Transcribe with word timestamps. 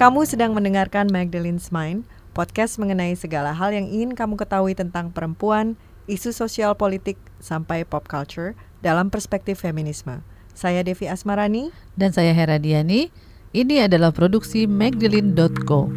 Kamu 0.00 0.24
sedang 0.24 0.56
mendengarkan 0.56 1.12
Magdalene's 1.12 1.68
Mind, 1.68 2.08
podcast 2.32 2.80
mengenai 2.80 3.12
segala 3.20 3.52
hal 3.52 3.68
yang 3.76 3.84
ingin 3.84 4.16
kamu 4.16 4.40
ketahui 4.40 4.72
tentang 4.72 5.12
perempuan, 5.12 5.76
isu 6.08 6.32
sosial 6.32 6.72
politik, 6.72 7.20
sampai 7.36 7.84
pop 7.84 8.08
culture 8.08 8.56
dalam 8.80 9.12
perspektif 9.12 9.60
feminisme. 9.60 10.24
Saya 10.56 10.80
Devi 10.80 11.04
Asmarani. 11.04 11.68
Dan 12.00 12.16
saya 12.16 12.32
Hera 12.32 12.56
Diani. 12.56 13.12
Ini 13.52 13.92
adalah 13.92 14.08
produksi 14.08 14.64
Magdalene.co. 14.64 15.92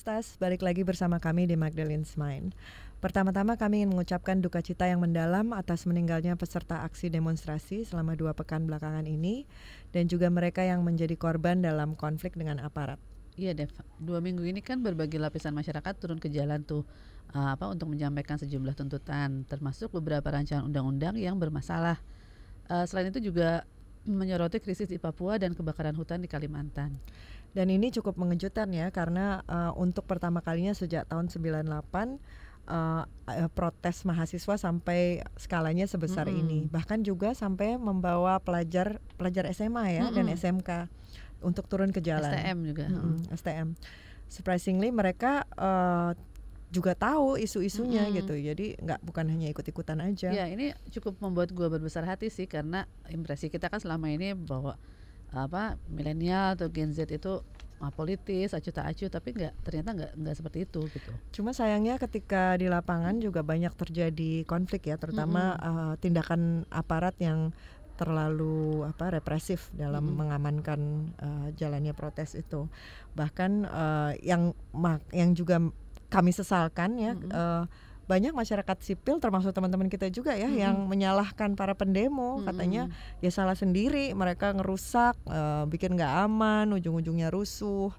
Feministas, 0.00 0.40
balik 0.40 0.64
lagi 0.64 0.80
bersama 0.80 1.20
kami 1.20 1.44
di 1.44 1.60
Magdalene's 1.60 2.16
Mind. 2.16 2.56
Pertama-tama 3.04 3.60
kami 3.60 3.84
ingin 3.84 3.92
mengucapkan 3.92 4.40
duka 4.40 4.64
cita 4.64 4.88
yang 4.88 5.04
mendalam 5.04 5.52
atas 5.52 5.84
meninggalnya 5.84 6.40
peserta 6.40 6.88
aksi 6.88 7.12
demonstrasi 7.12 7.84
selama 7.84 8.16
dua 8.16 8.32
pekan 8.32 8.64
belakangan 8.64 9.04
ini 9.04 9.44
dan 9.92 10.08
juga 10.08 10.32
mereka 10.32 10.64
yang 10.64 10.80
menjadi 10.80 11.12
korban 11.20 11.60
dalam 11.60 12.00
konflik 12.00 12.32
dengan 12.32 12.64
aparat. 12.64 12.96
Iya 13.36 13.52
Dev, 13.52 13.76
dua 14.00 14.24
minggu 14.24 14.40
ini 14.40 14.64
kan 14.64 14.80
berbagai 14.80 15.20
lapisan 15.20 15.52
masyarakat 15.52 15.92
turun 16.00 16.16
ke 16.16 16.32
jalan 16.32 16.64
tuh 16.64 16.88
uh, 17.36 17.52
apa 17.52 17.68
untuk 17.68 17.92
menyampaikan 17.92 18.40
sejumlah 18.40 18.72
tuntutan, 18.72 19.44
termasuk 19.52 19.92
beberapa 19.92 20.32
rancangan 20.32 20.64
undang-undang 20.64 21.20
yang 21.20 21.36
bermasalah. 21.36 22.00
Uh, 22.72 22.88
selain 22.88 23.12
itu 23.12 23.20
juga 23.20 23.68
menyoroti 24.08 24.62
krisis 24.62 24.88
di 24.88 24.96
Papua 24.96 25.36
dan 25.36 25.52
kebakaran 25.52 25.96
hutan 25.96 26.24
di 26.24 26.28
Kalimantan. 26.30 26.96
Dan 27.50 27.66
ini 27.66 27.90
cukup 27.90 28.14
mengejutkan 28.14 28.70
ya 28.70 28.94
karena 28.94 29.42
uh, 29.50 29.74
untuk 29.74 30.06
pertama 30.06 30.38
kalinya 30.38 30.70
sejak 30.70 31.10
tahun 31.10 31.26
98 31.26 31.66
uh, 31.66 32.14
uh, 32.70 33.50
protes 33.50 34.06
mahasiswa 34.06 34.54
sampai 34.54 35.26
skalanya 35.34 35.90
sebesar 35.90 36.30
Mm-mm. 36.30 36.40
ini. 36.46 36.58
Bahkan 36.70 37.02
juga 37.02 37.34
sampai 37.34 37.74
membawa 37.74 38.38
pelajar 38.38 39.02
pelajar 39.18 39.50
SMA 39.50 39.98
ya 39.98 40.04
dan 40.14 40.30
Mm-mm. 40.30 40.38
SMK 40.38 40.70
untuk 41.42 41.66
turun 41.66 41.90
ke 41.90 41.98
jalan. 41.98 42.30
STM 42.30 42.58
juga. 42.62 42.86
Mm-mm, 42.86 43.34
STM. 43.34 43.68
Surprisingly 44.30 44.94
mereka 44.94 45.42
uh, 45.58 46.14
juga 46.70 46.94
tahu 46.94 47.34
isu-isunya 47.34 48.06
Mm-mm. 48.06 48.16
gitu. 48.22 48.34
Jadi 48.38 48.78
nggak 48.78 49.02
bukan 49.02 49.26
hanya 49.26 49.50
ikut-ikutan 49.50 49.98
aja. 50.00 50.30
Ya 50.30 50.46
ini 50.46 50.70
cukup 50.94 51.18
membuat 51.18 51.50
gua 51.50 51.66
berbesar 51.66 52.06
hati 52.06 52.30
sih 52.30 52.46
karena 52.46 52.86
impresi 53.10 53.50
kita 53.50 53.66
kan 53.66 53.82
selama 53.82 54.06
ini 54.08 54.38
bahwa 54.38 54.78
apa 55.30 55.78
milenial 55.90 56.54
atau 56.54 56.70
Gen 56.70 56.94
Z 56.94 57.10
itu 57.10 57.42
apolitis, 57.80 58.52
acuh 58.52 58.76
tak 58.76 58.92
acuh, 58.92 59.08
tapi 59.08 59.32
nggak 59.32 59.54
ternyata 59.64 59.90
nggak 59.96 60.12
nggak 60.20 60.34
seperti 60.36 60.58
itu 60.68 60.80
gitu. 60.92 61.10
Cuma 61.40 61.56
sayangnya 61.56 61.96
ketika 61.96 62.54
di 62.60 62.68
lapangan 62.68 63.16
juga 63.18 63.40
banyak 63.40 63.72
terjadi 63.72 64.44
konflik 64.44 64.92
ya, 64.92 65.00
terutama 65.00 65.56
uh, 65.56 65.94
tindakan 65.96 66.68
aparat 66.68 67.16
yang 67.18 67.56
terlalu 67.96 68.84
apa 68.84 69.16
represif 69.16 69.72
dalam 69.72 70.12
Mm-mm. 70.12 70.18
mengamankan 70.24 70.80
uh, 71.20 71.48
jalannya 71.56 71.96
protes 71.96 72.36
itu. 72.36 72.68
Bahkan 73.16 73.64
uh, 73.64 74.12
yang 74.20 74.52
yang 75.16 75.32
juga 75.32 75.60
kami 76.10 76.34
sesalkan 76.34 76.98
ya 76.98 77.14
Mm-mm. 77.14 77.30
uh, 77.30 77.64
banyak 78.10 78.34
masyarakat 78.34 78.76
sipil 78.82 79.22
termasuk 79.22 79.54
teman-teman 79.54 79.86
kita 79.86 80.10
juga 80.10 80.34
ya 80.34 80.50
Mm-mm. 80.50 80.58
yang 80.58 80.76
menyalahkan 80.90 81.54
para 81.54 81.78
pendemo 81.78 82.42
katanya 82.42 82.90
Mm-mm. 82.90 83.22
ya 83.22 83.30
salah 83.30 83.54
sendiri 83.54 84.10
mereka 84.18 84.50
ngerusak 84.50 85.14
eh, 85.30 85.64
bikin 85.70 85.94
nggak 85.94 86.26
aman 86.26 86.74
ujung-ujungnya 86.74 87.30
rusuh 87.30 87.94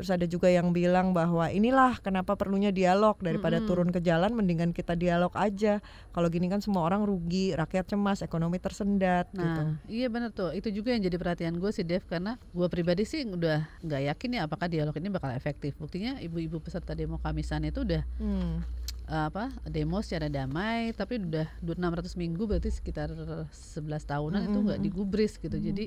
terus 0.00 0.08
ada 0.08 0.24
juga 0.24 0.48
yang 0.48 0.72
bilang 0.72 1.12
bahwa 1.12 1.44
inilah 1.46 2.00
kenapa 2.00 2.32
perlunya 2.32 2.72
dialog 2.72 3.20
daripada 3.20 3.60
Mm-mm. 3.60 3.68
turun 3.68 3.88
ke 3.88 4.00
jalan 4.00 4.32
mendingan 4.32 4.72
kita 4.72 4.96
dialog 4.96 5.28
aja 5.34 5.84
kalau 6.10 6.26
gini 6.26 6.48
kan 6.48 6.58
semua 6.58 6.82
orang 6.82 7.04
rugi 7.04 7.52
rakyat 7.52 7.84
cemas 7.86 8.24
ekonomi 8.24 8.56
tersendat 8.56 9.28
gitu 9.30 9.44
Nah, 9.60 9.76
iya 9.84 10.08
benar 10.08 10.32
tuh. 10.32 10.50
Itu 10.50 10.70
juga 10.70 10.90
yang 10.90 11.04
jadi 11.04 11.14
perhatian 11.14 11.52
gue 11.54 11.68
sih 11.68 11.84
Dev 11.84 12.00
karena 12.02 12.40
gue 12.48 12.64
pribadi 12.66 13.04
sih 13.04 13.28
udah 13.28 13.68
nggak 13.78 14.02
yakin 14.08 14.30
ya 14.32 14.48
apakah 14.48 14.66
dialog 14.66 14.96
ini 14.96 15.12
bakal 15.12 15.28
efektif. 15.30 15.76
Buktinya 15.76 16.16
ibu-ibu 16.16 16.56
peserta 16.58 16.96
demo 16.96 17.20
Kamisan 17.20 17.60
itu 17.62 17.84
udah 17.84 18.00
Hmm. 18.16 18.64
eh, 19.04 19.24
apa 19.26 19.52
demo 19.66 20.00
secara 20.00 20.30
damai, 20.30 20.94
tapi 20.94 21.20
udah 21.20 21.44
du- 21.58 21.74
600 21.74 22.14
minggu 22.14 22.46
berarti 22.46 22.70
sekitar 22.70 23.12
11 23.50 24.06
tahunan 24.06 24.46
itu 24.46 24.58
nggak 24.62 24.78
Mm-mm. 24.78 24.86
digubris 24.86 25.36
gitu. 25.36 25.52
Mm-mm. 25.52 25.68
Jadi 25.68 25.84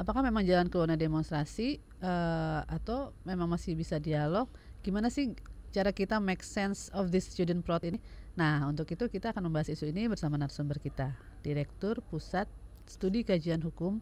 apakah 0.00 0.24
memang 0.24 0.48
jalan 0.48 0.72
keluarnya 0.72 0.96
demonstrasi 0.96 1.76
eh, 2.00 2.60
atau 2.64 3.12
memang 3.28 3.52
masih 3.52 3.76
bisa 3.76 4.00
dialog? 4.00 4.48
Gimana 4.80 5.12
sih 5.12 5.36
cara 5.68 5.92
kita 5.92 6.16
make 6.16 6.40
sense 6.40 6.88
of 6.96 7.12
this 7.12 7.28
student 7.28 7.60
plot 7.60 7.84
ini? 7.84 8.00
Nah, 8.40 8.64
untuk 8.64 8.88
itu 8.88 9.04
kita 9.12 9.36
akan 9.36 9.52
membahas 9.52 9.68
isu 9.68 9.92
ini 9.92 10.08
bersama 10.08 10.40
narasumber 10.40 10.80
kita, 10.80 11.12
Direktur 11.44 12.00
Pusat 12.00 12.48
Studi 12.88 13.20
Kajian 13.28 13.60
Hukum, 13.60 14.00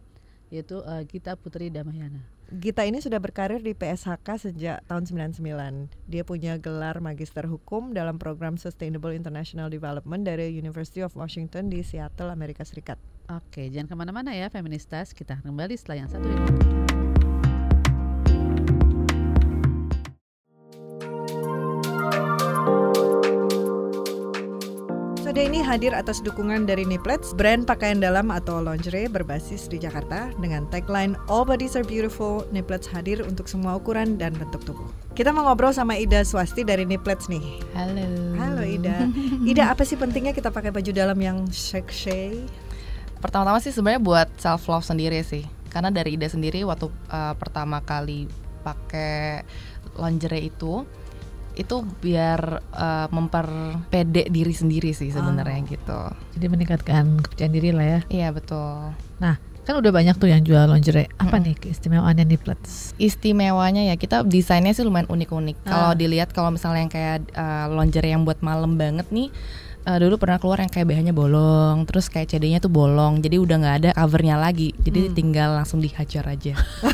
yaitu 0.54 0.78
eh, 0.86 1.02
Gita 1.10 1.34
Putri 1.34 1.74
Damayana. 1.74 2.22
Gita 2.48 2.80
ini 2.80 3.04
sudah 3.04 3.20
berkarir 3.20 3.60
di 3.60 3.76
PSHK 3.76 4.24
sejak 4.40 4.80
tahun 4.88 5.04
99. 5.04 5.92
Dia 6.08 6.24
punya 6.24 6.56
gelar 6.56 6.96
Magister 7.04 7.44
Hukum 7.44 7.92
dalam 7.92 8.16
program 8.16 8.56
Sustainable 8.56 9.12
International 9.12 9.68
Development 9.68 10.24
dari 10.24 10.56
University 10.56 11.04
of 11.04 11.12
Washington 11.12 11.68
di 11.68 11.84
Seattle, 11.84 12.32
Amerika 12.32 12.64
Serikat. 12.64 12.96
Oke, 13.28 13.68
jangan 13.68 13.92
ke 13.92 13.94
mana-mana 13.94 14.32
ya, 14.32 14.48
feministas. 14.48 15.12
Kita 15.12 15.36
kembali 15.44 15.76
setelah 15.76 16.00
yang 16.00 16.08
satu 16.08 16.24
ini. 16.24 16.48
Episode 25.12 25.44
ini 25.44 25.60
hadir 25.60 25.92
atas 25.92 26.24
dukungan 26.24 26.64
dari 26.64 26.88
Niplets, 26.88 27.36
brand 27.36 27.68
pakaian 27.68 28.00
dalam 28.00 28.32
atau 28.32 28.64
lingerie 28.64 29.12
berbasis 29.12 29.68
di 29.68 29.76
Jakarta 29.76 30.32
dengan 30.40 30.64
tagline 30.72 31.12
All 31.28 31.44
Bodies 31.44 31.76
Are 31.76 31.84
Beautiful. 31.84 32.48
Niplets 32.48 32.88
hadir 32.88 33.20
untuk 33.28 33.44
semua 33.44 33.76
ukuran 33.76 34.16
dan 34.16 34.32
bentuk 34.40 34.64
tubuh. 34.64 34.88
Kita 35.12 35.36
mau 35.36 35.44
ngobrol 35.44 35.76
sama 35.76 36.00
Ida 36.00 36.24
Swasti 36.24 36.64
dari 36.64 36.88
Niplets 36.88 37.28
nih. 37.28 37.60
Halo. 37.76 38.08
Halo 38.40 38.64
Ida. 38.64 39.04
Ida, 39.44 39.68
apa 39.68 39.84
sih 39.84 40.00
pentingnya 40.00 40.32
kita 40.32 40.48
pakai 40.48 40.72
baju 40.72 40.96
dalam 40.96 41.20
yang 41.20 41.44
shake 41.52 41.92
Pertama-tama 43.18 43.58
sih 43.58 43.70
sebenarnya 43.70 44.02
buat 44.02 44.28
self 44.38 44.66
love 44.66 44.86
sendiri 44.86 45.20
sih. 45.22 45.44
Karena 45.68 45.92
dari 45.92 46.16
ide 46.16 46.26
sendiri 46.26 46.64
waktu 46.64 46.88
uh, 47.10 47.34
pertama 47.36 47.84
kali 47.84 48.24
pakai 48.64 49.44
lingerie 49.98 50.48
itu 50.48 50.86
itu 51.58 51.76
biar 51.98 52.62
uh, 52.70 53.10
memperpede 53.10 54.30
diri 54.30 54.54
sendiri 54.54 54.94
sih 54.94 55.10
sebenarnya 55.10 55.58
gitu. 55.66 56.00
Jadi 56.38 56.46
meningkatkan 56.46 57.18
kepercayaan 57.18 57.50
diri 57.52 57.70
lah 57.74 57.86
ya. 57.86 58.00
Iya 58.08 58.28
betul. 58.30 58.94
Kan 59.68 59.84
udah 59.84 59.92
banyak 59.92 60.16
tuh 60.16 60.32
yang 60.32 60.40
jual 60.48 60.64
lingerie. 60.64 61.12
Apa 61.20 61.36
Mm-mm. 61.36 61.52
nih 61.52 61.54
keistimewaannya 61.60 62.24
Niplets? 62.24 62.96
Istimewanya 62.96 63.84
ya 63.84 64.00
kita 64.00 64.24
desainnya 64.24 64.72
sih 64.72 64.80
lumayan 64.80 65.04
unik-unik. 65.12 65.68
Kalau 65.68 65.92
Ah. 65.92 65.98
dilihat 65.98 66.32
kalau 66.32 66.48
misalnya 66.48 66.88
yang 66.88 66.92
kayak 66.94 67.28
uh, 67.36 67.68
lingerie 67.76 68.16
yang 68.16 68.24
buat 68.24 68.40
malam 68.40 68.80
banget 68.80 69.04
nih 69.12 69.28
uh, 69.88 69.96
dulu 69.96 70.20
pernah 70.20 70.36
keluar 70.36 70.60
yang 70.60 70.68
kayak 70.68 70.84
BH-nya 70.84 71.10
bolong, 71.10 71.88
terus 71.88 72.04
kayak 72.06 72.28
CD-nya 72.28 72.60
tuh 72.60 72.68
bolong, 72.68 73.18
jadi 73.18 73.40
udah 73.40 73.56
nggak 73.56 73.76
ada 73.80 73.90
covernya 73.96 74.36
lagi, 74.36 74.76
jadi 74.76 75.08
Hmm. 75.08 75.14
tinggal 75.16 75.56
langsung 75.56 75.80
dihajar 75.80 76.28
aja. 76.28 76.52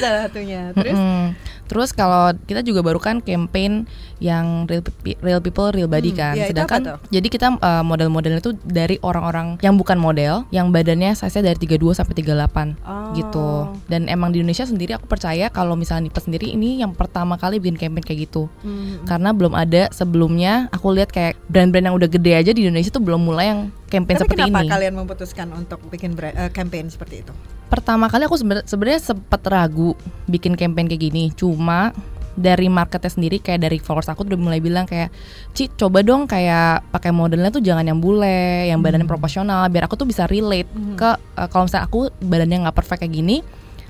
Salah 0.00 0.20
satunya. 0.26 0.72
Terus 0.72 0.96
Mm-mm. 0.96 1.26
Terus 1.68 1.92
kalau 1.92 2.32
kita 2.42 2.60
juga 2.60 2.80
baru 2.80 2.96
kan 2.96 3.20
campaign 3.20 3.84
yang 4.18 4.66
real, 4.66 4.82
pe- 4.82 5.14
real 5.20 5.38
people 5.38 5.70
real 5.70 5.86
body 5.86 6.10
Hmm, 6.10 6.18
kan. 6.18 6.34
itu 6.34 6.50
Sedangkan 6.50 6.80
jadi 7.06 7.28
kita 7.28 7.46
uh, 7.54 7.80
model-modelnya 7.82 8.40
tuh 8.40 8.56
dari 8.58 8.98
orang-orang 8.98 9.60
yang 9.60 9.76
bukan 9.76 9.94
model, 9.94 10.48
yang 10.50 10.68
badannya 10.68 11.12
size 11.12 11.38
dari 11.38 11.54
32 11.54 11.94
sampai 11.94 12.14
38 12.16 12.74
Oh. 12.80 13.12
gitu. 13.14 13.48
Dan 13.86 14.06
emang 14.06 14.30
di 14.30 14.40
Indonesia 14.40 14.64
sendiri 14.64 14.92
aku 14.92 15.06
percaya 15.06 15.48
kalau 15.48 15.72
misalnya 15.72 16.08
Nipa 16.08 16.18
sendiri 16.18 16.48
ini 16.48 16.80
yang 16.80 16.92
pertama 16.92 17.36
kali 17.36 17.58
bikin 17.58 17.78
campaign 17.78 18.02
kayak 18.02 18.20
gitu. 18.24 18.48
Hmm. 18.60 19.04
Karena 19.04 19.30
belum 19.30 19.52
ada 19.52 19.92
sebelumnya 19.92 20.66
aku 20.70 20.90
lihat 20.90 21.08
kayak 21.08 21.36
brand-brand 21.46 21.84
yang 21.84 21.94
udah 21.94 22.08
gede 22.08 22.32
aja 22.34 22.50
di 22.50 22.64
Indonesia 22.64 22.88
tuh 22.88 23.00
belum 23.00 23.20
mulai 23.20 23.46
yang 23.48 23.60
campaign 23.88 24.16
Tapi 24.16 24.24
seperti 24.26 24.42
kenapa 24.44 24.60
ini. 24.60 24.68
kalian 24.68 24.94
memutuskan 24.94 25.48
untuk 25.50 25.80
bikin 25.88 26.12
eh, 26.16 26.50
campaign 26.50 26.86
seperti 26.86 27.20
itu? 27.20 27.32
pertama 27.66 28.06
kali 28.06 28.24
aku 28.24 28.36
sebenar- 28.36 28.64
sebenarnya 28.64 29.00
sempat 29.02 29.44
ragu 29.44 29.92
bikin 30.24 30.54
campaign 30.54 30.86
kayak 30.86 31.02
gini 31.02 31.28
cuma 31.30 31.92
dari 32.32 32.70
marketnya 32.70 33.10
sendiri 33.10 33.36
kayak 33.38 33.60
dari 33.60 33.76
followers 33.76 34.06
aku 34.06 34.22
udah 34.22 34.38
mulai 34.38 34.56
bilang 34.58 34.84
kayak 34.84 35.10
Ci 35.50 35.68
coba 35.70 36.00
dong 36.00 36.24
kayak 36.24 36.86
pakai 36.88 37.10
modelnya 37.10 37.50
tuh 37.50 37.58
jangan 37.58 37.82
yang 37.82 37.98
bule 37.98 38.30
yang 38.64 38.78
badannya 38.78 39.02
Hmm. 39.02 39.10
proporsional 39.10 39.66
biar 39.66 39.84
aku 39.84 39.96
tuh 39.96 40.06
bisa 40.06 40.24
relate 40.24 40.70
Hmm. 40.70 40.94
ke 40.94 41.10
eh, 41.34 41.44
kalau 41.46 41.66
misalnya 41.66 41.84
aku 41.84 41.98
badannya 42.16 42.58
nggak 42.62 42.76
perfect 42.78 43.00
kayak 43.02 43.12
gini 43.12 43.36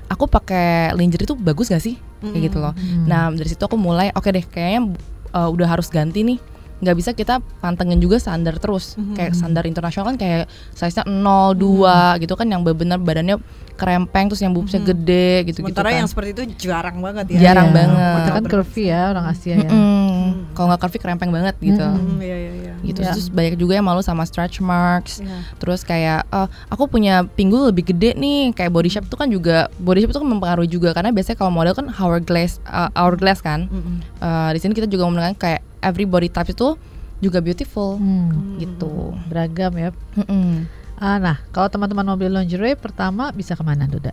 aku 0.07 0.25
pakai 0.25 0.91
lingerie 0.91 1.23
tuh 1.23 1.37
bagus 1.37 1.69
gak 1.69 1.79
sih 1.79 1.95
kayak 2.19 2.41
gitu 2.43 2.57
loh 2.57 2.73
Hmm. 2.73 3.05
nah 3.05 3.29
dari 3.29 3.47
situ 3.47 3.61
aku 3.61 3.77
mulai 3.77 4.09
oke 4.11 4.27
deh 4.27 4.41
kayaknya 4.41 4.97
uh, 5.29 5.47
udah 5.47 5.69
harus 5.69 5.87
ganti 5.87 6.25
nih 6.25 6.41
nggak 6.79 6.95
bisa 6.95 7.11
kita 7.11 7.43
pantengin 7.59 7.99
juga 7.99 8.15
standar 8.17 8.55
terus 8.55 8.95
Mhm. 8.95 9.15
kayak 9.15 9.33
standar 9.35 9.63
internasional 9.67 10.15
kan 10.15 10.17
kayak 10.17 10.47
size 10.71 10.95
nya 10.95 11.03
0, 11.03 11.51
2 11.55 12.15
gitu 12.23 12.33
kan 12.39 12.47
yang 12.47 12.63
benar 12.63 12.99
badannya 12.99 13.35
kerempeng 13.79 14.27
terus 14.27 14.39
yang 14.39 14.51
boobsnya 14.51 14.77
Mhm. 14.77 14.89
gede 14.89 15.29
gitu 15.45 15.59
gitu 15.61 15.71
Sementara 15.71 15.87
kan 15.87 15.97
yang 15.97 16.07
seperti 16.07 16.29
itu 16.31 16.43
jarang 16.61 16.99
banget 16.99 17.25
ya. 17.31 17.39
Jarang 17.41 17.67
Iya, 17.67 17.75
banget. 17.75 18.13
Mereka 18.13 18.31
kan 18.33 18.45
curvy 18.45 18.83
ya 18.85 19.01
orang 19.09 19.25
Asia 19.25 19.55
ya. 19.55 19.69
Mm-mm. 19.69 20.51
kalau 20.51 20.67
nggak 20.67 20.81
curvy 20.81 20.97
kerempeng 20.99 21.29
banget 21.29 21.55
gitu 21.57 21.79
Mhm. 21.79 21.95
Hmm, 21.95 22.19
iya 22.19 22.37
iya 22.37 22.51
iya. 22.53 22.73
gitu 22.81 22.99
Ya. 23.01 23.11
terus 23.11 23.27
banyak 23.27 23.55
juga 23.55 23.73
yang 23.73 23.83
malu 23.83 23.99
sama 23.99 24.23
stretch 24.23 24.59
marks 24.59 25.19
Iya. 25.19 25.47
terus 25.55 25.81
kayak 25.81 26.27
eh, 26.27 26.47
aku 26.67 26.85
punya 26.85 27.23
pinggul 27.25 27.65
lebih 27.65 27.87
gede 27.87 28.13
nih 28.13 28.51
kayak 28.51 28.69
body 28.69 28.89
shape 28.89 29.05
itu 29.05 29.15
kan 29.15 29.27
juga 29.27 29.57
body 29.77 29.99
shape 29.99 30.11
itu 30.11 30.19
kan 30.19 30.29
mempengaruhi 30.29 30.67
juga 30.67 30.91
karena 30.91 31.09
biasanya 31.09 31.37
kalau 31.37 31.49
model 31.49 31.71
kan 31.73 31.87
hourglass 31.89 32.59
uh, 32.65 32.91
hourglass 32.93 33.39
kan 33.39 33.67
Mm-mm. 33.67 34.03
Eh, 34.17 34.49
di 34.51 34.59
sini 34.59 34.73
kita 34.73 34.85
juga 34.85 35.07
menekan 35.07 35.33
kayak 35.33 35.59
every 35.79 36.03
body 36.03 36.27
type 36.27 36.47
itu 36.47 36.75
juga 37.19 37.39
beautiful 37.39 37.95
Hmm, 37.95 38.55
gitu 38.57 39.11
beragam 39.25 39.71
ya. 39.73 39.89
Mm-mm. 40.15 40.67
Ah, 40.99 41.15
nah, 41.17 41.39
kalau 41.49 41.67
teman-teman 41.67 42.03
mau 42.03 42.13
beli 42.13 42.27
lingerie 42.29 42.75
pertama 42.75 43.31
bisa 43.31 43.53
ke 43.53 43.63
mana 43.63 43.85
Duda? 43.85 44.11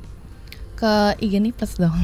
ke 0.73 0.93
IG 1.19 1.41
nih 1.41 1.50
plus 1.50 1.81
dong 1.81 1.88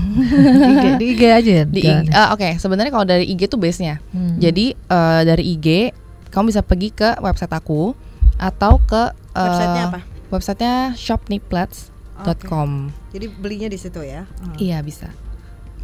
Di 0.56 0.72
IG, 0.72 0.84
di 0.96 1.06
IG 1.10 1.22
aja 1.26 1.52
ya. 1.52 1.64
di 1.66 1.76
IG, 1.76 1.84
jalannya? 1.84 2.08
eh, 2.10 2.28
oke 2.32 2.48
sebenarnya 2.56 2.88
kalau 2.90 3.04
dari 3.04 3.24
IG 3.26 3.44
tuh 3.46 3.60
base 3.60 3.78
nya 3.78 4.00
Hmm. 4.10 4.40
jadi 4.40 4.72
eh, 4.72 5.22
dari 5.22 5.44
IG 5.52 5.92
kamu 6.28 6.48
bisa 6.48 6.64
pergi 6.64 6.88
ke 6.90 7.20
website 7.20 7.52
aku 7.52 7.92
atau 8.34 8.80
ke 8.80 9.02
eh, 9.30 9.44
Websitenya 9.44 9.84
apa? 9.86 10.00
websitenya 10.26 10.76
shopniplats.com 10.96 12.70
Jadi 13.12 13.26
belinya 13.30 13.68
di 13.68 13.76
situ 13.76 14.00
ya. 14.00 14.24
Hmm. 14.40 14.56
iya 14.56 14.80
bisa 14.80 15.12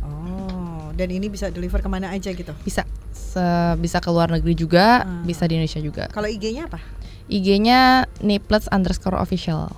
Oh, 0.00 0.89
dan 0.91 1.12
ini 1.12 1.29
bisa 1.29 1.49
deliver 1.49 1.79
ke 1.79 1.89
mana 1.89 2.09
aja 2.09 2.33
gitu. 2.33 2.56
bisa 2.59 2.89
Se- 3.11 3.77
bisa 3.77 4.00
ke 4.00 4.09
luar 4.09 4.31
negeri 4.31 4.56
juga 4.56 5.05
Hmm. 5.05 5.23
bisa 5.23 5.45
di 5.45 5.55
Indonesia 5.55 5.77
juga 5.79 6.09
Kalau 6.09 6.25
IG-nya 6.25 6.65
apa? 6.65 6.81
IG-nya 7.29 7.81
niplets 8.21 8.69
underscore 8.69 9.17
official 9.17 9.69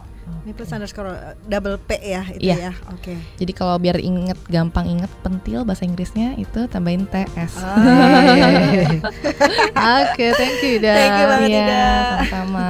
Ini 0.40 0.56
plus 0.56 0.72
underscore 0.72 1.10
uh, 1.10 1.36
double 1.44 1.76
P 1.78 2.00
ya 2.00 2.24
itu 2.26 2.48
Iya. 2.48 2.70
ya. 2.70 2.72
Oke. 2.88 3.12
jadi 3.36 3.52
kalau 3.52 3.76
biar 3.76 4.00
inget 4.00 4.40
gampang 4.46 4.88
inget 4.88 5.12
pentil 5.20 5.62
bahasa 5.62 5.84
Inggrisnya 5.84 6.32
itu 6.34 6.64
tambahin 6.66 7.04
TS 7.04 7.60
Ah, 7.60 7.76
iya, 7.76 8.48
iya, 8.48 8.82
iya. 8.88 9.00
Oke, 10.00 10.26
thank 10.32 10.58
you 10.60 10.80
Ida. 10.80 10.94
Thank 10.94 11.14
you 11.14 11.26
banget, 11.28 11.48
Iya, 11.50 11.60
Ida. 11.60 11.84
sama-sama 12.24 12.66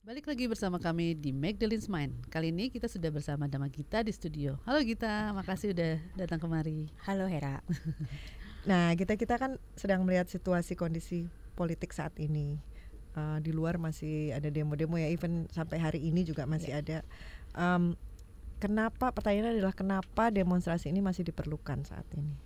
Balik 0.00 0.26
lagi 0.26 0.44
bersama 0.44 0.76
kami 0.76 1.14
di 1.14 1.30
Magdalene's 1.30 1.86
Mind. 1.86 2.26
Kali 2.26 2.50
ini 2.50 2.66
kita 2.66 2.90
sudah 2.90 3.14
bersama 3.14 3.46
Dama 3.46 3.70
Gita 3.70 4.02
di 4.02 4.10
studio. 4.10 4.58
Halo 4.66 4.82
Gita, 4.82 5.30
makasih 5.30 5.70
udah 5.70 6.02
datang 6.18 6.42
kemari. 6.42 6.90
Halo 7.06 7.30
Hera. 7.30 7.62
Nah, 8.68 8.92
kita 8.92 9.16
kita 9.16 9.40
kan 9.40 9.56
sedang 9.78 10.04
melihat 10.04 10.28
situasi 10.28 10.76
kondisi 10.76 11.28
politik 11.56 11.96
saat 11.96 12.12
ini. 12.20 12.60
Uh, 13.10 13.42
di 13.42 13.50
luar 13.50 13.74
masih 13.74 14.30
ada 14.30 14.46
demo-demo 14.52 14.94
ya, 14.94 15.10
even 15.10 15.50
sampai 15.50 15.82
hari 15.82 15.98
ini 16.06 16.22
juga 16.22 16.46
masih 16.46 16.78
ada. 16.78 17.02
Um, 17.58 17.98
kenapa? 18.62 19.10
Pertanyaannya 19.10 19.58
adalah 19.58 19.74
kenapa 19.74 20.30
demonstrasi 20.30 20.92
ini 20.92 21.02
masih 21.02 21.26
diperlukan 21.26 21.82
saat 21.88 22.06
ini? 22.14 22.36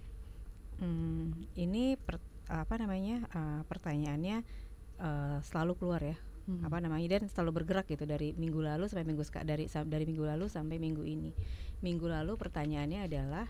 Hmm, 0.81 1.37
ini 1.55 1.95
per- 2.01 2.23
apa 2.51 2.75
namanya 2.77 3.25
eh, 3.29 3.61
pertanyaannya 3.67 4.37
eh, 5.01 5.39
selalu 5.45 5.73
keluar 5.77 6.01
ya. 6.01 6.17
Hmm. 6.45 6.61
Apa 6.65 6.81
namanya 6.81 7.17
dan 7.17 7.29
selalu 7.29 7.61
bergerak 7.61 7.89
gitu 7.89 8.05
dari 8.05 8.37
minggu 8.37 8.61
lalu 8.61 8.85
sampai 8.89 9.05
minggu 9.09 9.25
dari 9.45 9.65
dari 9.69 10.05
minggu 10.05 10.25
lalu 10.25 10.45
sampai 10.49 10.77
minggu 10.77 11.05
ini. 11.05 11.33
Minggu 11.81 12.05
lalu 12.09 12.37
pertanyaannya 12.37 13.05
adalah 13.05 13.49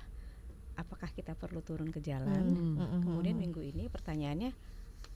apakah 0.75 1.09
kita 1.09 1.35
perlu 1.35 1.61
turun 1.61 1.89
ke 1.89 1.99
jalan? 1.99 2.55
Hmm. 2.55 2.77
Mm-mm. 2.77 3.01
Kemudian 3.03 3.37
minggu 3.37 3.61
ini 3.61 3.87
pertanyaannya 3.87 4.51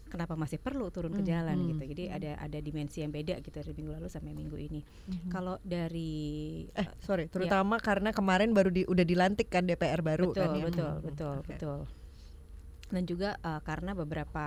kenapa 0.08 0.34
masih 0.34 0.56
perlu 0.56 0.88
turun 0.88 1.12
ke 1.12 1.20
Hmm, 1.20 1.28
jalan 1.28 1.56
hmm, 1.58 1.68
gitu. 1.70 1.82
Jadi 1.92 2.04
ada 2.08 2.30
ada 2.40 2.58
dimensi 2.58 3.04
yang 3.04 3.12
beda 3.12 3.38
gitu 3.38 3.52
dari 3.52 3.76
minggu 3.76 3.92
lalu 3.92 4.08
sampai 4.08 4.32
minggu 4.32 4.56
ini. 4.56 4.80
Kalau 5.28 5.60
dari 5.60 6.64
Eh, 6.72 6.80
eh, 6.80 6.88
sorry, 7.04 7.28
terutama 7.28 7.76
karena 7.76 8.10
kemarin 8.10 8.56
baru 8.56 8.72
di, 8.72 8.88
udah 8.88 9.04
dilantik 9.04 9.52
kan 9.52 9.68
DPR 9.68 10.00
baru 10.00 10.32
betul, 10.32 10.40
kan 10.40 10.48
ya. 10.56 10.64
betul, 10.64 10.88
Hmm, 10.88 11.04
betul, 11.04 11.34
oke. 11.38 11.48
betul. 11.50 11.80
Dan 12.88 13.04
juga 13.04 13.36
eh, 13.36 13.60
karena 13.60 13.92
beberapa 13.92 14.46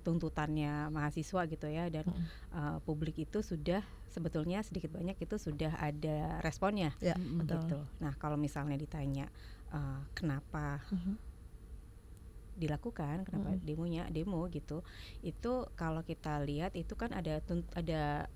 tuntutannya 0.00 0.88
mahasiswa 0.88 1.44
gitu 1.44 1.68
ya 1.68 1.92
dan 1.92 2.08
Mm. 2.08 2.24
eh, 2.56 2.78
publik 2.88 3.20
itu 3.20 3.44
sudah 3.44 3.84
sebetulnya 4.08 4.64
sedikit 4.64 4.92
banyak 4.92 5.16
itu 5.18 5.36
sudah 5.36 5.76
ada 5.76 6.40
responnya 6.40 6.96
Ya, 7.00 7.16
Mm-mm. 7.16 7.44
betul. 7.44 7.60
gitu. 7.60 7.78
Nah 8.00 8.16
kalau 8.16 8.40
misalnya 8.40 8.80
ditanya 8.80 9.28
eh, 9.72 10.00
kenapa 10.12 10.84
Mhm. 10.92 11.14
dilakukan, 12.52 13.24
kenapa 13.24 13.56
Mm-mm. 13.56 13.64
demonya 13.64 14.04
demo 14.12 14.44
gitu, 14.52 14.84
itu 15.24 15.52
kalau 15.72 16.04
kita 16.04 16.36
lihat 16.44 16.76
itu 16.76 16.92
kan 16.92 17.08
ada 17.10 17.40
ada 17.72 18.28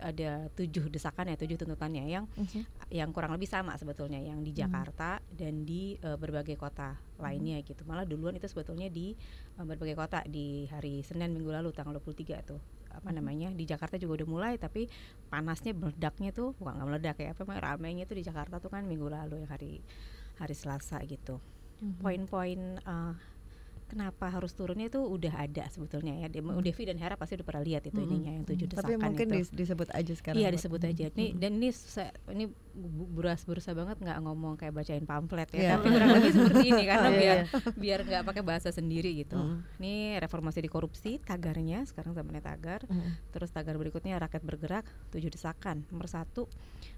ada 0.00 0.48
tujuh 0.56 0.88
desakan 0.88 1.28
ya 1.28 1.36
tujuh 1.36 1.60
tuntutannya 1.60 2.08
yang 2.08 2.24
Mhm. 2.34 2.64
yang 2.88 3.12
kurang 3.12 3.36
lebih 3.36 3.44
sama 3.46 3.76
sebetulnya 3.76 4.16
yang 4.16 4.40
di 4.40 4.50
Jakarta 4.56 5.20
dan 5.28 5.62
di 5.62 5.94
eh, 6.00 6.16
berbagai 6.16 6.56
kota 6.56 6.96
lainnya 7.20 7.60
gitu. 7.62 7.84
Malah 7.84 8.08
duluan 8.08 8.32
itu 8.34 8.48
sebetulnya 8.48 8.88
di 8.88 9.12
eh, 9.54 9.64
berbagai 9.64 9.94
kota 9.94 10.24
di 10.26 10.64
hari 10.66 11.04
Senin 11.04 11.30
minggu 11.30 11.52
lalu 11.52 11.70
tanggal 11.70 12.00
23 12.00 12.40
tuh. 12.42 12.58
Apa 12.90 13.12
namanya? 13.14 13.52
Di 13.54 13.62
Jakarta 13.62 13.94
juga 14.00 14.24
udah 14.24 14.28
mulai 14.28 14.54
tapi 14.58 14.88
panasnya 15.30 15.76
meledaknya 15.76 16.32
tuh 16.34 16.56
bukan 16.58 16.74
nggak 16.80 16.88
meledak 16.90 17.16
ya, 17.22 17.30
apa 17.30 17.40
namanya, 17.46 17.62
ramainya 17.76 18.04
tuh 18.08 18.16
di 18.18 18.24
Jakarta 18.26 18.58
tuh 18.58 18.72
kan 18.72 18.82
minggu 18.82 19.06
lalu 19.06 19.44
ya 19.44 19.48
hari 19.52 19.84
hari 20.40 20.54
Selasa 20.54 20.98
gitu. 21.04 21.36
Mhm. 21.78 22.00
Poin-poin 22.00 22.60
eh, 22.76 23.14
kenapa 23.86 24.30
harus 24.30 24.54
turunnya 24.54 24.86
itu 24.86 25.02
udah 25.02 25.34
ada 25.34 25.66
sebetulnya 25.66 26.14
ya. 26.14 26.30
Demo 26.30 26.54
Devi 26.56 26.86
dan 26.86 26.94
Hera 26.94 27.18
pasti 27.18 27.34
udah 27.34 27.42
pernah 27.42 27.58
lihat 27.60 27.82
itu 27.82 27.98
Mhm. 27.98 28.06
ininya 28.06 28.32
yang 28.32 28.44
tujuh 28.46 28.66
desakan 28.68 28.86
Tapi 28.86 29.02
mungkin 29.02 29.26
itu. 29.26 29.34
dis- 29.36 29.54
disebut 29.56 29.88
aja 29.90 30.12
sekarang. 30.14 30.38
Iya 30.38 30.48
disebut 30.48 30.78
aja. 30.84 31.04
Ini 31.10 31.26
Mhm. 31.26 31.36
dan 31.36 31.50
ini 31.52 31.68
saya, 31.72 32.10
ini 32.28 32.46
bu- 32.70 33.10
buras 33.10 33.42
berusaha 33.42 33.74
banget 33.74 33.98
nggak 33.98 34.18
ngomong 34.20 34.54
kayak 34.54 34.72
bacain 34.72 35.02
pamflet 35.02 35.50
ya, 35.50 35.58
Iya. 35.58 35.70
tapi 35.74 35.86
kurang 35.90 36.10
lebih 36.14 36.30
seperti 36.30 36.66
ini 36.68 36.82
karena 36.90 37.08
Iya, 37.08 37.18
biar 37.18 37.36
iya. 37.36 37.44
biar 37.82 37.98
nggak 38.06 38.22
pakai 38.24 38.42
bahasa 38.44 38.68
sendiri 38.70 39.10
gitu. 39.18 39.34
Mhm. 39.34 39.58
Ini 39.82 39.94
reformasi 40.20 40.58
di 40.60 40.70
korupsi 40.70 41.18
tagarnya 41.18 41.82
sekarang 41.82 42.14
zamannya 42.14 42.40
tagar. 42.40 42.86
Mhm. 42.86 43.34
Terus 43.34 43.50
tagar 43.50 43.74
berikutnya 43.74 44.14
rakyat 44.18 44.42
bergerak 44.44 44.84
tujuh 45.10 45.28
desakan. 45.28 45.82
Nomor 45.90 46.06
satu 46.06 46.46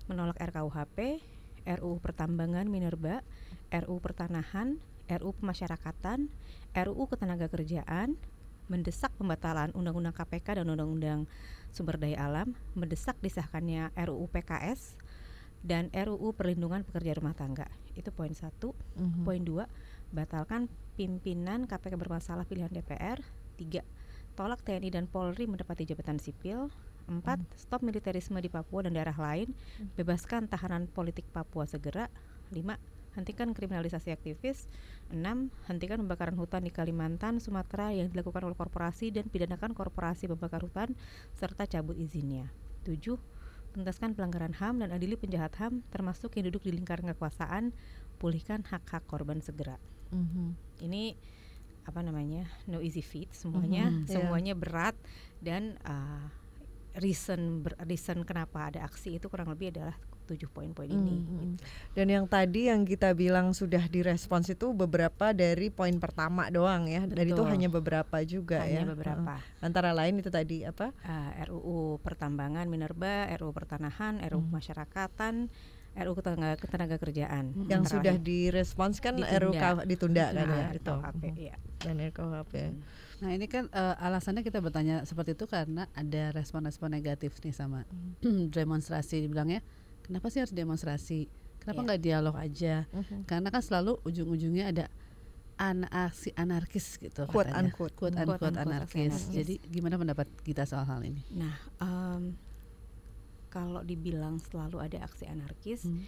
menolak 0.05 0.37
RKUHP, 0.37 1.25
RUU 1.64 1.99
Pertambangan 2.03 2.67
Minerba, 2.69 3.23
RUU 3.70 3.99
Pertanahan, 4.03 4.79
RUU 5.09 5.32
Pemasyarakatan, 5.38 6.31
RUU 6.75 7.05
Ketenagakerjaan, 7.11 8.17
mendesak 8.70 9.12
pembatalan 9.19 9.75
Undang-Undang 9.76 10.16
KPK 10.16 10.62
dan 10.62 10.66
Undang-Undang 10.71 11.28
Sumber 11.75 12.00
Daya 12.00 12.25
Alam, 12.25 12.54
mendesak 12.73 13.19
disahkannya 13.21 13.92
RUU 13.97 14.28
PKS 14.33 14.97
dan 15.62 15.88
RUU 15.95 16.35
Perlindungan 16.35 16.83
Pekerja 16.83 17.16
Rumah 17.16 17.37
Tangga. 17.38 17.71
Itu 17.95 18.11
poin 18.11 18.35
satu. 18.35 18.75
Mhm. 18.99 19.23
Poin 19.23 19.42
dua, 19.42 19.64
batalkan 20.11 20.66
pimpinan 20.99 21.64
KPK 21.71 21.95
bermasalah 21.97 22.45
pilihan 22.45 22.69
DPR. 22.69 23.23
Tiga, 23.57 23.87
tolak 24.35 24.64
TNI 24.64 24.90
dan 24.90 25.07
Polri 25.07 25.47
mendapati 25.47 25.87
jabatan 25.87 26.19
sipil. 26.19 26.73
Empat, 27.09 27.42
stop 27.59 27.82
militerisme 27.82 28.38
di 28.38 28.49
Papua 28.49 28.87
dan 28.87 28.94
daerah 28.94 29.14
lain. 29.16 29.50
Bebaskan 29.99 30.47
tahanan 30.47 30.87
politik 30.88 31.26
Papua 31.30 31.66
segera. 31.66 32.06
Lima, 32.52 32.76
hentikan 33.16 33.52
kriminalisasi 33.52 34.12
aktivis. 34.12 34.68
Enam, 35.12 35.52
hentikan 35.68 36.00
pembakaran 36.00 36.37
hutan 36.37 36.64
di 36.64 36.73
Kalimantan, 36.73 37.40
Sumatera 37.40 37.92
yang 37.92 38.09
dilakukan 38.09 38.44
oleh 38.49 38.56
korporasi 38.56 39.12
dan 39.12 39.28
pidanakan 39.28 39.76
korporasi 39.76 40.28
pembakar 40.28 40.64
hutan 40.64 40.97
serta 41.37 41.68
cabut 41.68 41.97
izinnya. 42.00 42.49
Tujuh, 42.85 43.21
tuntaskan 43.76 44.16
pelanggaran 44.16 44.56
HAM 44.56 44.80
dan 44.85 44.90
adili 44.92 45.16
penjahat 45.16 45.52
HAM 45.61 45.85
termasuk 45.92 46.37
yang 46.37 46.49
duduk 46.52 46.64
di 46.64 46.73
lingkaran 46.73 47.09
kekuasaan, 47.12 47.73
pulihkan 48.16 48.64
hak-hak 48.68 49.04
korban 49.04 49.40
segera. 49.44 49.76
Mhm. 50.12 50.56
Ini 50.85 51.16
apa 51.82 51.99
namanya? 52.04 52.47
No 52.71 52.78
easy 52.78 53.02
feat 53.02 53.32
semuanya, 53.35 53.90
Mhm, 53.90 54.06
iya. 54.06 54.12
semuanya 54.14 54.54
berat 54.54 54.94
dan 55.42 55.75
uh, 55.82 56.30
reason 56.94 57.40
ber- 57.61 57.78
reason 57.82 58.20
kenapa 58.22 58.68
ada 58.68 58.82
aksi 58.82 59.16
itu 59.16 59.26
kurang 59.26 59.49
lebih 59.49 59.70
adalah 59.70 59.96
tujuh 60.22 60.46
poin-poin 60.46 60.87
ini. 60.87 61.18
Mhm. 61.18 61.20
gitu. 61.20 61.64
Dan 61.92 62.06
yang 62.08 62.25
tadi 62.25 62.66
yang 62.66 62.82
kita 62.82 63.11
bilang 63.12 63.50
sudah 63.50 63.84
direspons 63.84 64.49
itu 64.49 64.70
beberapa 64.70 65.30
dari 65.30 65.68
poin 65.68 65.92
pertama 65.96 66.46
doang 66.49 66.87
ya. 66.87 67.02
Dan 67.04 67.26
itu 67.26 67.37
Betul. 67.37 67.50
hanya 67.50 67.68
beberapa 67.68 68.16
juga 68.22 68.62
ya. 68.62 68.80
Hanya 68.80 68.92
beberapa. 68.92 69.34
Heeh. 69.37 69.61
Antara 69.61 69.90
lain 69.90 70.16
itu 70.16 70.28
tadi 70.28 70.62
apa? 70.62 70.94
Uh, 71.00 71.30
RUU 71.44 71.78
Pertambangan 71.99 72.64
Minerba, 72.66 73.28
RUU 73.34 73.50
Pertanahan, 73.50 74.22
RUU 74.22 74.40
Hmm. 74.40 74.52
Masyarakatan, 74.52 75.34
RUU 75.92 76.14
Ketenaga, 76.14 76.56
Ketenaga 76.56 76.96
Kerjaan. 76.96 77.44
yang 77.66 77.82
Terakhir. 77.82 77.92
sudah 77.92 78.14
direspons 78.16 78.96
kan 78.96 79.18
Ditunda. 79.18 79.38
RUK 79.42 79.64
ditunda 79.84 80.26
kan 80.30 80.46
Nah, 80.46 80.56
ya 80.56 80.66
itu. 80.72 80.87
RKUHP, 80.88 81.22
Mhm. 81.25 81.37
iya. 81.37 81.56
Dan 81.78 81.94
RKUHP. 82.00 82.54
Nah 83.23 83.31
ini 83.31 83.47
kan 83.47 83.71
eh, 83.71 83.95
alasannya 83.97 84.43
kita 84.43 84.59
bertanya 84.59 85.07
seperti 85.07 85.33
itu 85.33 85.47
karena 85.47 85.87
ada 85.95 86.35
respon-respon 86.35 86.91
negatif 86.91 87.38
nih 87.38 87.55
sama 87.55 87.87
demonstrasi 88.50 89.23
dibilangnya 89.23 89.62
kenapa 90.02 90.26
sih 90.26 90.43
harus 90.43 90.50
demonstrasi 90.52 91.31
Kenapa 91.57 91.79
Iya. 91.79 91.87
nggak 91.87 92.02
dialog 92.02 92.35
aja? 92.35 92.75
Mhm. 92.91 93.23
Karena 93.23 93.55
kan 93.55 93.62
selalu 93.62 93.95
ujung-ujungnya 94.02 94.75
ada 94.75 94.85
an 95.55 95.87
aksi 95.87 96.35
anarkis 96.35 96.99
gitu 96.99 97.23
Quote 97.23 97.55
katanya. 97.55 97.71
unquote. 97.71 97.95
Quote 97.95 98.19
Quote 98.19 98.35
unquote 98.35 98.50
unquote 98.50 98.67
anarkis. 98.67 99.14
anarkis. 99.14 99.31
Jadi 99.31 99.55
gimana 99.71 99.95
pendapat 99.95 100.26
kita 100.43 100.67
soal 100.67 100.83
hal 100.83 101.07
ini? 101.07 101.23
Nah, 101.31 101.55
em, 101.79 102.35
kalau 103.47 103.85
dibilang 103.85 104.43
selalu 104.43 104.83
ada 104.83 105.07
aksi 105.07 105.31
anarkis, 105.31 105.87
Hmm. 105.87 106.02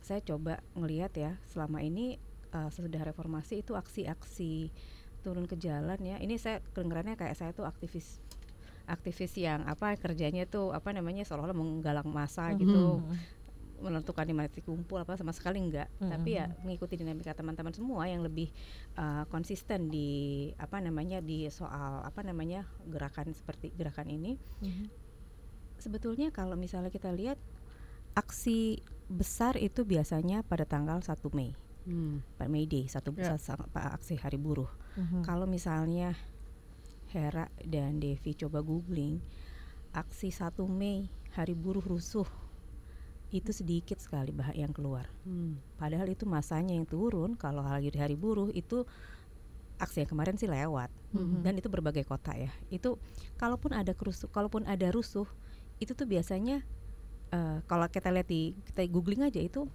saya 0.00 0.18
coba 0.18 0.58
ngelihat 0.74 1.14
ya 1.14 1.38
selama 1.46 1.78
ini 1.78 2.18
eh, 2.48 2.68
sesudah 2.72 3.04
reformasi 3.04 3.60
itu 3.60 3.76
aksi-aksi 3.76 4.72
turun 5.20 5.44
ke 5.44 5.54
jalan 5.54 5.98
ya. 5.98 6.16
Ini 6.16 6.34
saya 6.36 6.62
kedengarannya 6.68 7.14
kayak 7.14 7.34
saya 7.34 7.50
tuh 7.50 7.64
aktivis 7.64 8.18
aktivis 8.84 9.36
yang 9.36 9.62
apa 9.62 9.92
kerjanya 9.94 10.44
tuh 10.44 10.72
apa 10.72 10.90
namanya 10.90 11.20
seolah-olah 11.20 11.52
menggalang 11.52 12.08
massa 12.08 12.48
gitu 12.54 13.04
Mhm. 13.04 13.36
menentukan 13.78 14.24
di 14.24 14.32
mana 14.32 14.48
titik 14.48 14.64
kumpul 14.64 14.96
apa 14.96 15.12
sama 15.14 15.30
sekali 15.30 15.60
enggak 15.60 15.86
Mhm. 15.94 16.08
tapi 16.08 16.30
ya 16.34 16.48
mengikuti 16.58 16.96
dinamika 16.96 17.30
teman-teman 17.30 17.70
semua 17.70 18.08
yang 18.08 18.24
lebih 18.24 18.48
uh, 18.96 19.28
konsisten 19.28 19.86
di 19.86 20.08
apa 20.56 20.80
namanya 20.80 21.20
di 21.20 21.46
soal 21.48 22.00
apa 22.00 22.24
namanya 22.24 22.64
gerakan 22.82 23.30
seperti 23.30 23.70
gerakan 23.70 24.08
ini 24.08 24.40
Mhm. 24.58 24.84
sebetulnya 25.76 26.30
kalau 26.30 26.56
misalnya 26.56 26.88
kita 26.88 27.12
lihat 27.12 27.36
aksi 28.14 28.80
besar 29.06 29.54
itu 29.56 29.84
biasanya 29.84 30.42
pada 30.42 30.64
tanggal 30.64 30.98
1 30.98 31.28
Mei 31.30 31.52
Hmm. 31.84 32.20
pada 32.34 32.48
May 32.48 32.64
Day 32.64 32.84
satu 32.84 33.12
sa- 33.14 33.36
sa- 33.38 33.68
pa- 33.68 33.92
aksi 33.92 34.16
hari 34.16 34.36
buruh 34.36 34.68
Mhm. 34.98 35.22
kalau 35.22 35.46
misalnya 35.46 36.18
Hera 37.08 37.48
dan 37.64 38.02
Devi 38.02 38.34
coba 38.36 38.60
googling 38.60 39.22
aksi 39.96 40.28
1 40.28 40.66
Mei 40.68 41.08
hari 41.32 41.54
buruh 41.56 41.80
rusuh 41.80 42.26
itu 43.32 43.52
sedikit 43.52 44.00
sekali 44.00 44.32
bah 44.32 44.52
yang 44.52 44.72
keluar 44.72 45.08
Hmm. 45.24 45.60
Padahal 45.78 46.08
itu 46.10 46.24
masanya 46.26 46.74
yang 46.74 46.88
turun 46.88 47.36
kalau 47.38 47.62
lagi 47.62 47.92
di 47.94 48.00
hari 48.00 48.16
buruh 48.18 48.50
itu 48.50 48.82
aksi 49.78 50.02
yang 50.04 50.10
kemarin 50.10 50.34
sih 50.34 50.50
lewat 50.50 50.90
Mhm. 51.14 51.46
dan 51.46 51.54
itu 51.54 51.70
berbagai 51.70 52.02
kota 52.02 52.34
ya. 52.34 52.50
Itu 52.68 52.98
kalaupun 53.38 53.70
ada 53.76 53.94
kerusuh, 53.94 54.26
kalaupun 54.32 54.66
ada 54.66 54.90
rusuh 54.90 55.28
itu 55.78 55.94
tuh 55.94 56.08
biasanya 56.10 56.66
eh, 57.30 57.60
kalau 57.68 57.86
kita 57.92 58.08
lihat 58.10 58.26
di 58.26 58.56
kita 58.66 58.88
googling 58.88 59.22
aja 59.22 59.38
itu 59.38 59.68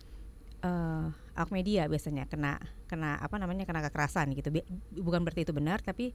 awak 1.38 1.52
media 1.54 1.86
biasanya 1.92 2.26
kena 2.26 2.58
kena 2.94 3.18
apa 3.18 3.42
namanya 3.42 3.66
kena 3.66 3.82
kekerasan 3.82 4.38
gitu. 4.38 4.54
Bukan 4.94 5.26
berarti 5.26 5.42
itu 5.42 5.52
benar 5.52 5.82
tapi 5.82 6.14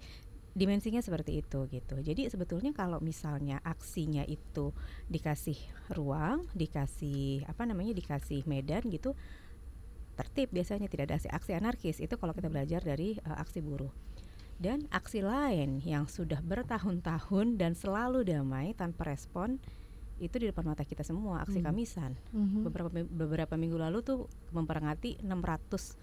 dimensinya 0.55 0.99
seperti 0.99 1.39
itu 1.39 1.67
gitu. 1.69 1.99
Jadi 1.99 2.27
sebetulnya 2.27 2.71
kalau 2.71 2.99
misalnya 2.99 3.59
aksinya 3.63 4.23
itu 4.23 4.71
dikasih 5.07 5.59
ruang, 5.93 6.47
dikasih 6.55 7.43
apa 7.45 7.67
namanya 7.67 7.91
dikasih 7.93 8.47
medan 8.47 8.87
gitu 8.87 9.19
tertib 10.15 10.51
biasanya 10.51 10.91
tidak 10.91 11.05
ada 11.07 11.15
aksi, 11.15 11.29
aksi 11.31 11.53
anarkis 11.55 11.97
itu 11.99 12.11
kalau 12.15 12.35
kita 12.35 12.51
belajar 12.51 12.83
dari 12.83 13.15
uh, 13.23 13.39
aksi 13.39 13.63
buruh 13.63 13.95
dan 14.59 14.83
aksi 14.91 15.23
lain 15.23 15.79
yang 15.87 16.11
sudah 16.11 16.43
bertahun-tahun 16.43 17.55
dan 17.55 17.79
selalu 17.79 18.27
damai 18.27 18.75
tanpa 18.75 19.07
respon 19.07 19.63
itu 20.19 20.35
di 20.35 20.51
depan 20.51 20.67
mata 20.67 20.83
kita 20.83 21.07
semua 21.07 21.47
aksi 21.47 21.63
Hmm. 21.63 21.71
kamisan 21.71 22.13
Mhm. 22.35 22.67
beberapa 22.67 22.91
mi- 22.91 23.07
beberapa 23.07 23.55
minggu 23.55 23.79
lalu 23.79 24.03
tuh 24.03 24.19
memperingati 24.51 25.23
600 25.23 25.95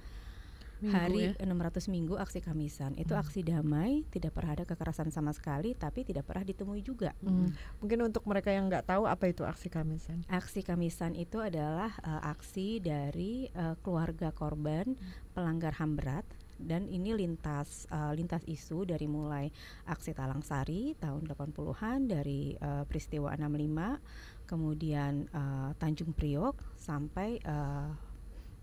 Minggu 0.83 0.91
hari 0.95 1.21
ya. 1.31 1.45
600 1.47 1.87
minggu 1.87 2.15
aksi 2.19 2.39
kamisan 2.43 2.91
itu 2.99 3.15
Hmm. 3.15 3.23
aksi 3.23 3.41
damai 3.47 4.03
tidak 4.11 4.35
pernah 4.35 4.59
ada 4.59 4.65
kekerasan 4.67 5.09
sama 5.09 5.31
sekali 5.31 5.71
tapi 5.73 6.03
tidak 6.03 6.27
pernah 6.27 6.43
ditemui 6.43 6.83
juga 6.83 7.15
Mhm. 7.23 7.79
Mungkin 7.79 7.99
untuk 8.05 8.23
mereka 8.27 8.51
yang 8.51 8.67
nggak 8.67 8.85
tahu 8.91 9.07
apa 9.07 9.31
itu 9.31 9.47
aksi 9.47 9.71
kamisan. 9.71 10.25
Aksi 10.27 10.61
kamisan 10.61 11.15
itu 11.15 11.39
adalah 11.39 11.95
uh, 12.03 12.21
aksi 12.27 12.83
dari 12.83 13.47
uh, 13.55 13.79
keluarga 13.79 14.35
korban 14.35 14.97
pelanggar 15.31 15.75
HAM 15.79 15.95
berat 15.95 16.25
dan 16.55 16.87
ini 16.87 17.11
lintas 17.11 17.83
uh, 17.91 18.15
lintas 18.15 18.39
isu 18.47 18.87
dari 18.87 19.11
mulai 19.11 19.51
aksi 19.85 20.15
Talang 20.15 20.39
Sari 20.39 20.95
tahun 20.95 21.27
80-an 21.27 22.07
dari 22.07 22.55
uh, 22.55 22.87
peristiwa 22.87 23.35
65 23.35 24.47
kemudian 24.47 25.27
uh, 25.35 25.75
Tanjung 25.75 26.15
Priok 26.15 26.55
sampai 26.77 27.41
uh, 27.43 27.91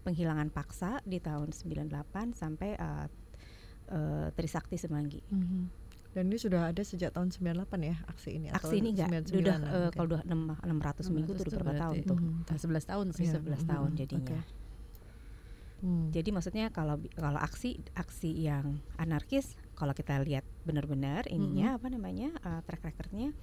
penghilangan 0.02 0.50
paksa 0.50 0.98
di 1.06 1.22
tahun 1.22 1.54
98 1.54 2.34
sampai 2.34 2.74
uh, 2.76 3.06
uh, 3.90 4.28
Trisakti 4.34 4.76
Semanggi. 4.76 5.22
Mhm. 5.30 5.80
Dan 6.12 6.28
ini 6.28 6.36
sudah 6.36 6.68
ada 6.68 6.82
sejak 6.84 7.16
tahun 7.16 7.32
98 7.32 7.72
ya 7.88 7.96
aksi 8.04 8.36
ini 8.36 8.52
atau 8.52 8.68
Aksi 8.68 8.84
ini 8.84 8.92
enggak 8.92 9.24
99-an 9.32 9.40
udah 9.40 9.56
uh, 9.56 9.62
mungkin? 9.64 9.92
kalau 9.96 10.06
udah 10.12 10.20
6, 10.28 11.08
600 11.08 11.16
minggu 11.16 11.32
600 11.32 11.40
itu 11.40 11.42
udah 11.48 11.52
berapa 11.56 11.74
tahun 11.80 11.94
tuh? 12.04 12.18
Mhm. 12.20 12.32
Nah, 12.44 12.58
11 12.60 12.84
tahun 12.84 13.06
sih. 13.16 13.24
Iya. 13.24 13.34
11 13.40 13.62
tahun 13.64 13.90
Mhm. 13.90 13.98
jadinya. 13.98 14.28
Oke. 14.28 14.60
Hmm. 15.82 16.14
Jadi 16.14 16.30
maksudnya 16.30 16.70
kalau 16.70 16.94
kalau 17.18 17.42
aksi 17.42 17.74
aksi 17.98 18.30
yang 18.38 18.78
anarkis 19.02 19.58
kalau 19.74 19.90
kita 19.90 20.14
lihat 20.22 20.46
benar-benar 20.62 21.26
ininya 21.26 21.74
apa 21.74 21.90
namanya 21.90 22.30
uh, 22.46 22.62
track 22.62 22.86
recordnya 22.86 23.34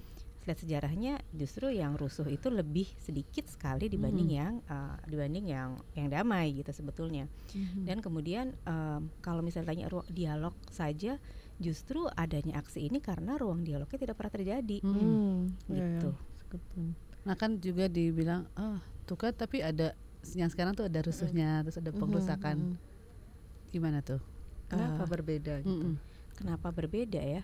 lihat 0.50 0.60
sejarahnya 0.60 1.14
justru 1.32 1.70
yang 1.70 1.94
rusuh 1.94 2.26
itu 2.26 2.50
lebih 2.50 2.90
sedikit 2.98 3.46
sekali 3.46 3.86
dibanding 3.86 4.26
Mhm. 4.28 4.36
yang 4.36 4.54
uh, 4.66 4.98
dibanding 5.04 5.46
yang 5.46 5.70
yang 5.94 6.10
damai 6.10 6.52
gitu 6.52 6.74
sebetulnya. 6.74 7.30
Mhm. 7.54 7.86
Dan 7.86 7.98
kemudian 8.00 8.58
um, 8.64 9.14
kalau 9.20 9.40
misalnya 9.40 9.70
tanya 9.70 9.86
ruang 9.88 10.10
dialog 10.10 10.52
saja 10.68 11.22
justru 11.56 12.10
adanya 12.14 12.58
aksi 12.58 12.82
ini 12.82 12.98
karena 12.98 13.36
ruang 13.36 13.62
dialognya 13.62 14.00
tidak 14.00 14.16
pernah 14.16 14.34
terjadi 14.34 14.78
Hmm. 14.80 14.96
Hmm, 14.96 15.40
iya, 15.68 15.78
iya. 15.78 15.86
gitu. 15.96 16.12
Betul. 16.50 16.88
Nah 17.22 17.36
kan 17.36 17.52
juga 17.58 17.86
dibilang, 17.86 18.50
oh 18.56 18.80
tuh 19.04 19.16
kan 19.16 19.32
tapi 19.32 19.60
ada 19.60 19.94
yang 20.32 20.48
sekarang 20.48 20.74
tuh 20.74 20.84
ada 20.84 21.00
rusuhnya, 21.00 21.62
terus 21.62 21.78
ada 21.78 21.94
pengerusakan. 21.94 22.58
mhm. 22.74 22.76
Gimana 23.70 24.02
tuh? 24.02 24.18
Kenapa 24.66 25.04
Eh, 25.04 25.10
berbeda 25.10 25.54
gitu? 25.62 25.70
Mm-mm. 25.70 25.96
Kenapa 26.34 26.68
berbeda 26.70 27.20
ya? 27.20 27.44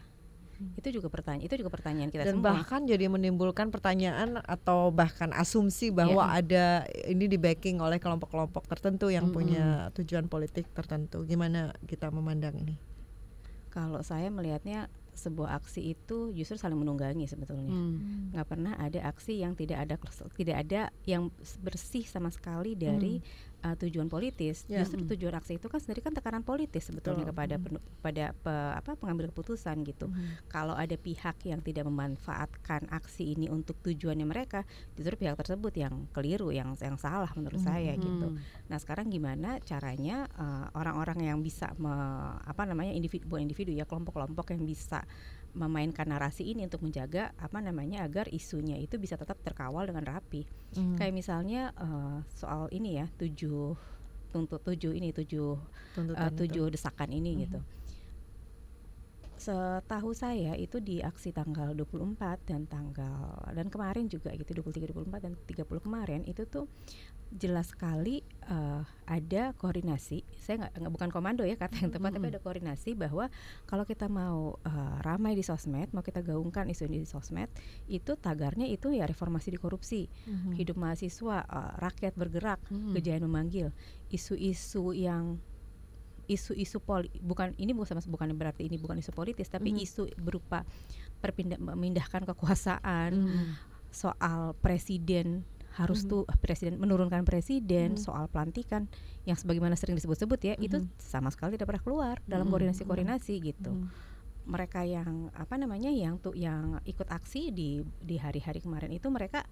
Itu 0.79 0.88
juga 0.89 1.07
pertanyaan 1.12 1.45
itu 1.45 1.55
juga 1.59 1.71
pertanyaan 1.71 2.09
kita 2.09 2.24
Dan 2.24 2.39
semua. 2.39 2.55
bahkan 2.55 2.88
jadi 2.88 3.05
menimbulkan 3.12 3.69
pertanyaan 3.69 4.39
atau 4.43 4.89
bahkan 4.89 5.31
asumsi 5.35 5.91
bahwa 5.91 6.25
ada 6.31 6.88
ini 7.07 7.27
di 7.27 7.35
backing 7.35 7.79
oleh 7.83 8.00
kelompok-kelompok 8.00 8.65
tertentu 8.67 9.12
yang 9.12 9.29
Mm-mm. 9.29 9.35
punya 9.35 9.65
tujuan 9.95 10.31
politik 10.31 10.71
tertentu. 10.71 11.27
Gimana 11.27 11.75
kita 11.85 12.07
memandang 12.09 12.55
ini? 12.55 12.75
Kalau 13.69 14.00
saya 14.03 14.31
melihatnya 14.31 14.88
sebuah 15.15 15.63
aksi 15.63 15.95
itu 15.95 16.35
justru 16.35 16.59
saling 16.59 16.75
menunggangi 16.75 17.24
sebetulnya. 17.25 17.71
Hmm. 17.71 18.35
nggak 18.35 18.47
pernah 18.51 18.75
ada 18.75 19.00
aksi 19.07 19.39
yang 19.39 19.55
tidak 19.55 19.88
ada 19.88 19.95
tidak 20.35 20.55
ada 20.67 20.81
yang 21.07 21.31
bersih 21.63 22.03
sama 22.03 22.27
sekali 22.29 22.75
dari 22.75 23.24
uh, 23.65 23.75
tujuan 23.75 24.05
politis. 24.05 24.69
Ya. 24.69 24.86
Justru 24.86 25.01
Hmm. 25.01 25.10
tujuan 25.10 25.34
aksi 25.34 25.57
itu 25.57 25.65
kan 25.65 25.81
sendiri 25.81 26.00
kan 26.00 26.13
tekanan 26.13 26.45
politis 26.45 26.86
sebetulnya 26.86 27.25
Betul. 27.25 27.34
kepada 27.34 27.55
penu- 27.57 27.84
pada 28.00 28.25
pe- 28.31 28.74
apa 28.77 28.91
pengambil 28.93 29.34
keputusan 29.34 29.81
gitu. 29.81 30.05
Mhm. 30.07 30.45
Kalau 30.48 30.77
ada 30.77 30.93
pihak 30.93 31.41
yang 31.43 31.60
tidak 31.60 31.86
memanfaatkan 31.86 32.86
aksi 32.89 33.34
ini 33.34 33.50
untuk 33.50 33.81
tujuannya 33.81 34.24
mereka, 34.24 34.62
justru 34.93 35.17
pihak 35.17 35.34
tersebut 35.36 35.74
yang 35.74 36.05
keliru, 36.13 36.53
yang 36.53 36.77
yang 36.77 36.95
salah 36.95 37.34
menurut 37.34 37.57
Hmm. 37.57 37.67
saya 37.67 37.98
gitu. 37.98 38.27
Hmm. 38.29 38.39
Nah 38.69 38.77
sekarang 38.77 39.10
gimana 39.10 39.57
caranya 39.62 40.29
uh, 40.36 40.69
orang-orang 40.74 41.25
yang 41.25 41.39
bisa 41.41 41.74
me- 41.75 41.95
apa 42.38 42.63
namanya 42.63 42.91
individu 42.91 43.25
bukan 43.25 43.41
individu 43.41 43.72
ya 43.72 43.84
kelompok-kelompok 43.84 44.53
yang 44.53 44.63
bisa 44.63 45.01
memainkan 45.55 46.03
narasi 46.05 46.51
ini 46.51 46.67
untuk 46.67 46.83
menjaga 46.83 47.31
apa 47.39 47.63
namanya 47.63 48.03
agar 48.03 48.27
isunya 48.27 48.75
itu 48.75 49.00
bisa 49.00 49.15
tetap 49.15 49.39
terkawal 49.39 49.88
dengan 49.88 50.03
rapi. 50.03 50.43
Mhm. 50.75 51.00
Kayak 51.00 51.13
misalnya 51.15 51.71
uh, 51.79 52.19
soal 52.35 52.67
ini 52.75 53.00
ya 53.00 53.07
tujuh 53.15 53.74
tuntut 54.35 54.59
tujuh 54.62 54.91
ini 54.91 55.15
tujuh 55.15 55.55
Tuntutan 55.95 56.19
uh, 56.19 56.31
itu. 56.35 56.43
tujuh 56.43 56.65
desakan 56.75 57.09
ini 57.15 57.31
Mhm. 57.33 57.41
gitu. 57.47 57.59
Setahu 59.35 60.15
saya 60.15 60.55
itu 60.55 60.79
di 60.79 61.03
aksi 61.03 61.35
tanggal 61.35 61.75
24 61.75 62.39
dan 62.47 62.63
tanggal 62.65 63.35
dan 63.51 63.67
kemarin 63.67 64.07
juga 64.07 64.31
gitu 64.31 64.63
23 64.63 64.95
24 64.95 65.24
dan 65.27 65.33
30 65.35 65.83
kemarin 65.83 66.21
itu 66.24 66.47
tuh 66.47 66.71
jelas 67.32 67.74
sekali 67.74 68.22
eh, 68.46 68.82
ada 69.10 69.58
koordinasi. 69.58 70.22
Saya 70.38 70.62
nggak 70.62 70.72
nggak- 70.77 70.94
bukan 70.94 71.10
komando 71.10 71.41
ya 71.41 71.58
kata 71.58 71.82
yang 71.82 71.89
tepat 71.89 72.13
tapi 72.13 72.29
Mhm. 72.29 72.34
ada 72.38 72.41
koordinasi 72.41 72.94
bahwa 72.94 73.25
kalau 73.65 73.82
kita 73.84 74.05
mau 74.05 74.62
eh, 74.62 74.96
ramai 75.01 75.34
di 75.34 75.41
sosmed, 75.41 75.89
mau 75.91 76.01
kita 76.01 76.22
gaungkan 76.22 76.70
isu 76.70 76.86
ini 76.86 77.01
di 77.01 77.10
sosmed, 77.10 77.50
itu 77.88 78.13
tagarnya 78.15 78.70
itu 78.70 78.94
ya 78.94 79.03
reformasi 79.03 79.50
di 79.50 79.58
korupsi, 79.58 80.05
Mhm. 80.29 80.53
hidup 80.55 80.77
mahasiswa, 80.77 81.38
eh, 81.41 81.72
rakyat 81.82 82.13
bergerak, 82.13 82.62
Hmm. 82.70 82.94
kejayaan 82.94 83.25
memanggil 83.25 83.74
isu-isu 84.10 84.94
yang 84.94 85.41
isu-isu 86.25 86.82
poli 86.82 87.10
bukan 87.22 87.53
ini 87.55 87.70
bukan 87.70 87.98
sama 87.98 88.10
bukan 88.10 88.34
berarti 88.34 88.65
ini 88.65 88.82
bukan 88.82 88.98
isu 88.98 89.13
politis 89.13 89.46
tapi 89.46 89.70
Mhm. 89.70 89.79
isu 89.82 90.03
berupa 90.17 90.65
perpindah 91.22 91.62
memindahkan 91.62 92.25
kekuasaan 92.25 93.12
Hmm. 93.13 93.53
soal 93.94 94.58
presiden 94.58 95.46
harus 95.75 96.03
Mhm. 96.03 96.10
tuh 96.10 96.24
presiden 96.39 96.79
menurunkan 96.79 97.27
presiden 97.27 97.96
Mhm. 97.96 98.01
soal 98.01 98.32
pelantikan 98.32 98.88
yang 99.27 99.36
sebagaimana 99.36 99.75
sering 99.75 100.00
disebut-sebut 100.00 100.39
ya 100.41 100.55
itu 100.55 100.79
Mhm. 100.79 100.89
sama 100.96 101.29
sekali 101.29 101.60
tidak 101.60 101.67
pernah 101.75 101.84
keluar 101.84 102.15
dalam 102.24 102.48
Mhm. 102.48 102.51
koordinasi-koordinasi 102.51 103.36
gitu 103.44 103.75
Mhm. 103.75 103.88
mereka 104.46 104.86
yang 104.86 105.34
apa 105.34 105.58
namanya 105.58 105.89
yang 105.89 106.22
tuh 106.22 106.38
yang 106.38 106.77
ikut 106.86 107.10
aksi 107.10 107.50
di 107.50 107.82
di 108.00 108.15
hari-hari 108.15 108.62
kemarin 108.62 108.94
itu 108.94 109.10
mereka 109.10 109.44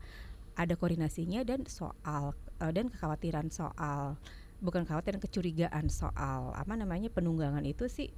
ada 0.53 0.77
koordinasinya 0.77 1.41
dan 1.41 1.65
soal 1.65 2.37
uh, 2.61 2.71
dan 2.71 2.87
kekhawatiran 2.93 3.49
soal 3.49 4.21
bukan 4.61 4.85
kekhawatiran 4.85 5.17
kecurigaan 5.19 5.89
soal 5.89 6.53
apa 6.53 6.77
namanya 6.77 7.09
penunggangan 7.09 7.65
itu 7.65 7.89
sih 7.89 8.13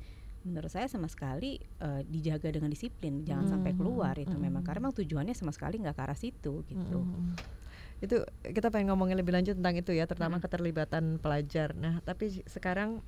menurut 0.46 0.70
saya 0.70 0.86
sama 0.86 1.10
sekali 1.10 1.58
uh, 1.82 2.06
dijaga 2.06 2.54
dengan 2.54 2.70
disiplin 2.70 3.26
jangan 3.26 3.50
sampai 3.58 3.74
Hmm, 3.74 3.80
keluar 3.82 4.14
itu 4.20 4.36
hmm. 4.36 4.44
memang 4.46 4.62
karena 4.62 4.86
memang 4.86 5.00
tujuannya 5.00 5.34
sama 5.34 5.50
sekali 5.50 5.82
nggak 5.82 5.96
ke 5.98 6.04
arah 6.06 6.20
situ 6.20 6.62
gitu 6.68 7.02
Mm-mm. 7.02 7.34
Itu 8.04 8.26
kita 8.44 8.72
pengen 8.74 8.92
ngomongin 8.94 9.16
lebih 9.20 9.36
lanjut 9.36 9.56
tentang 9.56 9.76
itu 9.80 9.92
ya, 9.96 10.06
terutama 10.10 10.38
Mm-mm. 10.38 10.46
keterlibatan 10.46 11.04
pelajar. 11.22 11.74
Nah, 11.78 12.02
tapi 12.04 12.44
sekarang 12.50 13.04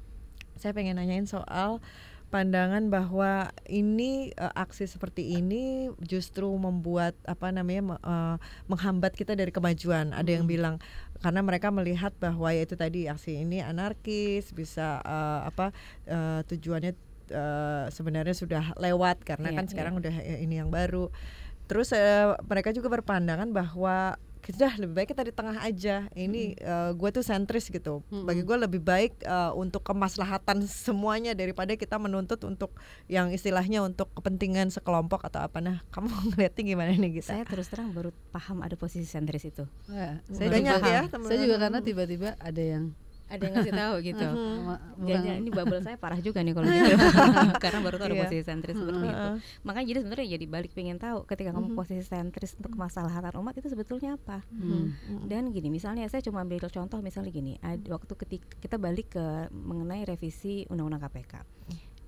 saya 0.57 0.73
pengen 0.73 0.97
nanyain 0.97 1.29
soal 1.29 1.79
pandangan 2.27 2.91
bahwa 2.91 3.55
ini 3.71 4.35
eh, 4.35 4.53
aksi 4.59 4.83
seperti 4.83 5.39
ini 5.39 5.87
justru 6.03 6.51
membuat 6.59 7.15
apa 7.23 7.55
namanya 7.55 7.95
eh, 8.03 8.35
menghambat 8.67 9.15
kita 9.15 9.31
dari 9.31 9.51
kemajuan. 9.55 10.11
Ada 10.11 10.35
yang 10.39 10.43
bilang 10.43 10.83
karena 11.23 11.39
mereka 11.41 11.71
melihat 11.71 12.11
bahwa 12.19 12.51
ya 12.51 12.67
itu 12.67 12.75
tadi 12.75 13.07
aksi 13.07 13.47
ini 13.47 13.63
anarkis 13.63 14.51
bisa 14.51 14.99
eh, 15.07 15.41
apa 15.47 15.71
eh, 16.03 16.43
tujuannya 16.51 16.91
eh, 17.31 17.85
sebenarnya 17.95 18.35
sudah 18.35 18.63
lewat 18.75 19.23
karena 19.23 19.55
Iya, 19.55 19.57
kan 19.63 19.65
iya. 19.65 19.71
sekarang 19.71 19.93
udah 19.95 20.15
eh, 20.19 20.43
ini 20.43 20.59
yang 20.59 20.67
baru. 20.67 21.07
Terus 21.71 21.95
eh, 21.95 22.35
mereka 22.43 22.75
juga 22.75 22.91
berpandangan 22.91 23.55
bahwa 23.55 24.19
sudah 24.53 24.73
lebih 24.77 24.93
baik 24.93 25.09
kita 25.11 25.23
di 25.23 25.33
tengah 25.33 25.57
aja. 25.59 26.07
Ini 26.11 26.55
eh, 26.55 26.91
gue 26.93 27.09
tuh 27.09 27.21
sentris 27.21 27.67
gitu. 27.67 28.05
Mm-mm. 28.07 28.23
Bagi 28.23 28.43
gue 28.43 28.57
lebih 28.57 28.79
baik 28.79 29.21
eh, 29.21 29.51
untuk 29.53 29.83
kemaslahatan 29.83 30.63
semuanya 30.63 31.33
daripada 31.33 31.73
kita 31.73 31.97
menuntut 31.97 32.39
untuk 32.43 32.75
yang 33.07 33.29
istilahnya 33.29 33.83
untuk 33.83 34.07
kepentingan 34.13 34.69
sekelompok 34.69 35.25
atau 35.25 35.43
apa. 35.43 35.57
Nah, 35.59 35.77
kamu 35.93 36.07
ngeliatnya 36.31 36.63
gimana 36.63 36.91
nih 36.93 37.19
kita? 37.19 37.33
saya 37.33 37.43
terus 37.43 37.67
terang 37.67 37.91
baru 37.91 38.09
paham 38.29 38.61
ada 38.61 38.75
posisi 38.75 39.03
sentris 39.03 39.43
itu 39.43 39.63
Ya, 39.87 40.19
saya 40.29 40.49
Banyak 40.49 40.75
juga, 40.79 40.87
ya 40.87 41.01
saya 41.01 41.09
teman-teman. 41.09 41.43
juga 41.43 41.55
karena 41.59 41.79
tiba-tiba 41.81 42.29
ada 42.37 42.61
yang 42.63 42.83
ada 43.27 43.43
yang 43.43 43.53
ngasih 43.53 43.75
tahu 43.75 43.93
gitu. 44.01 44.27
Bukan. 44.97 45.37
ini 45.37 45.51
bubble 45.51 45.79
saya 45.79 45.95
parah 45.95 46.15
juga 46.17 46.39
nih 46.39 46.55
kalau 46.55 46.65
gitu. 46.71 46.95
Karena 47.63 47.79
baru 47.79 47.95
tahu 47.95 48.07
ada 48.07 48.15
Iya. 48.15 48.23
posisi 48.23 48.43
sentris 48.43 48.75
seperti 48.75 49.05
itu. 49.05 49.27
Makanya 49.61 49.85
jadi 49.85 49.99
sebenarnya 49.99 50.27
jadi 50.33 50.45
balik 50.47 50.71
pengen 50.71 50.97
tahu 50.97 51.17
ketika 51.23 51.51
kamu 51.51 51.67
Mhm. 51.67 51.75
posisi 51.75 52.03
sentris 52.03 52.55
untuk 52.55 52.71
kemaslahatan 52.73 53.35
umat 53.35 53.53
itu 53.53 53.67
sebetulnya 53.67 54.15
apa? 54.15 54.41
Hmm. 54.49 54.95
Mm-mm. 54.95 55.27
dan 55.27 55.51
gini 55.51 55.67
misalnya 55.67 56.07
saya 56.07 56.21
cuma 56.21 56.39
ambil 56.39 56.63
contoh 56.63 56.99
misalnya 56.99 57.29
gini 57.29 57.53
waktu 57.85 58.13
ketika 58.17 58.47
kita 58.59 58.75
balik 58.77 59.13
ke 59.13 59.25
mengenai 59.51 60.03
revisi 60.03 60.63
undang-undang 60.67 61.03
KPK 61.03 61.43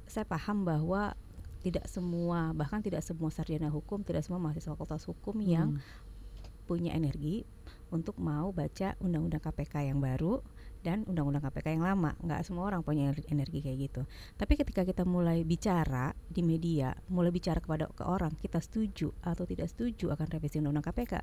saya 0.06 0.24
paham 0.24 0.64
bahwa 0.64 1.14
tidak 1.60 1.86
semua 1.86 2.52
bahkan 2.52 2.80
tidak 2.80 3.04
semua 3.04 3.28
sarjana 3.30 3.68
hukum 3.68 4.00
tidak 4.02 4.24
semua 4.24 4.40
mahasiswa 4.40 4.72
fakultas 4.72 5.04
hukum 5.04 5.36
yang 5.40 5.78
punya 6.64 6.94
energi 6.94 7.44
untuk 7.90 8.16
mau 8.16 8.50
baca 8.50 8.94
undang-undang 8.98 9.42
KPK 9.42 9.90
yang 9.90 10.00
baru 10.00 10.40
dan 10.80 11.04
undang-undang 11.04 11.44
KPK 11.44 11.76
yang 11.76 11.84
lama 11.84 12.16
nggak 12.20 12.42
semua 12.42 12.68
orang 12.68 12.82
punya 12.82 13.12
ener- 13.12 13.28
energi 13.28 13.60
kayak 13.60 13.78
gitu 13.86 14.02
tapi 14.36 14.56
ketika 14.56 14.82
kita 14.82 15.04
mulai 15.04 15.44
bicara 15.44 16.12
di 16.26 16.40
media 16.40 16.92
mulai 17.08 17.30
bicara 17.30 17.60
kepada 17.60 17.88
ke 17.90 18.04
orang 18.04 18.32
kita 18.36 18.58
setuju 18.58 19.12
atau 19.22 19.44
tidak 19.44 19.68
setuju 19.68 20.12
akan 20.12 20.28
revisi 20.30 20.58
undang-undang 20.58 20.88
KPK 20.88 21.14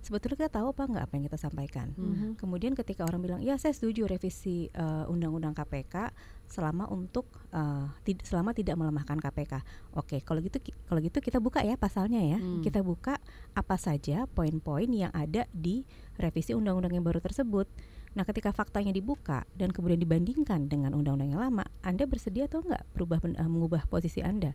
sebetulnya 0.00 0.36
kita 0.40 0.50
tahu 0.54 0.72
apa 0.72 0.82
nggak 0.86 1.04
apa 1.04 1.12
yang 1.14 1.24
kita 1.26 1.38
sampaikan 1.38 1.88
Hmm. 1.92 2.34
Kemudian 2.34 2.72
ketika 2.72 3.04
orang 3.04 3.20
bilang, 3.20 3.40
ya 3.40 3.54
saya 3.54 3.70
setuju 3.70 4.04
revisi 4.04 4.66
eh, 4.66 5.04
undang-undang 5.06 5.52
KPK 5.52 6.10
selama 6.46 6.88
untuk 6.88 7.28
eh, 7.52 7.86
tid- 8.02 8.22
selama 8.22 8.50
tidak 8.52 8.74
melemahkan 8.74 9.16
KPK. 9.16 9.60
Oke, 9.94 10.18
kalau 10.20 10.40
gitu 10.40 10.58
ki- 10.58 10.74
kalau 10.84 10.98
gitu 10.98 11.18
kita 11.18 11.38
buka 11.38 11.60
ya 11.60 11.76
pasalnya 11.76 12.18
ya. 12.18 12.38
Hmm. 12.38 12.58
Kita 12.60 12.80
buka 12.80 13.20
apa 13.52 13.76
saja 13.76 14.26
poin-poin 14.26 14.88
yang 14.88 15.12
ada 15.12 15.46
di 15.50 15.84
revisi 16.16 16.52
undang-undang 16.52 16.92
yang 16.92 17.04
baru 17.04 17.20
tersebut. 17.20 17.68
Nah, 18.12 18.28
ketika 18.28 18.52
faktanya 18.52 18.92
dibuka 18.92 19.48
dan 19.56 19.72
kemudian 19.72 19.96
dibandingkan 19.96 20.68
dengan 20.68 20.92
undang-undang 20.92 21.32
yang 21.32 21.40
lama, 21.40 21.64
Anda 21.80 22.04
bersedia 22.04 22.44
atau 22.44 22.60
enggak 22.60 22.84
berubah 22.92 23.24
eh, 23.24 23.48
mengubah 23.48 23.88
posisi 23.88 24.20
Anda? 24.20 24.52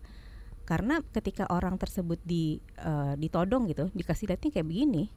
Karena 0.67 0.99
ketika 1.01 1.49
orang 1.49 1.81
tersebut 1.81 2.21
di 2.21 2.61
eh, 2.77 3.13
ditodong 3.17 3.65
gitu, 3.65 3.89
dikasih 3.97 4.29
lihatnya 4.29 4.53
kayak 4.53 4.67
begini, 4.67 5.09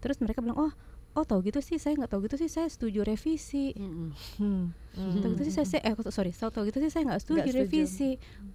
terus 0.00 0.16
mereka 0.22 0.40
bilang, 0.40 0.56
oh 0.56 0.72
oh 1.16 1.24
tahu 1.26 1.42
gitu 1.50 1.58
sih 1.58 1.82
saya 1.82 1.98
nggak 1.98 2.14
tahu 2.14 2.30
gitu 2.30 2.38
sih 2.38 2.46
saya 2.46 2.70
setuju 2.70 3.02
revisi 3.02 3.74
Hmm. 3.74 4.14
Hmm. 4.38 4.70
tahu 5.18 5.34
gitu 5.34 5.50
sih 5.50 5.54
saya, 5.58 5.66
saya 5.66 5.82
eh 5.82 5.94
sorry 6.14 6.30
tahu 6.30 6.62
gitu 6.70 6.78
sih 6.78 6.90
saya 6.94 7.10
nggak 7.10 7.20
setuju 7.26 7.48
setuju. 7.48 7.58
revisi 7.58 8.10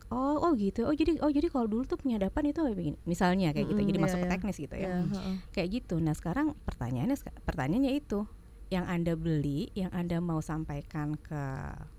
oh 0.07 0.39
oh 0.47 0.51
gitu 0.55 0.87
oh 0.87 0.95
jadi 0.95 1.19
oh 1.19 1.27
jadi 1.27 1.51
kalau 1.51 1.67
dulu 1.67 1.83
tuh 1.83 1.99
penyadapan 1.99 2.55
itu 2.55 2.59
begini 2.63 2.97
misalnya 3.03 3.51
kayak 3.51 3.67
gitu 3.67 3.81
Mm-mm, 3.83 3.89
jadi 3.91 3.99
iya, 3.99 4.05
masuk 4.07 4.17
ke 4.21 4.27
iya. 4.27 4.33
teknis 4.37 4.57
gitu 4.63 4.75
ya 4.79 4.87
Ya, 4.87 4.95
heeh. 5.03 5.35
kayak 5.51 5.69
gitu 5.75 5.95
nah 5.99 6.13
sekarang 6.15 6.55
pertanyaannya 6.63 7.17
pertanyaannya 7.43 7.91
itu 7.99 8.23
yang 8.71 8.85
anda 8.85 9.13
beli 9.13 9.69
yang 9.73 9.91
anda 9.91 10.17
mau 10.17 10.39
sampaikan 10.39 11.13
ke 11.15 11.41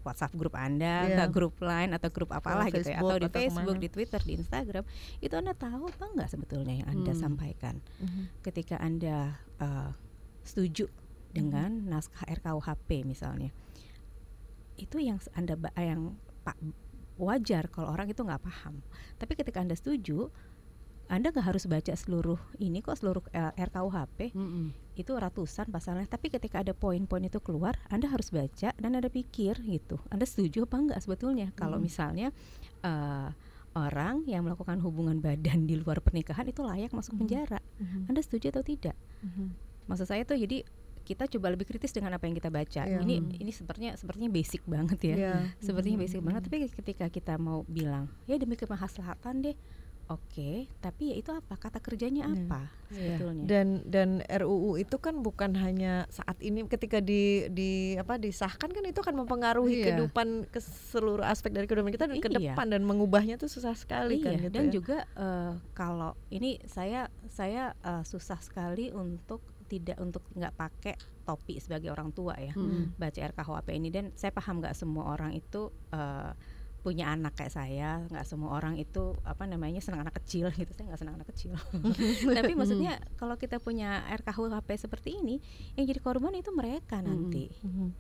WhatsApp 0.03 0.35
grup 0.35 0.55
anda 0.55 1.07
Iya. 1.07 1.17
ke 1.17 1.25
grup 1.31 1.55
lain 1.61 1.93
atau 1.93 2.11
grup 2.11 2.31
apalah 2.31 2.67
gitu 2.67 2.89
ya 2.89 2.99
atau 2.99 3.15
di 3.17 3.29
atau 3.29 3.39
Facebook 3.39 3.63
ke 3.65 3.75
mana. 3.75 3.83
di 3.83 3.89
Twitter 3.89 4.21
di 4.21 4.33
Instagram 4.35 4.85
itu 5.21 5.35
anda 5.35 5.53
tahu 5.53 5.87
apa 5.87 6.05
nggak 6.11 6.29
sebetulnya 6.29 6.75
yang 6.83 6.89
anda 6.91 7.13
Hmm. 7.15 7.21
sampaikan 7.21 7.79
Mhm. 8.01 8.43
ketika 8.43 8.77
anda 8.79 9.39
eh, 9.61 9.91
setuju 10.43 10.91
dengan 11.31 11.71
Mm-hmm. 11.79 11.91
naskah 11.91 12.25
RKUHP 12.29 13.03
misalnya 13.03 13.51
itu 14.75 14.99
yang 14.99 15.19
anda 15.33 15.55
yang 15.77 16.19
pak 16.43 16.59
wajar 17.15 17.71
kalau 17.71 17.89
orang 17.89 18.07
itu 18.07 18.21
nggak 18.21 18.43
paham 18.43 18.83
tapi 19.17 19.35
ketika 19.35 19.63
anda 19.63 19.73
setuju 19.73 20.35
anda 21.07 21.29
nggak 21.29 21.45
harus 21.45 21.65
baca 21.65 21.93
seluruh 21.93 22.41
ini 22.59 22.81
kok 22.81 22.97
seluruh 22.97 23.21
eh, 23.31 23.53
RKUHP 23.55 24.33
Hmm. 24.33 24.73
itu 24.95 25.13
ratusan 25.13 25.69
pasalnya 25.69 26.07
tapi 26.07 26.31
ketika 26.31 26.65
ada 26.65 26.73
poin-poin 26.73 27.21
itu 27.21 27.39
keluar 27.39 27.77
anda 27.89 28.09
harus 28.09 28.31
baca 28.31 28.73
dan 28.73 28.91
anda 28.91 29.09
pikir 29.09 29.61
gitu 29.61 30.01
anda 30.09 30.25
setuju 30.25 30.65
apa 30.65 30.77
enggak 30.81 31.01
sebetulnya 31.01 31.53
kalau 31.53 31.77
Mhm. 31.77 31.85
misalnya 31.85 32.29
eh, 32.81 33.29
orang 33.75 34.23
yang 34.25 34.47
melakukan 34.47 34.79
hubungan 34.81 35.19
badan 35.19 35.67
di 35.67 35.75
luar 35.75 35.99
pernikahan 35.99 36.47
itu 36.47 36.63
layak 36.63 36.95
masuk 36.95 37.15
Mhm. 37.15 37.21
penjara 37.21 37.61
Mhm. 37.77 38.01
anda 38.09 38.21
setuju 38.23 38.55
atau 38.55 38.63
tidak 38.63 38.97
Mhm. 39.21 39.47
maksud 39.85 40.07
saya 40.07 40.23
tuh 40.23 40.39
jadi 40.39 40.65
kita 41.05 41.29
coba 41.29 41.53
lebih 41.53 41.69
kritis 41.69 41.93
dengan 41.93 42.17
apa 42.17 42.25
yang 42.25 42.33
kita 42.33 42.49
baca. 42.49 42.89
Iya. 42.89 42.97
Ini 42.97 43.15
Hmm. 43.21 43.29
ini 43.37 43.53
sepertinya 43.53 43.93
sepertinya 43.93 44.33
basic 44.33 44.65
banget 44.65 44.97
ya. 45.05 45.15
Iya. 45.15 45.35
Sepertinya 45.61 46.01
basic 46.01 46.25
banget. 46.25 46.49
Tapi 46.49 46.57
ketika 46.73 47.13
kita 47.13 47.37
mau 47.37 47.61
bilang 47.69 48.09
ya 48.25 48.41
demi 48.41 48.57
kemaslahatan 48.57 49.45
deh, 49.45 49.53
oke. 50.09 50.51
Tapi 50.79 51.03
ya 51.11 51.17
itu 51.17 51.31
apa? 51.31 51.55
Kata 51.55 51.79
kerjanya 51.79 52.25
Iya. 52.25 52.35
apa 52.45 52.63
Iya. 52.91 53.17
sebetulnya? 53.17 53.45
dan 53.45 53.67
dan 53.85 54.09
RUU 54.23 54.77
itu 54.77 54.97
kan 54.97 55.19
bukan 55.19 55.57
hanya 55.57 56.05
saat 56.09 56.39
ini 56.39 56.63
ketika 56.65 57.01
di 57.01 57.49
di 57.51 57.71
apa 57.95 58.17
disahkan 58.17 58.71
kan 58.71 58.85
itu 58.85 59.01
akan 59.01 59.25
mempengaruhi 59.25 59.81
Iya. 59.81 59.85
kehidupan 59.91 60.49
ke 60.49 60.61
seluruh 60.61 61.25
aspek 61.25 61.51
dari 61.51 61.65
kehidupan 61.65 61.91
kita 61.91 62.07
ke 62.07 62.31
Iya. 62.33 62.55
depan 62.55 62.67
dan 62.69 62.83
mengubahnya 62.83 63.35
tuh 63.35 63.49
susah 63.49 63.75
sekali 63.75 64.21
kan 64.21 64.37
iya. 64.37 64.41
gitu 64.47 64.55
dan 64.55 64.65
ya. 64.69 64.73
juga 64.73 64.97
eh, 65.15 65.53
kalau 65.73 66.13
ini 66.29 66.61
saya 66.65 67.09
saya 67.27 67.73
eh, 67.83 68.05
susah 68.05 68.39
sekali 68.39 68.91
untuk 68.91 69.43
tidak 69.65 69.97
untuk 69.97 70.21
nggak 70.37 70.55
pakai 70.55 70.95
topi 71.25 71.57
sebagai 71.57 71.89
orang 71.89 72.13
tua 72.13 72.37
ya. 72.37 72.53
Hmm. 72.53 72.93
baca 72.95 73.17
RKUHP 73.17 73.69
ini 73.73 73.89
dan 73.89 74.13
saya 74.13 74.29
paham 74.29 74.61
nggak 74.61 74.77
semua 74.77 75.17
orang 75.17 75.33
itu 75.33 75.73
eh, 75.91 76.31
punya 76.85 77.09
anak 77.09 77.33
kayak 77.33 77.57
saya 77.57 78.05
nggak 78.13 78.29
semua 78.29 78.61
orang 78.61 78.77
itu 78.77 79.17
apa 79.25 79.49
namanya 79.49 79.81
senang 79.81 80.05
anak 80.05 80.21
kecil 80.21 80.53
gitu 80.53 80.69
saya 80.77 80.93
nggak 80.93 81.01
senang 81.01 81.17
anak 81.17 81.29
kecil 81.33 81.57
tapi 82.37 82.53
maksudnya 82.53 83.01
kalau 83.17 83.41
kita 83.41 83.57
punya 83.57 84.05
RKUHP 84.21 84.69
seperti 84.77 85.17
ini 85.17 85.41
yang 85.81 85.89
jadi 85.89 86.01
korban 86.05 86.37
itu 86.37 86.53
mereka 86.53 87.01
Mm-mm. 87.01 87.09
nanti. 87.09 87.49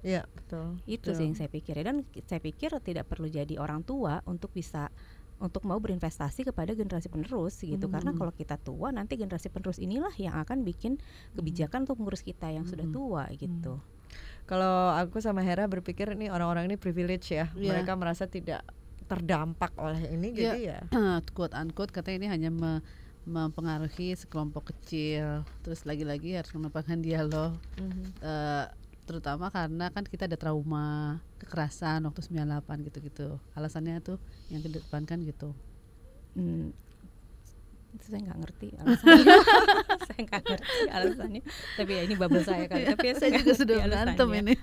Iya 0.04 0.28
betul. 0.28 0.76
itu 0.84 1.00
betul. 1.08 1.16
sih 1.16 1.24
yang 1.24 1.36
saya 1.40 1.48
pikir 1.48 1.80
ya. 1.80 1.84
dan 1.88 2.04
saya 2.28 2.40
pikir 2.44 2.76
tidak 2.84 3.08
perlu 3.08 3.24
jadi 3.24 3.56
orang 3.56 3.80
tua 3.80 4.20
untuk 4.28 4.52
bisa 4.52 4.92
untuk 5.40 5.66
mau 5.66 5.80
berinvestasi 5.80 6.46
kepada 6.46 6.76
generasi 6.76 7.10
penerus 7.10 7.58
gitu 7.58 7.90
karena 7.90 8.14
kalau 8.14 8.30
kita 8.30 8.54
tua 8.60 8.94
nanti 8.94 9.18
generasi 9.18 9.50
penerus 9.50 9.82
inilah 9.82 10.12
yang 10.14 10.38
akan 10.38 10.62
bikin 10.62 11.00
kebijakan 11.34 11.88
untuk 11.88 11.98
mengurus 11.98 12.22
kita 12.22 12.52
yang 12.52 12.68
sudah 12.68 12.86
tua 12.92 13.26
gitu 13.34 13.82
Kalau 14.44 14.92
aku 14.92 15.24
sama 15.24 15.40
Hera 15.40 15.64
berpikir 15.64 16.12
nih 16.14 16.28
orang-orang 16.28 16.68
ini 16.68 16.76
privilege 16.76 17.32
ya. 17.32 17.48
Iya. 17.56 17.80
Mereka 17.80 17.92
merasa 17.96 18.28
tidak 18.28 18.60
terdampak 19.04 19.72
oleh 19.76 20.12
ini 20.12 20.32
Iya. 20.32 20.40
jadi 20.52 20.60
ya. 20.60 20.78
quote 21.36 21.52
unquote 21.52 21.92
katanya 21.92 22.16
ini 22.24 22.28
hanya 22.28 22.50
me- 22.52 22.82
mempengaruhi 23.24 24.12
sekelompok 24.14 24.76
kecil 24.76 25.48
terus 25.64 25.88
lagi-lagi 25.88 26.36
harus 26.36 26.52
menempatkan 26.52 27.00
dialog 27.00 27.56
Mhm. 27.80 28.20
eh, 28.20 28.66
terutama 29.04 29.48
karena 29.48 29.88
kan 29.88 30.04
kita 30.04 30.28
ada 30.28 30.36
trauma 30.36 31.20
kekerasan 31.36 32.04
waktu 32.04 32.20
98 32.24 32.84
gitu-gitu 32.84 33.40
alasannya 33.52 34.00
tuh 34.00 34.20
yang 34.48 34.60
kedepankan 34.60 35.24
gitu 35.24 35.56
Hmm, 36.34 36.74
itu 37.94 38.04
saya 38.04 38.20
nggak 38.22 38.38
ngerti 38.38 38.68
alasannya. 38.74 39.24
saya 40.06 40.20
nggak 40.20 40.42
ngerti 40.44 40.80
alasannya. 40.90 41.42
Tapi 41.74 41.90
ya 41.90 42.02
ini 42.02 42.14
bubble 42.14 42.42
saya 42.42 42.66
kan. 42.66 42.78
Tapi 42.84 43.04
ya 43.06 43.14
saya 43.14 43.30
juga 43.34 43.52
sudah 43.54 43.76
berantem 43.80 44.28
ini 44.34 44.54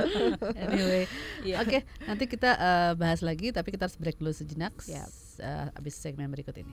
anyway 0.62 1.04
Iya. 1.40 1.56
oke 1.58 1.78
nanti 2.04 2.24
kita 2.26 2.50
eh, 2.52 2.92
bahas 2.94 3.20
lagi 3.20 3.48
tapi 3.48 3.70
kita 3.70 3.86
harus 3.86 3.96
break 3.96 4.18
dulu 4.18 4.30
sejenak 4.30 4.76
Siap. 4.78 5.08
s- 5.08 5.38
eh, 5.38 5.72
abis 5.72 5.94
segmen 5.96 6.28
berikut 6.28 6.52
ini 6.54 6.68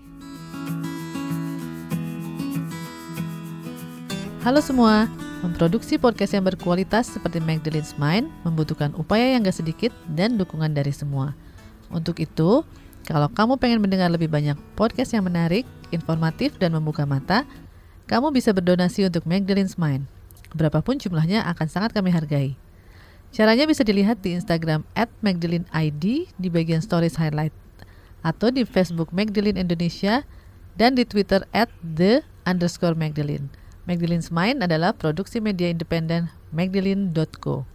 Halo 4.44 4.60
semua, 4.60 5.08
memproduksi 5.40 5.96
podcast 5.96 6.36
yang 6.36 6.44
berkualitas 6.44 7.08
seperti 7.08 7.40
Magdalene's 7.40 7.96
Mind 7.96 8.28
membutuhkan 8.44 8.92
upaya 8.94 9.32
yang 9.32 9.40
gak 9.42 9.56
sedikit 9.56 9.96
dan 10.10 10.36
dukungan 10.36 10.68
dari 10.70 10.92
semua. 10.92 11.32
Untuk 11.88 12.20
itu, 12.20 12.60
kalau 13.04 13.28
kamu 13.28 13.60
pengen 13.60 13.80
mendengar 13.84 14.08
lebih 14.08 14.32
banyak 14.32 14.56
podcast 14.80 15.12
yang 15.12 15.28
menarik, 15.28 15.68
informatif, 15.92 16.56
dan 16.56 16.72
membuka 16.72 17.04
mata, 17.04 17.44
kamu 18.08 18.32
bisa 18.32 18.56
berdonasi 18.56 19.08
untuk 19.08 19.28
Magdalene's 19.28 19.76
Mind. 19.76 20.08
Berapapun 20.56 21.00
jumlahnya 21.00 21.44
akan 21.50 21.68
sangat 21.68 21.92
kami 21.92 22.16
hargai. 22.16 22.56
Caranya 23.34 23.66
bisa 23.66 23.82
dilihat 23.82 24.22
di 24.22 24.38
Instagram 24.38 24.86
at 24.94 25.10
Magdalene 25.26 25.66
ID 25.74 26.30
di 26.38 26.48
bagian 26.54 26.80
stories 26.80 27.18
highlight 27.18 27.52
atau 28.22 28.54
di 28.54 28.64
Facebook 28.64 29.10
Magdalene 29.10 29.58
Indonesia 29.58 30.24
dan 30.78 30.94
di 30.94 31.04
Twitter 31.04 31.44
at 31.52 31.68
the 31.82 32.22
underscore 32.46 32.96
Magdalene. 32.96 33.50
Magdalene's 33.84 34.32
Mind 34.32 34.64
adalah 34.64 34.96
produksi 34.96 35.44
media 35.44 35.68
independen 35.68 36.32
magdalene.co. 36.56 37.73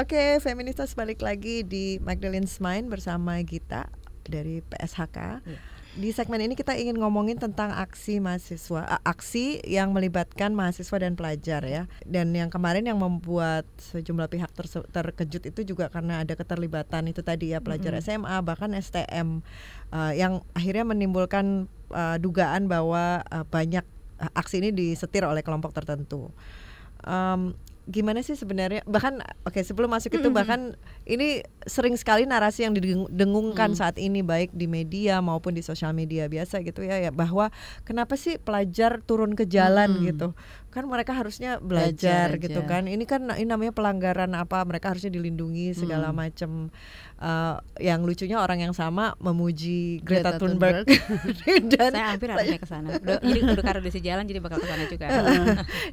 Oke, 0.00 0.40
feministas 0.40 0.96
balik 0.96 1.20
lagi 1.20 1.60
di 1.60 2.00
Magdalene's 2.00 2.56
Mind 2.56 2.88
bersama 2.88 3.36
Gita 3.44 3.92
dari 4.24 4.64
PSHK. 4.64 5.44
Di 5.92 6.08
segmen 6.16 6.40
ini 6.40 6.56
kita 6.56 6.72
ingin 6.72 6.96
ngomongin 6.96 7.36
tentang 7.36 7.68
aksi 7.68 8.16
mahasiswa, 8.16 8.96
aksi 9.04 9.60
yang 9.60 9.92
melibatkan 9.92 10.56
mahasiswa 10.56 11.04
dan 11.04 11.20
pelajar 11.20 11.60
ya. 11.68 11.84
Dan 12.08 12.32
yang 12.32 12.48
kemarin 12.48 12.88
yang 12.88 12.96
membuat 12.96 13.68
sejumlah 13.92 14.32
pihak 14.32 14.48
terkejut 14.88 15.52
itu 15.52 15.60
juga 15.68 15.92
karena 15.92 16.24
ada 16.24 16.32
keterlibatan 16.32 17.12
itu 17.12 17.20
tadi 17.20 17.52
ya 17.52 17.60
pelajar 17.60 17.92
mm 17.92 18.00
-hmm. 18.00 18.08
SMA 18.24 18.36
bahkan 18.40 18.72
STM 18.72 19.44
uh, 19.92 20.16
yang 20.16 20.40
akhirnya 20.56 20.88
menimbulkan 20.88 21.68
uh, 21.92 22.16
dugaan 22.16 22.72
bahwa 22.72 23.20
uh, 23.28 23.44
banyak 23.44 23.84
aksi 24.16 24.64
ini 24.64 24.72
disetir 24.72 25.28
oleh 25.28 25.44
kelompok 25.44 25.76
tertentu. 25.76 26.32
Um, 27.04 27.52
gimana 27.88 28.20
sih 28.20 28.36
sebenarnya 28.36 28.84
bahkan 28.84 29.24
oke 29.42 29.56
okay, 29.56 29.62
sebelum 29.64 29.88
masuk 29.88 30.12
itu 30.12 30.28
bahkan 30.28 30.76
ini 31.08 31.40
sering 31.64 31.96
sekali 31.96 32.28
narasi 32.28 32.68
yang 32.68 32.76
didengungkan 32.76 33.72
mm. 33.72 33.78
saat 33.78 33.96
ini 33.96 34.20
baik 34.20 34.52
di 34.52 34.68
media 34.68 35.18
maupun 35.24 35.56
di 35.56 35.64
sosial 35.64 35.96
media 35.96 36.28
biasa 36.28 36.60
gitu 36.60 36.84
ya 36.84 37.00
ya 37.00 37.10
bahwa 37.10 37.48
kenapa 37.88 38.20
sih 38.20 38.36
pelajar 38.36 39.00
turun 39.02 39.32
ke 39.32 39.48
jalan 39.48 39.96
mm. 39.96 40.02
gitu 40.12 40.28
kan 40.70 40.86
mereka 40.86 41.12
harusnya 41.12 41.58
belajar, 41.58 42.38
belajar 42.38 42.46
gitu 42.46 42.60
kan. 42.62 42.86
Ini 42.86 43.04
kan 43.04 43.26
ini 43.34 43.46
namanya 43.46 43.74
pelanggaran 43.74 44.30
apa 44.38 44.62
mereka 44.62 44.94
harusnya 44.94 45.10
dilindungi 45.10 45.74
segala 45.74 46.14
mm. 46.14 46.16
macam 46.16 46.50
uh, 47.18 47.58
yang 47.82 48.06
lucunya 48.06 48.38
orang 48.38 48.62
yang 48.62 48.74
sama 48.74 49.18
memuji 49.18 49.98
Greta, 50.06 50.34
Greta 50.34 50.40
Thunberg, 50.40 50.86
dan 51.74 51.90
saya 51.90 52.06
hampir 52.14 52.28
arahnya 52.30 52.58
ke 52.62 52.68
sana. 52.70 52.88
Jadi 53.02 53.40
udah 53.42 53.64
karena 53.66 53.80
di 53.82 54.00
jalan 54.00 54.24
jadi 54.24 54.40
bakal 54.40 54.58
ke 54.62 54.68
sana 54.70 54.84
juga. 54.86 55.06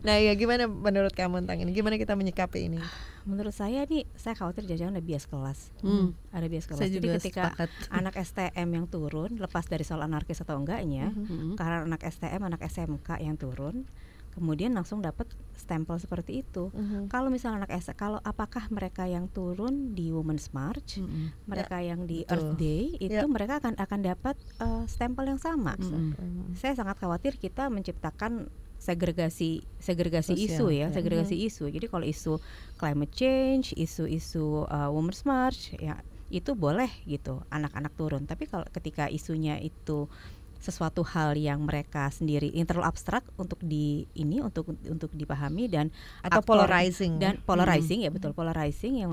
Nah 0.07 0.15
ya 0.21 0.33
gimana 0.37 0.69
menurut 0.69 1.11
kamu 1.11 1.43
tentang 1.43 1.59
ini? 1.65 1.71
Gimana 1.73 1.97
kita 1.99 2.13
menyikapi 2.13 2.71
ini? 2.71 2.79
Menurut 3.27 3.51
saya 3.51 3.83
nih 3.83 4.07
saya 4.15 4.37
khawatir 4.37 4.63
jangan 4.69 4.95
ada 4.95 5.03
bias 5.03 5.27
kelas. 5.27 5.73
Hmm. 5.83 6.15
ada 6.31 6.47
bias 6.47 6.69
kelas. 6.69 6.79
Saya 6.79 6.89
jadi 6.93 7.07
ketika 7.19 7.51
sepakat. 7.51 7.69
anak 7.91 8.13
STM 8.15 8.67
yang 8.71 8.85
turun 8.87 9.35
lepas 9.35 9.67
dari 9.67 9.83
soal 9.83 10.05
anarkis 10.05 10.39
atau 10.39 10.55
enggaknya 10.55 11.11
hmm. 11.11 11.59
karena 11.59 11.83
anak 11.83 12.01
STM 12.07 12.41
anak 12.45 12.61
SMK 12.63 13.09
yang 13.19 13.35
turun 13.35 13.83
kemudian 14.37 14.77
langsung 14.77 15.01
dapat 15.01 15.25
stempel 15.57 15.97
seperti 15.97 16.45
itu. 16.45 16.69
Mm-hmm. 16.69 17.09
Kalau 17.09 17.33
misalnya 17.33 17.65
anak 17.65 17.73
S, 17.73 17.89
kalau 17.97 18.21
apakah 18.21 18.69
mereka 18.69 19.09
yang 19.09 19.25
turun 19.33 19.97
di 19.97 20.13
Women's 20.13 20.53
March, 20.53 21.01
mm-hmm. 21.01 21.49
mereka 21.49 21.81
ya, 21.81 21.97
yang 21.97 22.05
di 22.05 22.21
betul. 22.21 22.31
Earth 22.37 22.51
Day 22.61 22.83
itu 23.01 23.25
ya. 23.25 23.25
mereka 23.25 23.57
akan 23.57 23.73
akan 23.81 23.99
dapat 24.05 24.35
uh, 24.61 24.85
stempel 24.85 25.25
yang 25.25 25.41
sama. 25.41 25.73
Mm-hmm. 25.73 26.53
Saya 26.53 26.77
sangat 26.77 27.01
khawatir 27.01 27.41
kita 27.41 27.73
menciptakan 27.73 28.45
segregasi 28.77 29.65
segregasi 29.81 30.37
Sosial, 30.37 30.45
isu 30.53 30.65
ya, 30.69 30.77
ya, 30.85 30.87
segregasi 30.93 31.33
mm-hmm. 31.33 31.49
isu. 31.49 31.63
Jadi 31.73 31.85
kalau 31.89 32.05
isu 32.05 32.33
climate 32.77 33.13
change, 33.17 33.73
isu-isu 33.73 34.69
uh, 34.69 34.93
Women's 34.93 35.25
March 35.25 35.73
ya 35.81 35.97
itu 36.27 36.59
boleh 36.59 36.91
gitu 37.07 37.39
anak-anak 37.47 37.95
turun. 37.95 38.27
Tapi 38.27 38.51
kalau 38.51 38.67
ketika 38.67 39.07
isunya 39.07 39.55
itu 39.63 40.11
sesuatu 40.57 41.05
hal 41.05 41.37
yang 41.37 41.63
mereka 41.63 42.09
sendiri 42.09 42.49
yang 42.51 42.65
terlalu 42.65 42.89
abstrak 42.89 43.23
untuk 43.37 43.61
di 43.61 44.09
ini 44.17 44.41
untuk 44.41 44.73
untuk 44.85 45.13
dipahami 45.13 45.69
dan 45.69 45.93
atau 46.25 46.41
aktor, 46.41 46.57
polarizing 46.57 47.21
dan 47.21 47.39
polarizing 47.45 48.01
hmm. 48.01 48.07
ya 48.07 48.11
betul 48.11 48.31
polarizing 48.33 48.93
yang 48.99 49.11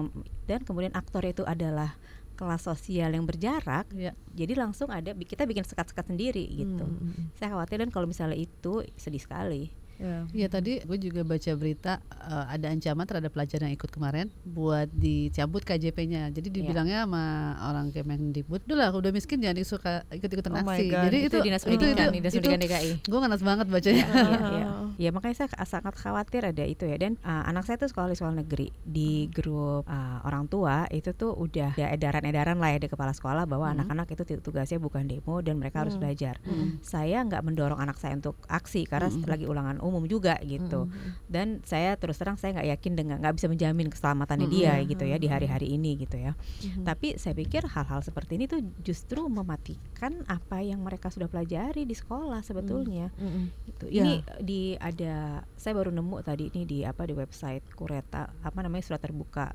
dan 0.48 0.64
kemudian 0.64 0.92
aktor 0.96 1.22
itu 1.24 1.44
adalah 1.44 1.94
kelas 2.34 2.66
sosial 2.66 3.14
yang 3.14 3.22
berjarak 3.22 3.86
ya. 3.94 4.10
jadi 4.34 4.58
langsung 4.58 4.90
ada 4.90 5.14
kita 5.14 5.46
bikin 5.46 5.62
sekat-sekat 5.62 6.10
sendiri 6.10 6.42
gitu 6.50 6.82
hmm. 6.82 7.38
saya 7.38 7.54
khawatir 7.54 7.78
dan 7.78 7.94
kalau 7.94 8.10
misalnya 8.10 8.34
itu 8.34 8.82
sedih 8.98 9.22
sekali 9.22 9.70
Ya. 9.98 10.26
ya 10.34 10.48
tadi 10.50 10.82
gue 10.82 10.98
juga 10.98 11.22
baca 11.22 11.52
berita 11.54 12.02
uh, 12.26 12.46
ada 12.50 12.70
ancaman 12.70 13.06
terhadap 13.06 13.30
pelajar 13.30 13.62
yang 13.62 13.72
ikut 13.74 13.90
kemarin 13.90 14.26
buat 14.42 14.90
dicabut 14.90 15.62
KJP-nya. 15.62 16.34
Jadi 16.34 16.48
iya. 16.50 16.56
dibilangnya 16.60 16.98
ya. 17.02 17.04
sama 17.06 17.24
orang 17.70 17.86
Kemendikbud, 17.94 18.66
"Udah 18.66 18.76
lah, 18.76 18.88
udah 18.90 19.10
miskin 19.14 19.38
jangan 19.38 19.62
suka 19.62 19.92
ikut-ikutan 20.10 20.52
oh 20.54 20.60
aksi." 20.66 20.90
Jadi 20.90 21.18
itu, 21.24 21.36
itu 21.38 21.46
dinas 21.46 21.62
pendidikan, 21.62 22.10
itu, 22.10 22.14
dinas 22.18 22.32
pendidikan 22.34 22.60
DKI. 22.60 22.90
Gue 23.06 23.18
nganas 23.22 23.42
banget 23.42 23.66
bacanya. 23.70 24.04
Ya, 24.04 24.14
ya, 24.14 24.38
ya. 24.60 24.66
ya 24.98 25.10
makanya 25.14 25.36
saya 25.44 25.48
sangat 25.66 25.94
khawatir 25.94 26.42
ada 26.42 26.64
itu 26.66 26.84
ya. 26.86 26.96
Dan 26.98 27.16
uh, 27.22 27.44
anak 27.46 27.64
saya 27.68 27.78
tuh 27.78 27.88
sekolah 27.90 28.10
di 28.10 28.16
sekolah 28.18 28.34
negeri 28.34 28.68
di 28.82 29.30
grup 29.30 29.86
uh, 29.86 30.18
orang 30.26 30.50
tua 30.50 30.90
itu 30.90 31.14
tuh 31.14 31.32
udah 31.34 31.76
ada 31.76 31.92
edaran-edaran 31.92 32.56
lah 32.56 32.72
ya 32.72 32.78
di 32.80 32.88
kepala 32.88 33.12
sekolah 33.12 33.44
bahwa 33.44 33.68
hmm. 33.68 33.74
anak-anak 33.80 34.06
hmm. 34.08 34.14
itu 34.16 34.22
tugasnya 34.40 34.78
bukan 34.80 35.04
demo 35.04 35.44
dan 35.44 35.60
mereka 35.60 35.80
hmm. 35.80 35.82
harus 35.86 35.96
belajar. 36.00 36.34
Hmm. 36.42 36.80
Saya 36.80 37.20
nggak 37.22 37.42
mendorong 37.44 37.78
anak 37.78 38.00
saya 38.00 38.16
untuk 38.16 38.40
aksi 38.48 38.88
karena 38.88 39.12
hmm. 39.12 39.28
lagi 39.28 39.44
ulangan 39.44 39.83
umum 39.84 40.04
juga 40.08 40.40
gitu 40.40 40.88
mm-hmm. 40.88 41.28
dan 41.28 41.60
saya 41.68 41.94
terus 42.00 42.16
terang 42.16 42.40
saya 42.40 42.56
nggak 42.56 42.68
yakin 42.74 42.92
dengan 42.96 43.16
nggak 43.20 43.34
bisa 43.36 43.46
menjamin 43.52 43.88
keselamatannya 43.92 44.48
mm-hmm. 44.48 44.80
dia 44.80 44.88
gitu 44.88 45.04
ya 45.04 45.16
di 45.20 45.28
hari-hari 45.28 45.68
ini 45.76 46.00
gitu 46.00 46.16
ya 46.16 46.32
mm-hmm. 46.32 46.84
tapi 46.88 47.20
saya 47.20 47.36
pikir 47.36 47.68
hal-hal 47.68 48.00
seperti 48.00 48.40
ini 48.40 48.48
tuh 48.48 48.64
justru 48.80 49.22
mematikan 49.28 50.24
apa 50.24 50.64
yang 50.64 50.80
mereka 50.80 51.12
sudah 51.12 51.28
pelajari 51.28 51.84
di 51.84 51.94
sekolah 51.94 52.40
sebetulnya 52.40 53.12
mm-hmm. 53.14 53.44
gitu 53.68 53.84
yeah. 53.92 54.02
ini 54.02 54.12
di 54.40 54.62
ada 54.80 55.44
saya 55.54 55.72
baru 55.76 55.92
nemu 55.92 56.16
tadi 56.24 56.48
ini 56.50 56.64
di 56.64 56.78
apa 56.82 57.04
di 57.04 57.12
website 57.12 57.68
Kureta 57.76 58.32
apa 58.42 58.58
namanya 58.64 58.84
surat 58.88 59.00
terbuka 59.04 59.52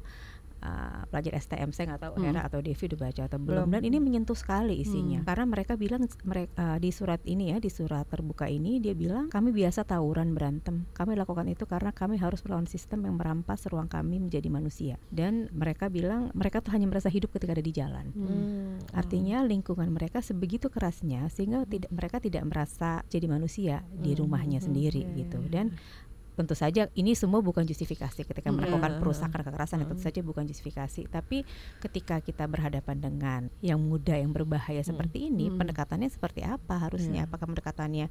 uh, 0.64 1.02
pelajar 1.10 1.34
STM 1.40 1.70
saya 1.72 1.96
nggak 1.96 2.02
tahu 2.04 2.14
hmm. 2.20 2.24
Hera 2.30 2.42
atau 2.46 2.60
Devi 2.60 2.84
udah 2.90 3.00
baca 3.00 3.22
atau 3.26 3.40
belum. 3.40 3.56
belum 3.66 3.70
dan 3.74 3.82
ini 3.84 3.98
menyentuh 4.00 4.38
sekali 4.38 4.80
isinya 4.80 5.24
hmm. 5.24 5.28
karena 5.28 5.46
mereka 5.48 5.74
bilang 5.80 6.04
mereka 6.24 6.52
uh, 6.60 6.78
di 6.78 6.90
surat 6.92 7.22
ini 7.26 7.56
ya 7.56 7.58
di 7.58 7.72
surat 7.72 8.06
terbuka 8.08 8.48
ini 8.48 8.80
dia 8.84 8.94
bilang 8.96 9.32
kami 9.32 9.52
biasa 9.56 9.88
tawuran 9.88 10.36
berantem 10.36 10.86
kami 10.96 11.16
lakukan 11.16 11.48
itu 11.48 11.64
karena 11.66 11.92
kami 11.92 12.20
harus 12.20 12.44
melawan 12.46 12.68
sistem 12.68 13.08
yang 13.08 13.16
merampas 13.16 13.66
ruang 13.68 13.88
kami 13.88 14.20
menjadi 14.20 14.48
manusia 14.52 14.96
dan 15.10 15.48
mereka 15.52 15.88
bilang 15.88 16.32
mereka 16.36 16.60
tuh 16.60 16.76
hanya 16.76 16.88
merasa 16.88 17.08
hidup 17.08 17.32
ketika 17.36 17.56
ada 17.56 17.64
di 17.64 17.74
jalan 17.74 18.12
hmm. 18.14 18.94
artinya 18.96 19.44
lingkungan 19.44 19.90
mereka 19.90 20.20
sebegitu 20.20 20.68
kerasnya 20.68 21.28
sehingga 21.32 21.64
hmm. 21.64 21.70
tidak 21.70 21.92
mereka 21.92 22.18
tidak 22.22 22.44
merasa 22.46 23.02
jadi 23.08 23.26
manusia 23.28 23.76
di 23.96 24.14
hmm. 24.14 24.20
rumahnya 24.20 24.60
hmm. 24.62 24.68
sendiri 24.68 25.02
okay. 25.06 25.16
gitu 25.26 25.40
dan 25.50 25.74
tentu 26.40 26.56
saja 26.56 26.88
ini 26.96 27.12
semua 27.20 27.44
bukan 27.44 27.68
justifikasi 27.68 28.24
ketika 28.24 28.48
hmm. 28.48 28.56
melakukan 28.56 29.04
perusakan 29.04 29.44
kekerasan 29.44 29.84
tentu 29.84 30.00
hmm. 30.00 30.08
saja 30.08 30.20
bukan 30.24 30.48
justifikasi. 30.48 31.12
Tapi 31.12 31.44
ketika 31.84 32.24
kita 32.24 32.48
berhadapan 32.48 32.98
dengan 33.04 33.42
yang 33.60 33.84
muda 33.84 34.16
yang 34.16 34.32
berbahaya 34.32 34.80
seperti 34.80 35.28
ini 35.28 35.52
pendekatannya 35.52 36.08
seperti 36.08 36.48
apa 36.48 36.88
harusnya? 36.88 37.28
Apakah 37.28 37.52
pendekatannya 37.52 38.08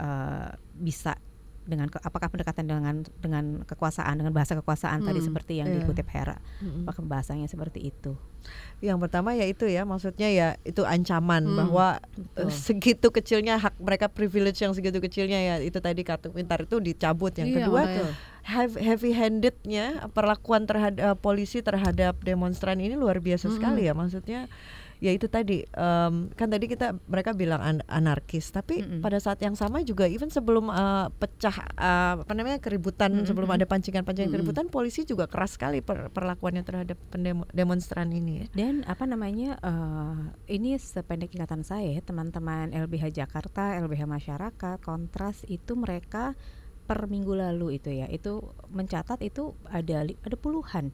uh, 0.00 0.56
bisa 0.80 1.20
dengan 1.68 1.92
ke, 1.92 2.00
apakah 2.00 2.32
pendekatan 2.32 2.64
dengan 2.64 3.04
dengan 3.20 3.60
kekuasaan 3.68 4.16
dengan 4.16 4.32
bahasa 4.32 4.56
kekuasaan 4.56 5.04
hmm, 5.04 5.08
tadi 5.12 5.20
seperti 5.20 5.52
yang 5.60 5.68
yeah. 5.68 5.84
dikutip 5.84 6.08
Hera 6.08 6.40
hmm. 6.64 6.88
apakah 6.88 7.04
bahasanya 7.04 7.44
seperti 7.44 7.92
itu 7.92 8.16
yang 8.80 8.96
pertama 8.96 9.36
ya 9.36 9.44
itu 9.44 9.68
ya 9.68 9.84
maksudnya 9.84 10.32
ya 10.32 10.48
itu 10.64 10.88
ancaman 10.88 11.44
hmm, 11.44 11.56
bahwa 11.60 12.00
betul. 12.16 12.48
segitu 12.48 13.08
kecilnya 13.12 13.60
hak 13.60 13.76
mereka 13.76 14.08
privilege 14.08 14.64
yang 14.64 14.72
segitu 14.72 14.96
kecilnya 15.04 15.36
ya 15.36 15.54
itu 15.60 15.76
tadi 15.76 16.00
kartu 16.00 16.32
pintar 16.32 16.64
itu 16.64 16.80
dicabut 16.80 17.36
yang 17.36 17.52
iya, 17.52 17.56
kedua 17.60 17.82
heavy 18.80 19.12
handednya 19.12 20.08
perlakuan 20.16 20.64
terhadap 20.64 21.04
uh, 21.04 21.16
polisi 21.20 21.60
terhadap 21.60 22.16
demonstran 22.24 22.80
ini 22.80 22.96
luar 22.96 23.20
biasa 23.20 23.52
hmm. 23.52 23.54
sekali 23.60 23.84
ya 23.84 23.92
maksudnya 23.92 24.48
ya 24.98 25.14
itu 25.14 25.30
tadi 25.30 25.62
um, 25.78 26.30
kan 26.34 26.50
tadi 26.50 26.66
kita 26.66 26.98
mereka 27.06 27.30
bilang 27.34 27.62
an 27.62 27.76
anarkis 27.86 28.50
tapi 28.50 28.82
mm 28.82 28.86
-hmm. 28.86 29.00
pada 29.02 29.18
saat 29.22 29.38
yang 29.38 29.54
sama 29.54 29.82
juga 29.86 30.10
even 30.10 30.26
sebelum 30.26 30.70
uh, 30.70 31.06
pecah 31.14 31.54
uh, 31.78 32.22
apa 32.22 32.32
namanya 32.34 32.58
keributan 32.58 33.14
mm 33.14 33.18
-hmm. 33.22 33.28
sebelum 33.30 33.50
ada 33.54 33.64
pancingan-pancingan 33.64 34.28
mm 34.28 34.34
-hmm. 34.34 34.44
keributan 34.44 34.66
polisi 34.66 35.06
juga 35.06 35.30
keras 35.30 35.54
sekali 35.54 35.78
per 35.80 36.10
perlakuannya 36.10 36.62
terhadap 36.66 36.98
demonstran 37.54 38.10
ini 38.10 38.44
ya. 38.44 38.66
dan 38.66 38.82
apa 38.90 39.06
namanya 39.06 39.54
uh, 39.62 40.34
ini 40.50 40.74
sependek 40.76 41.30
ingatan 41.38 41.62
saya 41.62 42.02
teman-teman 42.02 42.74
LBH 42.74 43.14
Jakarta 43.14 43.78
LBH 43.78 44.02
masyarakat 44.10 44.76
kontras 44.82 45.46
itu 45.46 45.78
mereka 45.78 46.34
per 46.88 47.04
minggu 47.04 47.36
lalu 47.36 47.76
itu 47.76 47.92
ya 47.92 48.08
itu 48.08 48.40
mencatat 48.72 49.20
itu 49.20 49.52
ada 49.68 50.08
ada 50.08 50.36
puluhan 50.40 50.88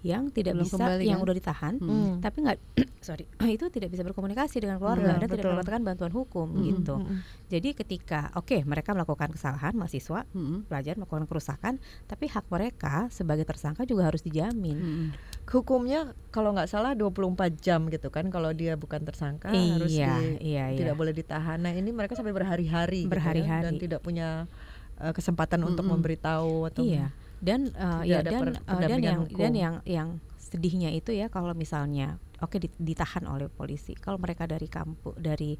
yang 0.00 0.30
tidak 0.30 0.54
Belum 0.54 0.62
bisa 0.62 0.78
kembali, 0.78 1.02
yang 1.02 1.18
kan? 1.18 1.26
udah 1.26 1.34
ditahan 1.34 1.74
Hmm. 1.76 1.90
Hmm. 1.90 2.14
tapi 2.18 2.36
nggak 2.40 2.58
sorry 3.02 3.24
itu 3.56 3.66
tidak 3.66 3.88
bisa 3.88 4.02
berkomunikasi 4.02 4.56
dengan 4.58 4.78
keluarga 4.78 5.02
Iya, 5.08 5.18
dan 5.18 5.26
tidak 5.26 5.34
betul. 5.40 5.52
mendapatkan 5.52 5.82
bantuan 5.84 6.12
hukum 6.12 6.46
Mm-mm. 6.48 6.64
gitu 6.64 6.94
Mm-mm. 6.96 7.18
jadi 7.46 7.68
ketika 7.74 8.20
oke 8.32 8.62
mereka 8.62 8.92
melakukan 8.92 9.28
kesalahan 9.28 9.74
mahasiswa 9.74 10.22
Mm-mm. 10.30 10.64
pelajar 10.64 10.94
melakukan 10.94 11.24
kerusakan 11.24 11.74
tapi 12.04 12.26
hak 12.26 12.46
mereka 12.46 13.08
sebagai 13.08 13.42
tersangka 13.42 13.82
juga 13.82 14.06
harus 14.06 14.20
dijamin 14.20 14.78
Mm-mm. 14.78 15.08
Hukumnya 15.48 16.04
kalau 16.28 16.52
nggak 16.52 16.68
salah 16.68 16.92
24 16.92 17.24
jam 17.56 17.88
gitu 17.88 18.08
kan 18.08 18.28
kalau 18.28 18.52
dia 18.52 18.76
bukan 18.76 19.00
tersangka 19.00 19.48
harus 19.48 19.88
iya 19.88 20.12
di- 20.14 20.44
iya 20.44 20.64
iya 20.68 20.76
tidak 20.76 20.92
boleh 20.94 21.10
ditahan. 21.10 21.56
Nah 21.56 21.72
ini 21.72 21.88
mereka 21.88 22.12
sampai 22.12 22.30
berhari-hari, 22.30 23.02
gitu 23.02 23.08
ya, 23.08 23.12
Berhari-hari. 23.16 23.64
dan 23.64 23.74
tidak 23.74 24.00
punya 24.00 24.44
uh, 24.98 25.08
kesempatan 25.10 25.64
untuk 25.64 25.82
Mm-mm. 25.82 25.96
memberitahu 25.96 26.68
atau 26.68 26.84
Iya. 26.84 27.08
Dan 27.38 27.70
uh, 27.74 28.02
Tidak 28.02 28.06
ya 28.06 28.18
dan 28.22 28.42
uh, 28.66 28.80
dan 28.82 28.98
yang 28.98 29.20
hukum. 29.26 29.38
dan 29.38 29.52
yang 29.54 29.74
yang 29.86 30.08
sedihnya 30.38 30.90
itu 30.90 31.12
ya 31.12 31.28
kalau 31.28 31.52
misalnya 31.52 32.16
oke 32.40 32.56
di- 32.56 32.72
ditahan 32.78 33.26
oleh 33.26 33.50
polisi. 33.50 33.92
Kalau 33.94 34.16
mereka 34.16 34.46
dari 34.46 34.66
kampus 34.66 35.14
dari 35.18 35.58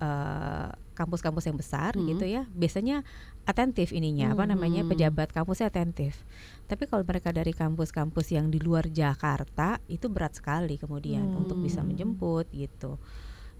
uh, 0.00 0.70
kampus-kampus 0.94 1.44
yang 1.48 1.58
besar 1.58 1.92
Mhm. 1.96 2.06
gitu 2.14 2.24
ya, 2.24 2.42
biasanya 2.50 3.02
atentif 3.44 3.90
ininya 3.90 4.32
apa 4.32 4.44
namanya 4.46 4.84
pejabat 4.86 5.32
kampusnya 5.32 5.68
atentif. 5.68 6.22
Tapi 6.70 6.86
kalau 6.86 7.02
mereka 7.02 7.34
dari 7.34 7.50
kampus-kampus 7.50 8.30
yang 8.30 8.48
di 8.48 8.60
luar 8.60 8.86
Jakarta 8.86 9.80
itu 9.88 10.06
berat 10.06 10.36
sekali 10.38 10.78
kemudian 10.78 11.24
untuk 11.34 11.58
bisa 11.58 11.82
Hmm. 11.82 11.90
menjemput 11.92 12.46
gitu. 12.52 12.96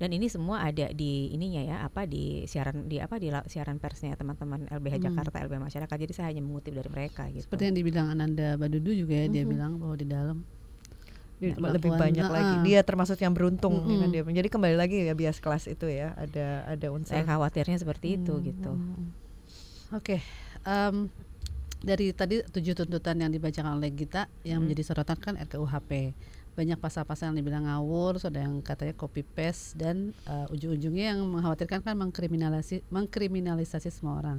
Dan 0.01 0.11
ini 0.11 0.27
semua 0.27 0.65
ada 0.65 0.89
di 0.91 1.29
ininya 1.29 1.61
ya 1.61 1.77
apa 1.85 2.09
di 2.09 2.49
siaran 2.49 2.89
di 2.89 2.97
apa 2.97 3.21
di 3.21 3.29
la- 3.29 3.45
siaran 3.45 3.77
persnya 3.77 4.17
teman-teman 4.17 4.65
LBH 4.67 4.97
Hmm. 4.97 5.05
Jakarta 5.07 5.37
LBH 5.39 5.61
Masyarakat. 5.61 5.97
Jadi 6.01 6.13
saya 6.13 6.33
hanya 6.33 6.41
mengutip 6.41 6.73
dari 6.73 6.89
mereka 6.89 7.29
gitu. 7.29 7.45
Seperti 7.45 7.69
yang 7.69 7.77
dibilang 7.77 8.07
Ananda 8.09 8.57
Badudu 8.57 8.97
juga 8.97 9.13
ya 9.15 9.29
dia 9.29 9.45
Mhm. 9.45 9.51
bilang 9.51 9.73
bahwa 9.77 9.95
di 9.95 10.09
dalam 10.09 10.39
Di- 11.37 11.49
Ya, 11.49 11.57
lebih 11.57 11.89
perlakuan, 11.89 12.01
banyak 12.13 12.27
lagi. 12.27 12.53
ah. 12.53 12.63
Dia 12.63 12.81
termasuk 12.81 13.17
yang 13.17 13.33
beruntung 13.33 13.73
kan 13.73 13.89
Mm-mm. 13.89 14.13
dia. 14.13 14.21
Jadi 14.25 14.49
kembali 14.51 14.77
lagi 14.77 14.97
ya 15.03 15.13
bias 15.13 15.41
kelas 15.41 15.65
itu 15.67 15.89
ya 15.89 16.13
ada 16.15 16.69
ada 16.69 16.87
unsur. 16.91 17.13
saya 17.13 17.25
khawatirnya 17.25 17.77
seperti 17.77 18.17
itu 18.17 18.29
Hmm, 18.31 18.45
gitu. 18.45 18.71
hmm, 18.71 18.93
hmm. 18.95 19.09
Oke, 19.91 20.21
em, 20.63 21.09
dari 21.81 22.13
tadi 22.13 22.45
tujuh 22.45 22.77
tuntutan 22.77 23.17
yang 23.17 23.29
dibacakan 23.29 23.73
oleh 23.75 23.89
Gita 23.89 24.29
yang 24.43 24.61
Hmm. 24.61 24.69
menjadi 24.69 24.83
sorotan 24.87 25.17
kan 25.17 25.35
RKUHP. 25.35 26.13
Banyak 26.59 26.79
pasal-pasal 26.83 27.33
yang 27.33 27.39
dibilang 27.41 27.65
ngawur, 27.65 28.19
ada 28.21 28.43
yang 28.43 28.59
katanya 28.61 28.95
copy 28.99 29.23
paste 29.23 29.79
dan 29.79 30.11
eh, 30.27 30.53
ujung-ujungnya 30.53 31.15
yang 31.15 31.23
mengkhawatirkan 31.31 31.81
kan 31.81 31.95
mengkriminalisasi 31.97 32.87
mengkriminalisasi 32.91 33.89
semua 33.89 34.19
orang. 34.19 34.39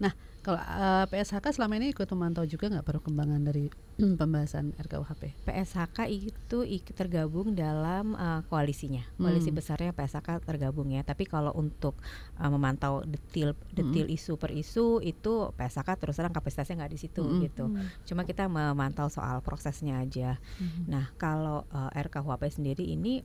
Nah, 0.00 0.16
kalau 0.40 0.56
eh, 0.56 1.04
PSHK 1.06 1.52
selama 1.52 1.76
ini 1.76 1.92
ikut 1.92 2.08
memantau 2.08 2.44
juga 2.44 2.66
nggak 2.66 2.82
perkembangan 2.82 3.40
dari 3.40 3.68
pembahasan 4.20 4.72
RKUHP? 4.74 5.44
PSHK 5.44 5.98
itu 6.08 6.58
ik- 6.62 6.92
tergabung 6.92 7.52
dalam 7.52 8.12
uh, 8.12 8.40
koalisinya, 8.46 9.04
koalisi 9.14 9.52
Hmm. 9.52 9.58
besarnya 9.60 9.92
PSHK 9.92 10.40
tergabung 10.40 10.88
ya. 10.88 11.04
Tapi 11.04 11.24
kalau 11.24 11.52
untuk 11.52 12.00
uh, 12.36 12.48
memantau 12.48 13.04
detail 13.04 13.52
detail 13.70 14.08
isu 14.08 14.34
per 14.34 14.50
isu 14.50 15.00
itu 15.00 15.52
PSHK 15.52 15.88
terus 15.96 16.16
terang 16.16 16.32
kapasitasnya 16.32 16.80
nggak 16.80 16.92
di 16.92 16.98
situ 16.98 17.20
Mm-mm. 17.20 17.44
gitu. 17.44 17.64
Cuma 18.04 18.24
kita 18.24 18.48
memantau 18.48 19.06
soal 19.06 19.40
prosesnya 19.40 20.00
aja. 20.00 20.40
Mhm. 20.56 20.88
Nah 20.88 21.12
kalau 21.14 21.68
uh, 21.68 21.92
RKUHP 21.92 22.42
sendiri 22.50 22.84
ini 22.86 23.20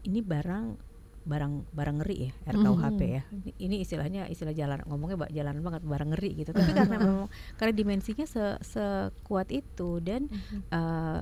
ini 0.00 0.20
barang 0.20 0.87
barang 1.28 1.68
barang 1.70 1.96
ngeri 2.00 2.16
ya 2.18 2.32
RKUHP 2.48 3.00
Mhm. 3.04 3.12
ya. 3.12 3.22
Ini- 3.60 3.80
istilahnya 3.84 4.22
istilah 4.26 4.56
jalan 4.56 4.80
ngomongnya 4.88 5.28
jalan 5.28 5.60
banget 5.60 5.82
barang 5.84 6.10
ngeri 6.16 6.30
gitu. 6.34 6.50
Tapi 6.50 6.72
karena 6.72 6.96
memang 6.96 7.28
karena 7.54 7.72
dimensinya 7.76 8.24
se 8.24 8.56
sekuat 8.64 9.52
itu 9.52 10.00
dan 10.00 10.32
eh, 10.72 11.20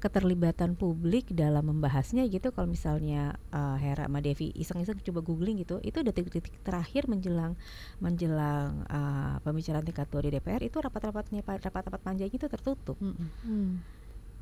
keterlibatan 0.00 0.80
publik 0.80 1.28
dalam 1.28 1.68
membahasnya 1.68 2.24
gitu 2.24 2.56
kalau 2.56 2.72
misalnya 2.72 3.36
eh, 3.52 3.76
Hera 3.76 4.08
sama 4.08 4.24
Devi 4.24 4.48
iseng-iseng 4.56 4.96
coba 5.04 5.20
googling 5.20 5.60
gitu 5.60 5.76
itu 5.84 6.00
detik-detik 6.00 6.56
terakhir 6.64 7.04
menjelang 7.04 7.60
menjelang 8.00 8.88
eh, 8.88 9.36
pembicaraan 9.44 9.84
tingkat 9.84 10.08
2 10.08 10.24
di 10.24 10.30
DPR 10.32 10.64
itu 10.64 10.80
rapat-rapatnya 10.80 11.44
rapat-rapat 11.44 12.00
panjang 12.00 12.32
itu 12.32 12.48
tertutup 12.48 12.96
Mm-mm. 12.96 13.28
Hmm. 13.44 13.72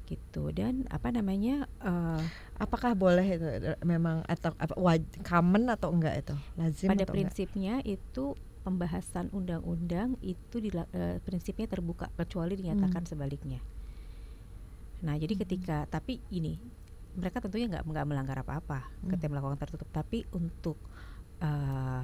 Gitu 0.08 0.48
dan 0.56 0.88
apa 0.88 1.12
namanya 1.12 1.68
eh, 1.84 2.22
Apakah 2.58 2.98
boleh 2.98 3.22
itu 3.38 3.46
eh, 3.46 3.78
memang 3.86 4.26
atau 4.26 4.50
apa 4.58 4.74
waj- 4.74 5.22
common 5.22 5.70
atau 5.70 5.94
enggak 5.94 6.26
itu? 6.26 6.34
Lazim 6.58 6.90
pada 6.90 7.06
atau 7.06 7.14
enggak? 7.14 7.30
prinsipnya 7.30 7.74
itu 7.86 8.34
pembahasan 8.66 9.30
undang-undang 9.30 10.18
itu 10.18 10.58
dila- 10.58 10.90
eh, 10.90 11.22
prinsipnya 11.22 11.70
terbuka 11.70 12.10
kecuali 12.18 12.58
dinyatakan 12.58 13.06
sebaliknya. 13.06 13.62
Nah, 15.06 15.14
jadi 15.14 15.38
Hmm. 15.38 15.42
ketika 15.46 15.86
tapi 15.86 16.18
ini 16.34 16.58
mereka 17.14 17.38
tentunya 17.38 17.70
nggak 17.70 17.86
nggak 17.86 18.06
melanggar 18.10 18.42
apa-apa 18.42 18.90
Hmm. 18.98 19.14
ketika 19.14 19.30
melakukan 19.30 19.58
tertutup, 19.60 19.88
tapi 19.94 20.26
untuk 20.34 20.82
eh, 21.38 22.02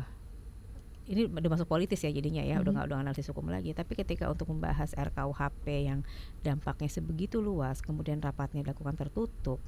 ini 1.05 1.29
udah 1.29 1.51
masuk 1.53 1.69
politis 1.69 2.01
ya 2.01 2.09
jadinya 2.09 2.40
ya 2.40 2.61
udah 2.64 2.73
Mhm. 2.73 2.77
nggak 2.81 2.87
udah 2.88 2.99
analisis 3.05 3.29
hukum 3.29 3.53
lagi. 3.53 3.77
Tapi 3.77 3.93
ketika 3.93 4.29
untuk 4.33 4.49
membahas 4.49 4.97
RKUHP 4.97 5.85
yang 5.85 6.01
dampaknya 6.40 6.88
sebegitu 6.88 7.45
luas, 7.45 7.85
kemudian 7.85 8.25
rapatnya 8.25 8.64
dilakukan 8.64 8.97
tertutup, 8.97 9.61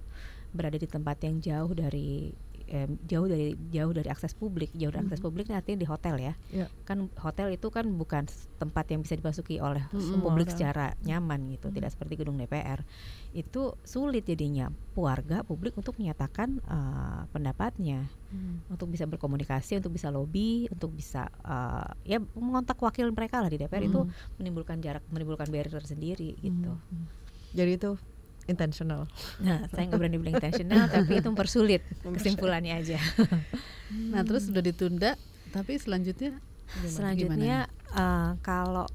berada 0.56 0.80
di 0.80 0.88
tempat 0.88 1.20
yang 1.20 1.36
jauh 1.44 1.76
dari 1.76 2.32
em, 2.66 2.98
jauh 3.06 3.26
dari 3.26 3.54
jauh 3.70 3.94
dari 3.94 4.10
akses 4.10 4.34
publik, 4.34 4.70
jauh 4.74 4.90
dari 4.90 5.06
akses 5.06 5.22
Mhm. 5.22 5.26
publik 5.26 5.46
artinya 5.50 5.78
di 5.82 5.88
hotel 5.88 6.14
ya. 6.18 6.32
Ya. 6.50 6.66
Kan 6.82 7.10
hotel 7.18 7.54
itu 7.54 7.70
kan 7.70 7.86
bukan 7.94 8.26
tempat 8.58 8.84
yang 8.90 9.00
bisa 9.06 9.14
dimasuki 9.14 9.62
oleh 9.62 9.86
Mhm. 9.90 10.00
semua 10.02 10.30
publik 10.34 10.50
secara 10.50 10.94
nyaman 11.02 11.46
gitu, 11.54 11.70
Mhm. 11.70 11.74
tidak 11.74 11.90
seperti 11.94 12.14
gedung 12.18 12.36
DPR. 12.36 12.82
Itu 13.30 13.78
sulit 13.86 14.26
jadinya 14.26 14.68
warga 14.94 15.46
publik 15.46 15.76
untuk 15.78 15.94
menyatakan 15.96 16.58
eh, 16.66 17.22
pendapatnya, 17.30 18.10
Hmm. 18.26 18.66
untuk 18.66 18.90
bisa 18.90 19.06
berkomunikasi, 19.06 19.78
untuk 19.78 19.94
bisa 19.94 20.10
lobby, 20.10 20.66
untuk 20.72 20.90
bisa 20.90 21.30
eh, 21.46 21.90
ya 22.04 22.18
mengontak 22.34 22.76
wakil 22.82 23.06
mereka 23.14 23.38
lah 23.38 23.48
di 23.48 23.56
DPR 23.56 23.86
itu 23.86 24.02
Mhm. 24.02 24.38
menimbulkan 24.42 24.78
jarak, 24.82 25.06
menimbulkan 25.06 25.46
barrier 25.46 25.70
tersendiri 25.70 26.34
gitu. 26.42 26.74
Hmm. 26.74 27.06
Jadi 27.54 27.78
itu 27.78 27.90
intentional. 28.46 29.10
Nah, 29.42 29.66
saya 29.70 29.86
nggak 29.90 30.00
berani 30.00 30.18
bilang 30.18 30.38
intentional, 30.38 30.86
tapi 30.94 31.18
itu 31.18 31.28
mempersulit 31.30 31.82
kesimpulannya 32.02 32.74
aja. 32.78 32.98
Nah, 33.90 34.22
terus 34.26 34.50
sudah 34.50 34.62
ditunda, 34.62 35.14
tapi 35.54 35.78
selanjutnya 35.78 36.38
gimana? 36.82 36.90
Selanjutnya 36.90 37.58
eh, 37.94 38.30
kalau 38.42 38.86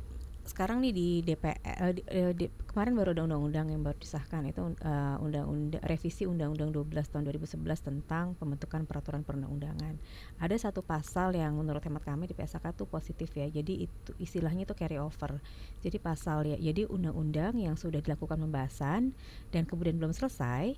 sekarang 0.51 0.83
nih 0.83 0.91
di 0.91 1.07
DPR 1.23 1.63
eh, 1.63 1.93
di- 1.95 2.07
eh, 2.11 2.35
di- 2.35 2.51
kemarin 2.67 2.91
baru 2.91 3.15
ada 3.15 3.23
undang-undang 3.23 3.71
yang 3.71 3.79
baru 3.79 3.95
disahkan 3.95 4.43
itu 4.51 4.59
eh, 4.83 5.15
undang-undang 5.23 5.79
revisi 5.87 6.27
undang-undang 6.27 6.75
12 6.75 7.07
tahun 7.07 7.23
2011 7.31 7.79
tentang 7.79 8.35
pembentukan 8.35 8.83
peraturan 8.83 9.23
perundang-undangan. 9.23 9.95
Ada 10.43 10.67
satu 10.67 10.83
pasal 10.83 11.39
yang 11.39 11.55
menurut 11.55 11.79
hemat 11.87 12.03
kami 12.03 12.27
di 12.27 12.35
PSK 12.35 12.75
tuh 12.75 12.85
positif 12.91 13.31
ya. 13.31 13.47
Jadi 13.47 13.87
itu 13.87 14.11
istilahnya 14.19 14.67
itu 14.67 14.75
carry 14.75 14.99
over. 14.99 15.39
Jadi 15.79 15.97
pasal 16.03 16.43
ya 16.43 16.59
jadi 16.59 16.83
undang-undang 16.91 17.55
yang 17.55 17.79
sudah 17.79 18.03
dilakukan 18.03 18.35
pembahasan 18.35 19.15
dan 19.55 19.63
kemudian 19.63 19.95
belum 19.95 20.11
selesai 20.11 20.75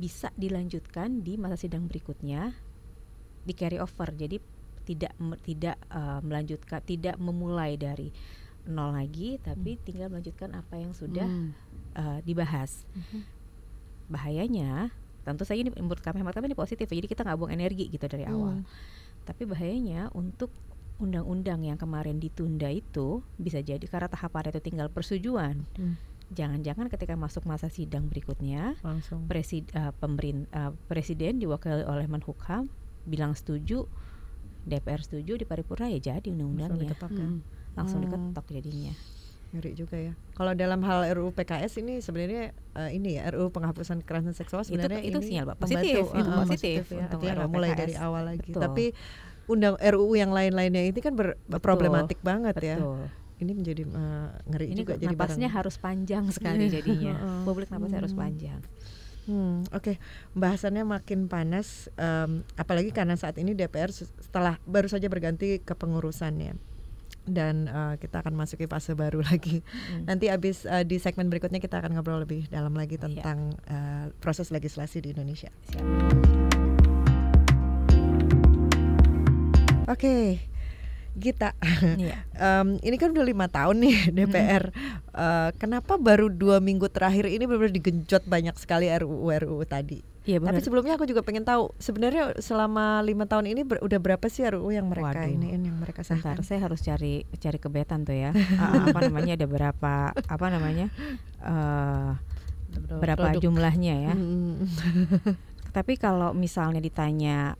bisa 0.00 0.34
dilanjutkan 0.34 1.22
di 1.22 1.38
masa 1.38 1.54
sidang 1.54 1.86
berikutnya 1.86 2.50
di 3.46 3.52
carry 3.54 3.78
over. 3.78 4.10
Jadi 4.10 4.59
tidak 4.90 5.12
tidak 5.40 5.78
eh, 5.88 6.20
melanjutkan 6.20 6.80
tidak 6.82 7.14
memulai 7.16 7.76
dari 7.76 8.10
nol 8.62 8.92
lagi 8.92 9.38
tapi 9.38 9.78
tinggal 9.78 10.10
melanjutkan 10.10 10.50
apa 10.52 10.74
yang 10.76 10.92
sudah 10.92 11.24
Hmm. 11.24 11.54
eh, 11.94 12.18
dibahas 12.22 12.84
bahayanya 14.06 14.90
tentu 15.22 15.44
saja 15.44 15.56
ini 15.56 15.70
menurut 15.70 16.00
kami 16.00 16.18
hemat 16.18 16.34
kami 16.34 16.50
ini 16.50 16.58
positif 16.58 16.84
ya, 16.84 16.96
jadi 16.96 17.06
kita 17.06 17.22
nggak 17.22 17.38
buang 17.38 17.52
energi 17.52 17.86
gitu 17.86 18.04
dari 18.04 18.26
awal 18.26 18.60
Hmm. 18.60 18.66
tapi 19.22 19.44
bahayanya 19.44 20.10
untuk 20.12 20.50
undang-undang 20.98 21.62
yang 21.62 21.78
kemarin 21.78 22.18
ditunda 22.18 22.68
itu 22.68 23.22
bisa 23.36 23.60
jadi 23.60 23.80
karena 23.82 24.04
tahapan 24.06 24.50
itu 24.50 24.60
tinggal 24.60 24.88
persetujuan 24.88 25.64
Hmm. 25.72 25.94
jangan-jangan 26.30 26.86
ketika 26.88 27.14
masuk 27.14 27.42
masa 27.44 27.66
sidang 27.66 28.06
berikutnya 28.06 28.74
Langsung. 28.80 29.24
presid, 29.26 29.70
eh, 29.70 29.92
pemerin- 29.96 30.48
eh, 30.48 30.72
presiden 30.86 31.38
diwakili 31.38 31.82
oleh 31.82 32.06
Menhukam 32.06 32.68
bilang 33.02 33.32
setuju 33.32 33.86
DPR 34.62 35.00
setuju 35.00 35.32
di 35.34 35.44
paripurna 35.44 35.88
ya 35.88 35.98
jadi 35.98 36.26
undang-undangnya 36.26 36.90
ya. 36.90 37.08
Hmm. 37.08 37.40
langsung 37.72 37.98
Hmm. 37.98 38.10
diketok 38.30 38.46
jadinya 38.50 38.94
Ngeri 39.50 39.74
juga 39.74 39.98
ya. 39.98 40.14
Kalau 40.30 40.54
dalam 40.54 40.78
hal 40.80 41.10
RUU 41.10 41.34
PKS 41.34 41.78
ini 41.78 41.98
sebenarnya 41.98 42.54
eh, 42.72 42.90
ini 42.92 43.18
ya 43.18 43.26
RUU 43.28 43.50
penghapusan 43.50 43.98
kekerasan 43.98 44.30
seksual 44.30 44.62
Itu- 44.62 44.70
sebenarnya 44.70 45.02
itu 45.02 45.18
ini 45.18 45.26
sinyal, 45.26 45.44
Pak. 45.44 45.56
membantu, 45.56 45.74
Positif, 45.74 46.04
itu 46.06 46.14
eh, 46.22 46.38
positif 46.38 46.82
ya. 46.86 46.98
untuk 47.02 47.18
RUU 47.20 47.48
mulai 47.50 47.68
PKS. 47.68 47.80
dari 47.80 47.94
awal 47.96 48.22
lagi. 48.24 48.46
Betul. 48.46 48.62
Tapi 48.62 48.84
undang 49.48 49.74
RUU 49.76 50.12
yang 50.14 50.30
lain-lainnya 50.30 50.82
ini 50.84 51.00
kan 51.00 51.12
ber- 51.12 51.34
Betul. 51.42 51.58
problematik 51.58 52.22
banget 52.22 52.54
ya. 52.56 52.78
betul 52.78 53.10
Ini 53.40 53.52
menjadi 53.52 53.82
eh, 53.82 54.28
ngeri 54.46 54.66
ini 54.68 54.78
juga 54.78 54.94
jadi 54.94 55.06
napasnya 55.10 55.38
barang. 55.42 55.58
harus 55.58 55.74
panjang 55.76 56.24
sekali 56.30 56.64
jadinya 56.68 57.14
Heeh. 57.16 57.42
publik 57.48 57.68
napasnya 57.68 57.98
harus 57.98 58.12
Hmm. 58.12 58.22
panjang 58.22 58.60
Hmm, 59.30 59.62
Oke, 59.70 60.02
pembahasannya 60.34 60.82
makin 60.82 61.24
panas, 61.24 61.86
em, 61.94 62.42
apalagi 62.56 62.90
karena 62.90 63.14
saat 63.14 63.38
ini 63.38 63.54
DPR 63.54 63.88
se- 63.88 64.10
setelah 64.18 64.58
baru 64.66 64.90
saja 64.90 65.06
berganti 65.06 65.62
kepengurusannya. 65.62 66.58
dan 67.20 67.68
uh, 67.68 67.94
kita 67.94 68.24
akan 68.24 68.34
masuki 68.34 68.66
fase 68.66 68.96
baru 68.96 69.20
lagi. 69.30 69.60
Mm. 69.62 70.02
Nanti 70.08 70.26
abis 70.26 70.64
uh, 70.64 70.82
di 70.82 70.98
segmen 70.98 71.30
berikutnya 71.30 71.60
kita 71.60 71.78
akan 71.78 71.94
ngobrol 71.94 72.18
lebih 72.18 72.50
dalam 72.50 72.74
lagi 72.74 72.96
Iya. 72.96 73.06
tentang 73.06 73.38
uh, 73.70 74.10
proses 74.18 74.50
legislasi 74.50 74.98
di 74.98 75.14
Indonesia. 75.14 75.52
Siap. 75.70 75.84
Oke, 79.86 80.38
Gita, 81.12 81.52
Iya. 81.96 82.22
em, 82.62 82.78
ini 82.80 82.94
kan 82.94 83.10
udah 83.10 83.22
lima 83.22 83.46
tahun 83.46 83.76
nih 83.78 83.96
DPR. 84.16 84.64
Eh, 85.10 85.50
kenapa 85.56 85.94
baru 85.94 86.28
dua 86.28 86.58
minggu 86.58 86.86
terakhir 86.86 87.26
ini 87.26 87.44
benar-benar 87.44 87.72
digenjot 87.72 88.22
banyak 88.24 88.54
sekali 88.54 88.86
RUU 88.88 89.26
RUU 89.26 89.64
tadi? 89.64 90.00
Iya 90.20 90.36
Tapi 90.36 90.52
benar. 90.52 90.62
sebelumnya 90.62 90.94
aku 90.94 91.04
juga 91.04 91.20
pengen 91.20 91.42
tahu 91.42 91.72
sebenarnya 91.76 92.36
selama 92.38 93.00
lima 93.00 93.24
tahun 93.24 93.48
ini 93.48 93.64
ber- 93.64 93.80
udah 93.80 93.98
berapa 93.98 94.22
sih 94.26 94.44
RUU 94.44 94.70
yang 94.70 94.86
mereka 94.86 95.16
Waduh. 95.18 95.32
ini 95.32 95.46
yang 95.50 95.76
mereka 95.76 96.04
sahkan? 96.04 96.36
saya 96.40 96.60
harus 96.60 96.78
cari 96.78 97.24
cari 97.34 97.58
kebetan 97.58 98.04
tuh 98.04 98.14
ya. 98.14 98.30
Ah, 98.60 98.86
apa 98.86 99.00
namanya 99.02 99.34
ada 99.34 99.46
berapa 99.46 99.94
apa 100.14 100.46
namanya? 100.46 100.92
eh 101.40 102.10
berapa 102.80 103.34
Produk. 103.34 103.40
jumlahnya 103.42 103.94
ya. 104.06 104.14
Hmm. 104.14 104.62
Tapi 105.70 105.96
kalau 105.96 106.30
misalnya 106.30 106.78
ditanya 106.78 107.56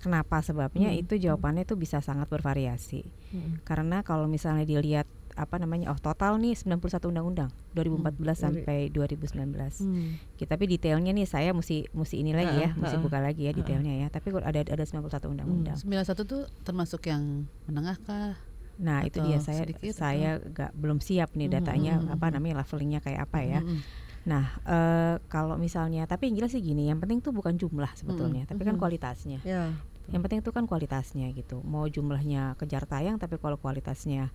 kenapa 0.00 0.40
sebabnya 0.40 0.90
Hmm. 0.90 1.00
itu 1.04 1.14
jawabannya 1.14 1.62
itu 1.62 1.76
bisa 1.76 2.00
sangat 2.00 2.26
bervariasi. 2.26 3.04
Hmm. 3.30 3.60
Karena 3.62 4.00
kalau 4.00 4.24
misalnya 4.26 4.64
dilihat 4.64 5.04
apa 5.38 5.56
namanya 5.56 5.94
oh 5.94 5.96
total 5.96 6.36
nih 6.36 6.58
91 6.58 7.06
undang-undang 7.06 7.48
2014 7.72 8.34
Hmm, 8.34 8.44
sampai 8.50 8.90
2019. 8.90 9.78
Hmm. 9.78 10.18
Gitu, 10.34 10.48
tapi 10.48 10.64
detailnya 10.66 11.14
nih 11.14 11.24
saya 11.24 11.54
mesti 11.54 11.86
mesti 11.94 12.18
ini 12.18 12.34
lagi 12.34 12.56
ya, 12.60 12.74
mesti 12.74 12.96
buka 12.98 13.22
lagi 13.22 13.46
ya 13.46 13.52
detailnya 13.54 13.94
ya. 13.94 14.06
Tapi 14.10 14.34
kalau 14.34 14.42
ada 14.42 14.60
ada 14.60 14.84
91 14.84 15.30
undang-undang. 15.30 15.76
91 15.78 16.26
tuh 16.26 16.48
termasuk 16.66 17.06
yang 17.06 17.46
menengah 17.70 17.96
kah? 18.02 18.34
Nah, 18.80 19.04
itu 19.04 19.20
dia 19.20 19.36
saya 19.38 19.68
sedikit 19.68 19.92
saya 19.92 20.40
nggak 20.40 20.72
belum 20.72 20.98
siap 20.98 21.36
nih 21.36 21.52
Hmm, 21.52 21.56
datanya 21.60 21.94
hmm, 22.00 22.16
apa 22.16 22.26
hmm. 22.26 22.34
namanya 22.40 22.54
levelingnya 22.64 23.00
kayak 23.00 23.28
apa 23.28 23.38
ya. 23.44 23.60
Mm-mm. 23.60 23.80
Nah, 24.20 24.44
eh, 24.68 25.16
kalau 25.32 25.56
misalnya 25.56 26.04
tapi 26.04 26.28
yang 26.28 26.44
jelas 26.44 26.52
sih 26.52 26.60
gini, 26.60 26.88
yang 26.88 27.00
penting 27.00 27.24
tuh 27.24 27.32
bukan 27.32 27.56
jumlah 27.56 27.88
sebetulnya, 27.96 28.44
tapi 28.44 28.64
kan 28.64 28.76
kualitasnya. 28.76 29.40
Ya. 29.44 29.72
Yang 30.10 30.20
penting 30.26 30.40
itu 30.42 30.50
kan 30.50 30.64
kualitasnya 30.66 31.30
gitu. 31.34 31.62
Mau 31.62 31.86
jumlahnya 31.86 32.58
kejar 32.58 32.84
tayang 32.86 33.16
tapi 33.16 33.38
kalau 33.38 33.56
kualitasnya 33.56 34.30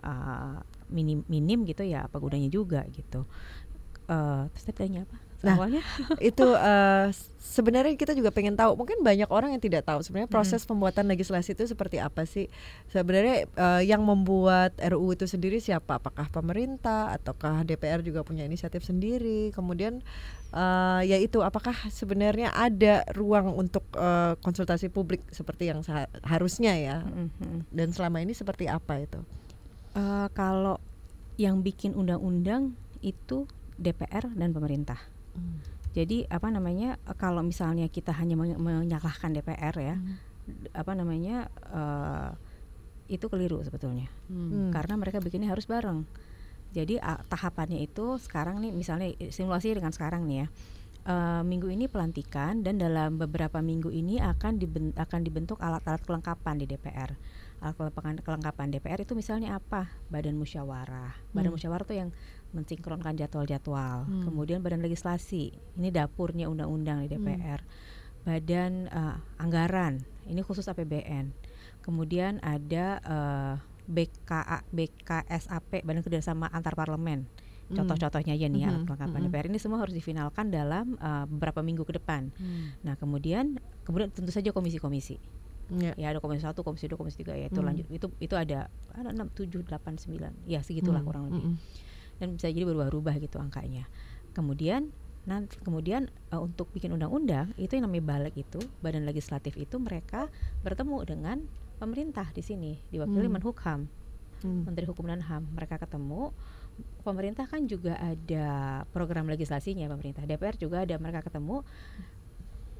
uh, 0.00 0.60
minim 0.88 1.24
minim 1.28 1.68
gitu 1.68 1.84
ya 1.84 2.08
apa 2.08 2.16
gunanya 2.16 2.48
juga 2.48 2.84
gitu. 2.92 3.28
Eh, 4.08 4.42
terus 4.56 4.64
tadi 4.72 4.96
apa? 5.04 5.27
Nah, 5.38 5.54
Awalnya? 5.54 5.82
itu 6.18 6.42
eh, 6.50 7.06
s- 7.08 7.30
sebenarnya 7.38 7.94
kita 7.94 8.10
juga 8.10 8.34
pengen 8.34 8.58
tahu 8.58 8.74
mungkin 8.74 8.98
banyak 9.00 9.30
orang 9.30 9.54
yang 9.54 9.62
tidak 9.62 9.86
tahu 9.86 10.02
sebenarnya 10.02 10.26
proses 10.26 10.66
pembuatan 10.66 11.06
legislasi 11.06 11.54
itu 11.54 11.62
seperti 11.62 12.02
apa 12.02 12.26
sih 12.26 12.50
sebenarnya 12.88 13.46
eh, 13.46 13.82
yang 13.86 14.02
membuat 14.02 14.74
RUU 14.76 15.14
itu 15.14 15.30
sendiri 15.30 15.58
siapa 15.58 15.96
apakah 15.96 16.26
pemerintah 16.26 17.14
ataukah 17.14 17.62
DPR 17.62 18.02
juga 18.02 18.26
punya 18.26 18.42
inisiatif 18.42 18.82
sendiri 18.82 19.54
kemudian 19.54 20.02
eh, 20.50 21.00
ya 21.06 21.16
itu 21.16 21.38
apakah 21.38 21.86
sebenarnya 21.86 22.50
ada 22.50 23.06
ruang 23.14 23.54
untuk 23.54 23.86
eh, 23.94 24.34
konsultasi 24.38 24.90
publik 24.90 25.22
seperti 25.30 25.70
yang 25.70 25.86
harusnya 26.24 26.74
ya 26.74 26.96
Mm, 26.98 27.30
mm. 27.30 27.60
dan 27.70 27.88
selama 27.90 28.18
ini 28.18 28.34
seperti 28.34 28.66
apa 28.66 28.98
itu 28.98 29.22
Eh, 29.94 30.28
kalau 30.30 30.78
yang 31.34 31.62
bikin 31.62 31.94
undang-undang 31.94 32.74
itu 33.00 33.46
DPR 33.74 34.30
dan 34.34 34.50
pemerintah. 34.50 34.98
Jadi 35.96 36.28
apa 36.28 36.48
namanya 36.52 37.00
kalau 37.18 37.42
misalnya 37.42 37.88
kita 37.88 38.12
hanya 38.14 38.36
men- 38.38 38.60
menyalahkan 38.60 39.32
DPR 39.34 39.74
ya, 39.80 39.96
d- 40.46 40.70
apa 40.76 40.92
namanya 40.94 41.48
eh, 41.72 42.30
itu 43.08 43.24
keliru 43.32 43.64
sebetulnya. 43.64 44.06
Hmm. 44.28 44.68
Hmm. 44.68 44.70
Karena 44.70 44.94
mereka 45.00 45.18
bikinnya 45.18 45.48
harus 45.50 45.64
bareng. 45.64 46.04
Jadi 46.68 47.00
ah, 47.00 47.16
tahapannya 47.24 47.80
itu 47.80 48.20
sekarang 48.20 48.60
nih 48.60 48.72
misalnya 48.76 49.08
simulasi 49.32 49.72
dengan 49.72 49.90
sekarang 49.94 50.28
nih 50.28 50.44
ya. 50.44 50.48
eh, 51.08 51.40
minggu 51.40 51.72
ini 51.72 51.88
pelantikan 51.88 52.60
dan 52.60 52.76
dalam 52.76 53.16
beberapa 53.16 53.64
minggu 53.64 53.88
ini 53.88 54.20
akan 54.20 54.60
diben- 54.60 54.92
akan 54.92 55.20
dibentuk 55.24 55.56
alat-alat 55.56 56.04
kelengkapan 56.04 56.60
di 56.60 56.68
DPR. 56.68 57.16
Alat 57.64 57.74
kelengkapan, 57.80 58.14
kelengkapan 58.20 58.66
DPR 58.68 59.00
itu 59.00 59.16
misalnya 59.16 59.56
apa? 59.56 59.88
Badan 60.12 60.36
musyawarah. 60.36 61.16
Badan 61.32 61.48
Hmm. 61.48 61.56
musyawarah 61.56 61.86
itu 61.88 61.96
yang 61.96 62.10
mensinkronkan 62.52 63.16
jadwal-jadwal. 63.18 64.08
Hmm. 64.08 64.22
Kemudian 64.24 64.64
badan 64.64 64.80
legislasi. 64.80 65.52
Ini 65.76 65.88
dapurnya 65.92 66.48
undang-undang 66.48 67.04
di 67.04 67.12
DPR. 67.12 67.60
Badan 68.24 68.88
eh, 68.88 69.16
anggaran. 69.40 70.00
Ini 70.28 70.40
khusus 70.44 70.68
APBN. 70.68 71.32
Kemudian 71.84 72.40
ada 72.44 72.86
eh, 73.00 73.54
BKA 73.88 74.68
BKSAP 74.68 75.80
Badan 75.84 76.04
Kerjasama 76.04 76.52
Antar 76.52 76.76
Parlemen. 76.76 77.24
Hmm. 77.68 77.84
Contoh-contohnya 77.84 78.32
aja 78.32 78.48
nih 78.48 78.64
ya 78.64 78.72
alat 78.72 78.88
kelengkapan 78.88 79.20
mhm. 79.20 79.26
DPR 79.28 79.46
ini 79.52 79.60
semua 79.60 79.84
harus 79.84 79.92
difinalkan 79.92 80.48
dalam 80.48 80.96
eh, 80.96 81.24
beberapa 81.28 81.60
minggu 81.60 81.84
ke 81.84 82.00
depan. 82.00 82.32
Hmm. 82.36 82.72
Nah, 82.84 82.96
kemudian 82.96 83.60
kemudian 83.84 84.08
tentu 84.12 84.32
saja 84.32 84.52
komisi-komisi. 84.52 85.20
Ya. 85.68 85.92
Ya 86.00 86.08
ada 86.08 86.20
komisi 86.24 86.48
1, 86.48 86.56
komisi 86.64 86.88
2, 86.88 86.96
komisi 86.96 87.20
3 87.20 87.36
ya 87.36 87.52
itu 87.52 87.60
Hmm. 87.60 87.68
lanjut 87.68 87.86
itu 87.92 88.06
itu 88.24 88.34
ada 88.40 88.72
ada 88.96 89.12
6 89.12 89.36
7 89.36 89.68
8 89.68 90.00
9. 90.00 90.32
Ya 90.48 90.64
segitulah 90.64 91.04
Hmm, 91.04 91.08
kurang 91.08 91.22
lebih 91.28 91.44
mm-mm. 91.44 91.56
Dan 92.18 92.34
bisa 92.34 92.50
jadi 92.50 92.66
berubah-ubah 92.66 93.16
gitu 93.18 93.38
angkanya. 93.38 93.86
Kemudian 94.32 94.90
nanti 95.24 95.60
kemudian 95.60 96.08
eh, 96.32 96.40
untuk 96.40 96.72
bikin 96.72 96.88
undang-undang 96.90 97.52
itu 97.54 97.76
yang 97.76 97.84
namanya 97.84 98.16
balik 98.16 98.34
itu 98.34 98.56
badan 98.80 99.04
legislatif 99.04 99.54
itu 99.54 99.76
mereka 99.76 100.32
bertemu 100.62 101.04
dengan 101.04 101.36
pemerintah 101.76 102.32
di 102.32 102.40
sini 102.40 102.80
diwakili 102.88 103.28
Hmm. 103.28 103.36
Menhukam 103.36 103.80
Hmm. 104.38 104.62
Menteri 104.64 104.86
Hukum 104.86 105.04
dan 105.04 105.18
Ham 105.20 105.50
mereka 105.50 105.76
ketemu 105.76 106.30
pemerintah 107.02 107.44
kan 107.44 107.66
juga 107.66 107.98
ada 107.98 108.46
program 108.88 109.26
legislasinya 109.26 109.90
pemerintah 109.90 110.22
DPR 110.24 110.54
juga 110.54 110.86
ada 110.86 110.94
mereka 110.94 111.26
ketemu 111.26 111.66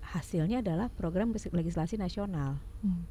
hasilnya 0.01 0.63
adalah 0.63 0.89
program 0.89 1.35
legis- 1.35 1.53
legislasi 1.53 1.99
nasional 1.99 2.57
Hmm. 2.81 3.05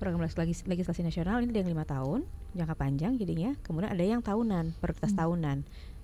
Program 0.00 0.24
legis- 0.24 0.64
legislasi 0.64 1.02
nasional 1.02 1.38
ini 1.38 1.52
ada 1.52 1.60
yang 1.60 1.70
lima 1.70 1.84
tahun 1.84 2.24
jangka 2.50 2.74
panjang 2.74 3.12
jadinya 3.14 3.52
kemudian 3.60 3.90
ada 3.90 4.00
yang 4.02 4.20
tahunan 4.20 4.72
prioritas 4.74 5.12
Hmm. 5.12 5.20
tahunan 5.20 5.58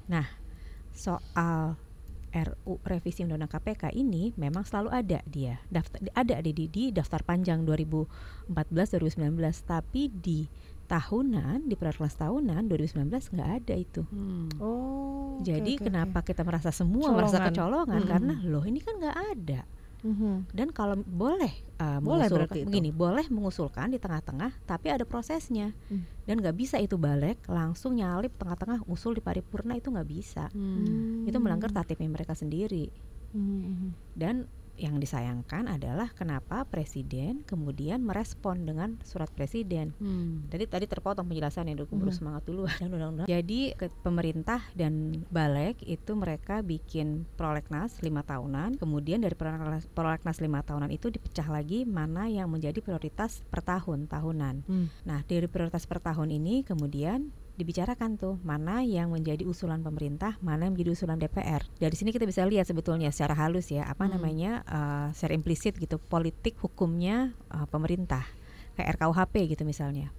nah 0.07 0.27
soal 0.93 1.75
RU 2.29 2.77
revisi 2.83 3.25
undang-undang 3.25 3.49
KPK 3.51 3.91
ini 3.93 4.37
memang 4.37 4.63
selalu 4.63 4.93
ada 4.93 5.25
dia 5.25 5.57
daftar 5.67 5.97
ada 6.13 6.37
di, 6.39 6.53
di, 6.53 6.65
di 6.67 6.85
daftar 6.91 7.25
panjang 7.25 7.65
2014 7.65 8.45
2019 8.47 9.33
tapi 9.65 10.13
di 10.13 10.45
tahunan 10.87 11.65
di 11.65 11.75
prioritas 11.75 12.15
tahunan 12.15 12.63
2019 12.63 13.09
nggak 13.09 13.51
ada 13.57 13.75
itu 13.75 14.03
Hmm. 14.07 14.47
Oh. 14.59 15.41
jadi 15.41 15.73
oke, 15.75 15.83
kenapa 15.83 16.21
kita 16.21 16.41
merasa 16.43 16.71
semua 16.71 17.11
merasa 17.11 17.41
Colongan. 17.41 17.51
kecolongan 17.51 17.97
Mm-mm. 17.99 18.11
karena 18.11 18.35
loh 18.45 18.65
ini 18.65 18.79
kan 18.79 18.95
nggak 18.95 19.19
ada 19.33 19.61
Mhm. 20.07 20.55
dan 20.55 20.69
kalau 20.71 20.95
boleh 21.03 21.51
uh, 21.83 21.99
Boleh 21.99 22.31
berarti 22.31 22.62
itu. 22.62 22.71
begini 22.71 22.95
boleh 22.95 23.27
mengusulkan 23.27 23.90
di 23.90 23.99
tengah-tengah 23.99 24.62
tapi 24.62 24.95
ada 24.95 25.03
prosesnya 25.03 25.75
Hmm. 25.90 26.07
dan 26.23 26.38
nggak 26.38 26.55
bisa 26.55 26.79
itu 26.79 26.95
balik 26.95 27.42
langsung 27.51 27.99
nyalip 27.99 28.31
tengah-tengah 28.38 28.87
usul 28.87 29.19
di 29.19 29.21
paripurna 29.21 29.75
itu 29.75 29.90
nggak 29.90 30.07
bisa 30.09 30.47
Hmm. 30.55 31.27
itu 31.27 31.37
melanggar 31.37 31.75
tatipnya 31.75 32.07
mereka 32.07 32.38
sendiri 32.38 32.87
Mhm. 33.35 34.14
dan 34.14 34.47
yang 34.77 35.01
disayangkan 35.01 35.67
adalah 35.67 36.12
kenapa 36.12 36.65
presiden 36.65 37.43
kemudian 37.45 38.01
merespon 38.01 38.65
dengan 38.65 38.97
surat 39.03 39.29
presiden 39.33 39.97
Hmm. 39.97 40.45
Tadi 40.47 40.69
tadi 40.69 40.85
terpotong 40.85 41.25
penjelasan 41.25 41.67
yang 41.67 41.81
dulu 41.81 42.09
Mhm. 42.09 42.12
semangat 42.12 42.43
dulu 42.45 42.69
dan 42.69 42.89
undang-undang. 42.93 43.27
Jadi 43.27 43.73
ke 43.75 43.89
pemerintah 44.05 44.61
dan 44.77 45.25
balik 45.33 45.81
itu 45.83 46.12
mereka 46.12 46.61
bikin 46.61 47.25
prolegnas 47.35 47.99
lima 48.01 48.21
tahunan. 48.21 48.77
Kemudian 48.77 49.25
dari 49.25 49.33
prolegnas, 49.33 49.89
prolegnas 49.91 50.39
lima 50.39 50.61
tahunan 50.61 50.93
itu 50.93 51.09
dipecah 51.09 51.49
lagi 51.49 51.89
mana 51.89 52.29
yang 52.29 52.53
menjadi 52.53 52.79
prioritas 52.85 53.41
per 53.49 53.65
tahun 53.65 54.07
tahunan. 54.07 54.55
Hmm. 54.69 54.87
Nah 55.09 55.25
dari 55.25 55.49
prioritas 55.49 55.89
per 55.89 55.99
tahun 55.99 56.29
ini 56.31 56.62
kemudian 56.62 57.33
dibicarakan 57.57 58.16
tuh 58.16 58.37
mana 58.45 58.85
yang 58.85 59.11
menjadi 59.11 59.42
usulan 59.42 59.81
pemerintah, 59.81 60.37
mana 60.38 60.69
yang 60.69 60.77
menjadi 60.77 60.92
usulan 60.92 61.16
DPR. 61.16 61.64
Dari 61.77 61.97
sini 61.97 62.12
kita 62.12 62.29
bisa 62.29 62.45
lihat 62.45 62.69
sebetulnya 62.69 63.09
secara 63.09 63.33
halus 63.35 63.73
ya 63.73 63.88
apa 63.88 64.05
Hmm. 64.05 64.21
namanya 64.21 64.61
uh, 64.69 65.09
secara 65.11 65.33
implisit 65.35 65.75
gitu 65.77 65.97
politik 65.97 66.61
hukumnya 66.61 67.33
uh, 67.51 67.64
pemerintah 67.66 68.23
kayak 68.77 69.01
RKUHP 69.01 69.57
gitu 69.57 69.64
misalnya. 69.64 70.12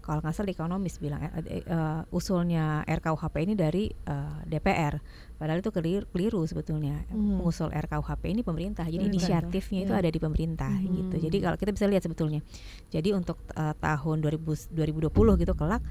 Kalau 0.00 0.24
nggak 0.24 0.32
salah 0.32 0.48
ekonomis 0.50 0.96
bilang 0.96 1.20
eh, 1.22 1.60
eh, 1.60 2.00
usulnya 2.10 2.80
RKUHP 2.82 3.36
ini 3.44 3.54
dari 3.54 3.84
eh, 3.86 4.36
DPR, 4.48 4.96
padahal 5.36 5.60
itu 5.60 5.68
keliru, 5.70 6.08
keliru 6.10 6.40
sebetulnya. 6.48 7.04
Hmm. 7.12 7.38
Pengusul 7.38 7.68
RKUHP 7.68 8.32
ini 8.32 8.40
pemerintah, 8.40 8.88
jadi 8.88 8.96
Pemerintah, 8.96 9.20
inisiatifnya 9.28 9.80
itu 9.84 9.92
ya. 9.92 10.00
ada 10.00 10.08
di 10.10 10.18
pemerintah 10.18 10.72
Hmm. 10.72 10.88
gitu. 11.04 11.16
Jadi 11.28 11.36
kalau 11.44 11.56
kita 11.60 11.70
bisa 11.76 11.86
lihat 11.86 12.02
sebetulnya, 12.02 12.40
jadi 12.88 13.12
untuk 13.12 13.38
eh, 13.52 13.74
tahun 13.76 14.16
2000, 14.24 14.72
2020 14.72 15.36
gitu 15.36 15.52
kelak 15.52 15.84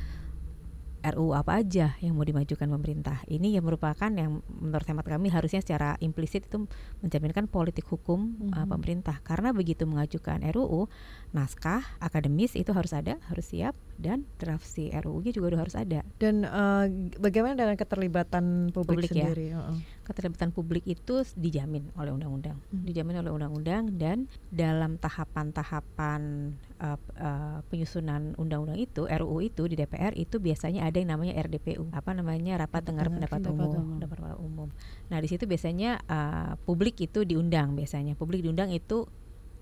RUU 1.00 1.32
apa 1.32 1.60
aja 1.60 1.96
yang 2.00 2.16
mau 2.16 2.24
dimajukan 2.24 2.68
pemerintah. 2.68 3.24
Ini 3.26 3.56
yang 3.60 3.64
merupakan 3.64 4.12
yang 4.12 4.44
menurut 4.48 4.84
hemat 4.84 5.08
kami 5.08 5.32
harusnya 5.32 5.64
secara 5.64 5.96
implisit 6.00 6.46
itu 6.46 6.68
mencerminkan 7.00 7.48
politik 7.48 7.88
hukum 7.88 8.36
uh, 8.52 8.64
Mhm. 8.64 8.70
pemerintah. 8.70 9.18
Karena 9.24 9.52
begitu 9.52 9.88
mengajukan 9.88 10.44
RUU, 10.52 10.92
naskah 11.32 11.82
akademis 12.00 12.54
itu 12.54 12.76
harus 12.76 12.92
ada, 12.92 13.16
harus 13.30 13.48
siap 13.48 13.76
dan 13.96 14.28
draft 14.38 14.64
si 14.64 14.90
RUU-nya 14.90 15.32
juga 15.32 15.56
harus 15.56 15.76
ada. 15.76 16.04
Dan 16.18 16.44
eh, 16.44 16.86
bagaimana 17.16 17.56
dengan 17.56 17.76
keterlibatan 17.76 18.72
publik, 18.72 19.08
Publik 19.08 19.12
ya. 19.16 19.26
sendiri? 19.28 19.48
Heeh. 19.56 19.78
Keterlibatan 20.10 20.50
publik 20.50 20.90
itu 20.90 21.22
dijamin 21.38 21.94
oleh 21.94 22.10
undang-undang, 22.10 22.58
Mhm. 22.74 22.82
dijamin 22.90 23.22
oleh 23.22 23.30
undang-undang 23.30 23.94
dan 23.94 24.26
dalam 24.50 24.98
tahapan-tahapan 24.98 26.52
uh, 26.82 26.98
uh, 27.22 27.62
penyusunan 27.70 28.34
undang-undang 28.42 28.82
itu 28.82 29.06
RUU 29.06 29.46
itu 29.46 29.70
di 29.70 29.78
DPR 29.78 30.18
itu 30.18 30.42
biasanya 30.42 30.90
ada 30.90 30.98
yang 30.98 31.14
namanya 31.14 31.38
RDPU, 31.46 31.94
apa 31.94 32.18
namanya 32.18 32.66
rapat 32.66 32.90
dengar 32.90 33.06
pendapat, 33.14 33.38
pendapat 33.38 33.54
umum, 33.54 33.70
umum. 33.70 33.94
pendapat 34.02 34.20
umum. 34.42 34.70
Nah 35.14 35.18
di 35.22 35.28
situ 35.30 35.46
biasanya 35.46 36.02
uh, 36.10 36.58
publik 36.66 36.98
itu 37.06 37.22
diundang 37.22 37.78
biasanya, 37.78 38.18
publik 38.18 38.42
diundang 38.42 38.74
itu 38.74 39.06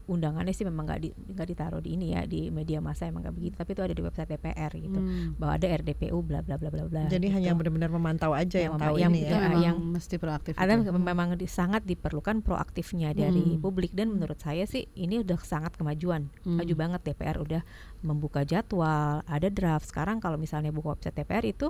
undangannya 0.08 0.50
sih 0.50 0.64
memang 0.64 0.88
nggak 0.88 1.00
di, 1.00 1.10
nggak 1.12 1.48
ditaruh 1.48 1.78
di 1.78 1.94
ini 1.94 2.16
ya 2.16 2.24
di 2.24 2.48
media 2.48 2.80
massa 2.80 3.06
emang 3.06 3.22
nggak 3.22 3.36
begitu, 3.36 3.54
tapi 3.56 3.72
itu 3.72 3.82
ada 3.82 3.92
di 3.92 4.00
website 4.00 4.30
DPR 4.30 4.72
gitu, 4.74 4.96
Hmm. 4.98 5.36
bahwa 5.36 5.54
ada 5.54 5.68
RDPU 5.68 6.18
bla 6.20 6.40
bla 6.40 6.56
bla 6.56 6.70
bla 6.70 6.88
bla. 6.88 7.04
Jadi 7.06 7.28
gitu. 7.28 7.36
hanya 7.36 7.52
benar-benar 7.54 7.90
memantau 7.90 8.32
aja 8.32 8.56
yang, 8.58 8.74
Yang 8.74 8.88
tahu 8.88 8.96
yang 8.98 9.12
ini 9.12 9.20
ya. 9.22 9.36
Memang 9.38 9.62
yang- 9.62 9.80
mesti 9.80 10.16
proaktif. 10.16 10.54
ada 10.56 10.74
itu. 10.74 10.90
memang 10.90 11.30
di- 11.36 11.46
sangat 11.46 11.84
diperlukan 11.84 12.40
proaktifnya 12.40 13.12
dari 13.12 13.56
Hmm. 13.56 13.60
publik 13.60 13.92
dan 13.92 14.10
menurut 14.10 14.38
saya 14.38 14.64
sih 14.64 14.88
ini 14.94 15.20
udah 15.20 15.36
sangat 15.38 15.76
kemajuan 15.76 16.32
Hmm. 16.42 16.56
maju 16.56 16.74
banget 16.74 17.02
DPR 17.04 17.38
udah 17.38 17.62
membuka 18.00 18.42
jadwal 18.42 19.22
ada 19.24 19.48
draft 19.50 19.86
sekarang 19.86 20.18
kalau 20.18 20.36
misalnya 20.36 20.72
buka 20.72 20.96
website 20.96 21.16
DPR 21.16 21.44
itu 21.44 21.70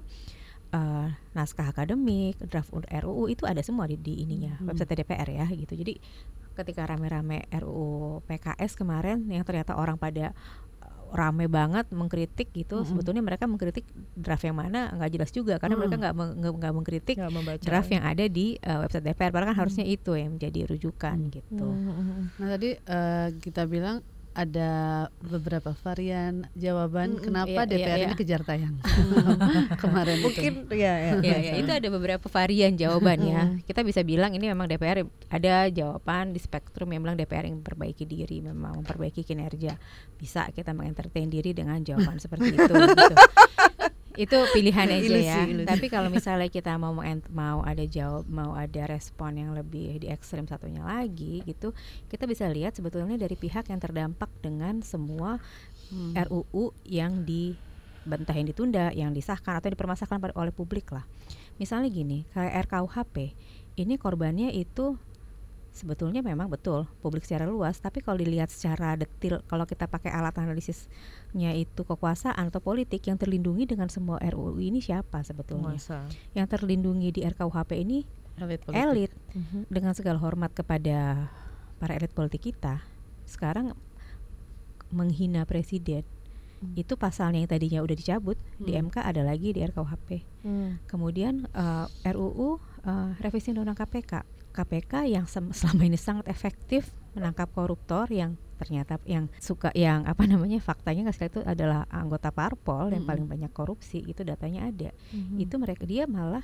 eh, 0.67 1.07
naskah 1.31 1.71
akademik 1.71 2.35
draft 2.43 2.75
RUU 2.75 3.31
itu 3.31 3.47
ada 3.47 3.63
semua 3.63 3.87
di, 3.87 3.95
di 3.95 4.19
ininya 4.19 4.59
Hmm. 4.59 4.67
website 4.67 4.93
DPR 4.93 5.23
ya 5.25 5.47
gitu 5.47 5.73
jadi 5.73 5.95
ketika 6.57 6.83
rame-rame 6.83 7.45
RUU 7.51 7.87
PKS 8.23 8.73
kemarin 8.73 9.23
yang 9.27 9.41
ternyata 9.41 9.73
orang 9.73 9.95
pada 9.95 10.33
eh, 10.77 10.93
rame 11.09 11.47
banget 11.47 11.87
mengkritik 11.89 12.51
gitu 12.51 12.77
Mm-mm. 12.77 12.89
sebetulnya 12.89 13.21
mereka 13.21 13.45
mengkritik 13.45 13.85
draft 14.13 14.41
yang 14.41 14.55
mana 14.55 14.91
nggak 14.91 15.07
jelas 15.09 15.31
juga 15.31 15.55
karena 15.55 15.75
mereka 15.75 15.95
Mm. 15.95 16.01
nggak 16.01 16.15
meng- 16.15 16.35
nggak 16.57 16.73
mengkritik 16.73 17.15
membaca. 17.21 17.61
draft 17.61 17.87
yang 17.87 18.03
ada 18.03 18.25
di 18.27 18.59
uh, 18.59 18.81
website 18.81 19.05
DPR 19.05 19.29
padahal 19.29 19.49
kan 19.49 19.57
harusnya 19.57 19.85
itu 19.85 20.11
yang 20.13 20.35
menjadi 20.35 20.67
rujukan 20.67 21.15
Hmm. 21.17 21.31
gitu. 21.31 21.63
Hmm, 21.63 21.79
hmm, 21.85 21.95
hmm. 21.95 22.21
Nah 22.35 22.47
tadi 22.49 22.69
eh, 22.75 23.27
kita 23.37 23.63
bilang 23.65 24.03
ada 24.37 24.71
beberapa 25.17 25.73
varian 25.81 26.45
jawaban 26.53 27.17
Mm-mm, 27.17 27.25
kenapa 27.25 27.65
iya, 27.65 27.71
DPR 27.73 27.97
iya, 27.97 28.05
ini 28.05 28.13
iya. 28.13 28.19
kejar 28.21 28.41
tayang 28.45 28.77
kemarin 29.81 30.17
Mungkin 30.21 30.53
itu. 30.69 30.77
ya, 30.77 30.93
ya. 30.93 31.13
ya, 31.33 31.37
ya, 31.41 31.53
itu 31.57 31.71
ada 31.73 31.87
beberapa 31.89 32.29
varian 32.29 32.77
jawabannya. 32.77 33.65
Kita 33.65 33.81
bisa 33.81 34.05
bilang 34.05 34.37
ini 34.37 34.45
memang 34.45 34.69
DPR 34.69 35.09
ada 35.33 35.65
jawaban 35.73 36.37
di 36.37 36.39
spektrum 36.39 36.93
yang 36.93 37.01
bilang 37.01 37.17
DPR 37.17 37.49
yang 37.49 37.65
memperbaiki 37.65 38.05
diri, 38.05 38.45
memang 38.45 38.85
memperbaiki 38.85 39.25
kinerja. 39.25 39.73
Bisa 40.21 40.45
kita 40.53 40.69
mengentertain 40.77 41.33
diri 41.33 41.57
dengan 41.57 41.81
jawaban 41.81 42.21
seperti 42.21 42.53
itu. 42.53 42.61
gitu. 42.69 43.15
Itu 44.17 44.37
pilihan 44.49 44.89
aja 44.89 44.97
Ilusi, 44.97 45.29
ya. 45.29 45.45
ilusi. 45.45 45.69
Tapi 45.69 45.87
kalau 45.93 46.09
misalnya 46.09 46.49
kita 46.49 46.73
mau 46.81 46.97
mau 47.29 47.59
ada 47.61 47.85
jawab, 47.85 48.25
mau 48.25 48.57
ada 48.57 48.89
respon 48.89 49.37
yang 49.37 49.53
lebih 49.53 50.01
di 50.01 50.09
ekstrem 50.09 50.49
satunya 50.49 50.81
lagi 50.81 51.45
gitu, 51.45 51.71
kita 52.09 52.25
bisa 52.25 52.49
lihat 52.49 52.73
sebetulnya 52.73 53.15
dari 53.15 53.37
pihak 53.37 53.69
yang 53.69 53.77
terdampak 53.77 54.33
dengan 54.41 54.81
semua 54.81 55.37
Hmm. 55.87 56.11
RUU 56.27 56.75
yang 56.83 57.23
dibantah 57.23 58.35
yang 58.35 58.47
ditunda, 58.47 58.91
yang 58.91 59.11
disahkan 59.15 59.55
atau 59.55 59.71
dipermasalahkan 59.71 60.35
oleh 60.35 60.51
publik 60.51 60.91
lah. 60.91 61.07
Misalnya 61.57 61.87
gini, 61.87 62.27
kayak 62.35 62.67
RKUHP, 62.67 63.15
ini 63.79 63.95
korbannya 63.95 64.51
itu 64.51 64.99
sebetulnya 65.77 66.25
memang 66.25 66.49
betul 66.49 66.89
publik 66.99 67.21
secara 67.23 67.45
luas, 67.45 67.77
tapi 67.77 68.01
kalau 68.01 68.17
dilihat 68.17 68.49
secara 68.49 68.97
detil, 68.97 69.45
kalau 69.45 69.63
kita 69.63 69.85
pakai 69.85 70.09
alat 70.09 70.33
analisisnya 70.35 71.53
itu 71.53 71.85
kekuasaan 71.85 72.49
atau 72.49 72.57
politik 72.57 73.05
yang 73.05 73.15
terlindungi 73.15 73.69
dengan 73.69 73.87
semua 73.87 74.17
RUU 74.17 74.57
ini 74.57 74.81
siapa 74.81 75.21
sebetulnya? 75.21 75.77
Penguasa. 75.77 76.09
Yang 76.33 76.47
terlindungi 76.57 77.09
di 77.13 77.21
RKUHP 77.21 77.71
ini 77.77 78.03
elit 78.37 78.61
elit 78.69 79.11
Mhm. 79.33 79.69
dengan 79.69 79.93
segala 79.93 80.17
hormat 80.17 80.53
kepada 80.53 81.29
para 81.77 81.93
elit 81.93 82.09
politik 82.11 82.41
kita 82.43 82.81
sekarang 83.25 83.77
menghina 84.89 85.43
presiden 85.43 86.03
Hmm. 86.57 86.73
itu 86.73 86.97
pasalnya 86.97 87.37
yang 87.37 87.51
tadinya 87.53 87.79
udah 87.85 87.93
dicabut 87.93 88.33
di 88.57 88.73
Hmm. 88.73 88.89
MK 88.89 89.05
ada 89.05 89.21
lagi 89.21 89.53
di 89.53 89.61
RKUHP 89.61 90.25
Hmm. 90.41 90.81
kemudian 90.89 91.45
eh, 91.53 91.85
RUU 92.09 92.57
eh, 92.81 93.09
revisi 93.21 93.53
undang-undang 93.53 93.77
KPK 93.77 94.25
KPK 94.57 94.93
yang 95.07 95.25
selama 95.29 95.83
ini 95.83 95.95
sangat 95.95 96.25
efektif 96.27 96.89
menangkap 97.13 97.49
koruptor 97.51 98.09
yang 98.09 98.33
ternyata 98.57 98.97
yang 99.05 99.29
suka 99.37 99.69
yang 99.71 100.01
apa 100.03 100.25
namanya 100.25 100.57
faktanya 100.57 101.05
nggak 101.05 101.15
sekali 101.15 101.29
itu 101.31 101.41
adalah 101.45 101.85
anggota 101.87 102.29
parpol 102.31 102.89
yang 102.89 103.05
Mm-mm. 103.05 103.11
paling 103.13 103.25
banyak 103.27 103.51
korupsi 103.51 104.01
itu 104.01 104.21
datanya 104.21 104.65
ada 104.65 104.89
Mhm. 105.13 105.37
itu 105.37 105.55
mereka 105.55 105.85
dia 105.85 106.09
malah 106.09 106.41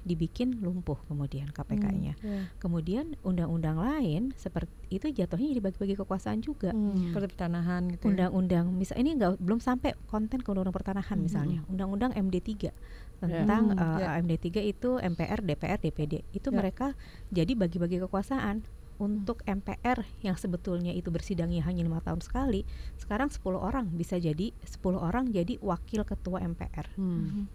dibikin 0.00 0.56
lumpuh 0.56 0.96
kemudian 1.04 1.50
KPK-nya 1.50 2.14
Hmm, 2.14 2.24
ya. 2.24 2.40
kemudian 2.56 3.18
undang-undang 3.20 3.76
lain 3.76 4.30
seperti 4.32 4.70
itu 4.88 5.10
jatuhnya 5.12 5.50
jadi 5.50 5.60
bagi-bagi 5.60 5.94
kekuasaan 5.96 6.40
juga 6.40 6.70
Hmm, 6.70 7.10
seperti 7.10 7.26
pertanahan 7.28 7.82
gitu. 7.90 8.00
ya. 8.00 8.08
undang-undang 8.08 8.66
misal 8.72 8.96
ini 8.96 9.18
enggak 9.18 9.36
belum 9.36 9.58
sampai 9.58 9.98
konten 10.06 10.38
ke 10.38 10.48
undang-undang 10.48 10.72
pertanahan 10.72 11.18
Mhm. 11.18 11.24
misalnya 11.26 11.58
undang-undang 11.66 12.14
MD3 12.14 12.70
tentang 13.18 13.62
Hmm, 13.70 13.78
eh, 13.78 13.98
ya. 13.98 14.08
MD3 14.16 14.46
itu 14.62 14.90
MPR 14.96 15.40
DPR 15.40 15.76
DPD 15.76 16.22
itu 16.30 16.48
Ya. 16.48 16.54
mereka 16.54 16.94
jadi 17.28 17.52
bagi-bagi 17.52 17.98
kekuasaan. 18.00 18.62
Untuk 18.98 19.46
MPR 19.46 20.02
yang 20.20 20.34
sebetulnya 20.34 20.90
itu 20.90 21.06
bersidangnya 21.08 21.62
hanya 21.62 21.82
lima 21.82 21.98
tahun 21.98 22.18
sekali 22.18 22.66
sekarang 22.96 23.30
10 23.30 23.54
orang. 23.56 23.86
Bisa 23.88 24.18
jadi 24.18 24.50
10 24.60 24.98
orang 24.98 25.30
jadi 25.30 25.54
wakil 25.60 26.02
ketua 26.02 26.42
MPR 26.42 26.90
Hmm. 26.94 27.46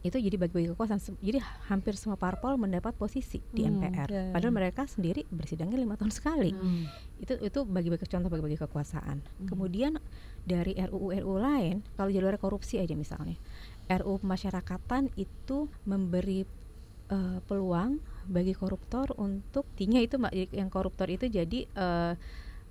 itu 0.00 0.16
jadi 0.16 0.32
bagi-bagi 0.34 0.72
kekuasaan. 0.72 0.96
Jadi 1.20 1.44
hampir 1.66 1.92
semua 1.92 2.16
parpol 2.16 2.56
mendapat 2.56 2.96
posisi 2.96 3.44
di 3.46 3.60
Hmm, 3.62 3.84
MPR 3.84 4.08
ya. 4.08 4.24
padahal 4.32 4.48
mereka 4.50 4.88
sendiri 4.88 5.28
bersidangnya 5.28 5.76
lima 5.76 5.92
tahun 5.94 6.08
sekali. 6.10 6.50
Hmm. 6.50 6.88
itu 7.20 7.36
itu 7.36 7.68
bagi-bagi 7.68 8.08
contoh 8.08 8.32
bagi-bagi 8.32 8.56
kekuasaan. 8.58 9.20
Kemudian 9.44 10.00
dari 10.40 10.72
RUU 10.72 11.12
RUU 11.14 11.36
lain 11.36 11.84
kalau 11.92 12.08
jalur 12.08 12.32
korupsi 12.38 12.80
aja 12.80 12.96
misalnya 12.96 13.36
RUU 13.90 14.22
pemasyarakatan 14.22 15.10
itu 15.18 15.66
memberi 15.82 16.46
eh, 17.10 17.38
peluang 17.42 17.98
bagi 18.30 18.54
koruptor 18.54 19.10
untuk 19.18 19.66
tinya 19.74 19.98
itu 19.98 20.14
yang 20.54 20.70
koruptor 20.70 21.10
itu 21.10 21.26
jadi 21.26 21.66
eh, 21.66 22.14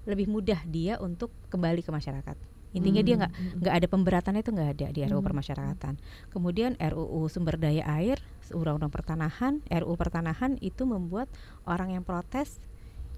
lebih 0.07 0.31
mudah 0.31 0.63
dia 0.63 0.95
untuk 1.03 1.35
kembali 1.51 1.83
ke 1.83 1.91
masyarakat 1.91 2.37
intinya 2.69 3.01
dia 3.01 3.15
nggak 3.17 3.33
Hmm, 3.33 3.59
nggak 3.65 3.75
ada 3.81 3.87
pemberatannya 3.89 4.41
itu 4.45 4.51
nggak 4.53 4.69
ada 4.77 4.87
di 4.93 4.99
RUU 5.01 5.19
Hmm. 5.19 5.25
permasyarakatan. 5.25 5.93
Kemudian 6.29 6.77
RUU 6.77 7.25
sumber 7.25 7.57
daya 7.57 7.81
air, 7.97 8.21
undang-undang 8.53 8.93
pertanahan, 8.93 9.65
RUU 9.65 9.97
pertanahan 9.97 10.53
itu 10.61 10.85
membuat 10.85 11.33
orang 11.65 11.97
yang 11.97 12.05
protes 12.05 12.61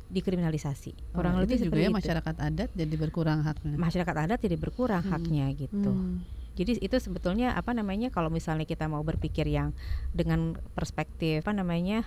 dikriminalisasi. 0.08 0.96
Kurang 1.12 1.36
Oh, 1.36 1.44
lebih 1.44 1.60
itu 1.60 1.68
juga 1.68 1.84
ya 1.84 1.92
itu. 1.92 2.00
masyarakat 2.00 2.36
adat 2.40 2.70
jadi 2.72 2.96
berkurang 2.96 3.44
haknya. 3.44 3.76
Masyarakat 3.76 4.16
adat 4.16 4.40
jadi 4.40 4.56
berkurang 4.56 5.04
Hmm. 5.04 5.12
haknya 5.20 5.46
gitu. 5.56 5.92
Hmm. 5.92 6.24
Jadi 6.52 6.78
itu 6.78 6.98
sebetulnya 6.98 7.52
apa 7.52 7.72
namanya 7.72 8.08
kalau 8.08 8.28
misalnya 8.28 8.64
kita 8.64 8.86
mau 8.86 9.02
berpikir 9.02 9.46
yang 9.46 9.72
dengan 10.12 10.54
perspektif 10.72 11.42
apa 11.42 11.54
namanya 11.54 12.04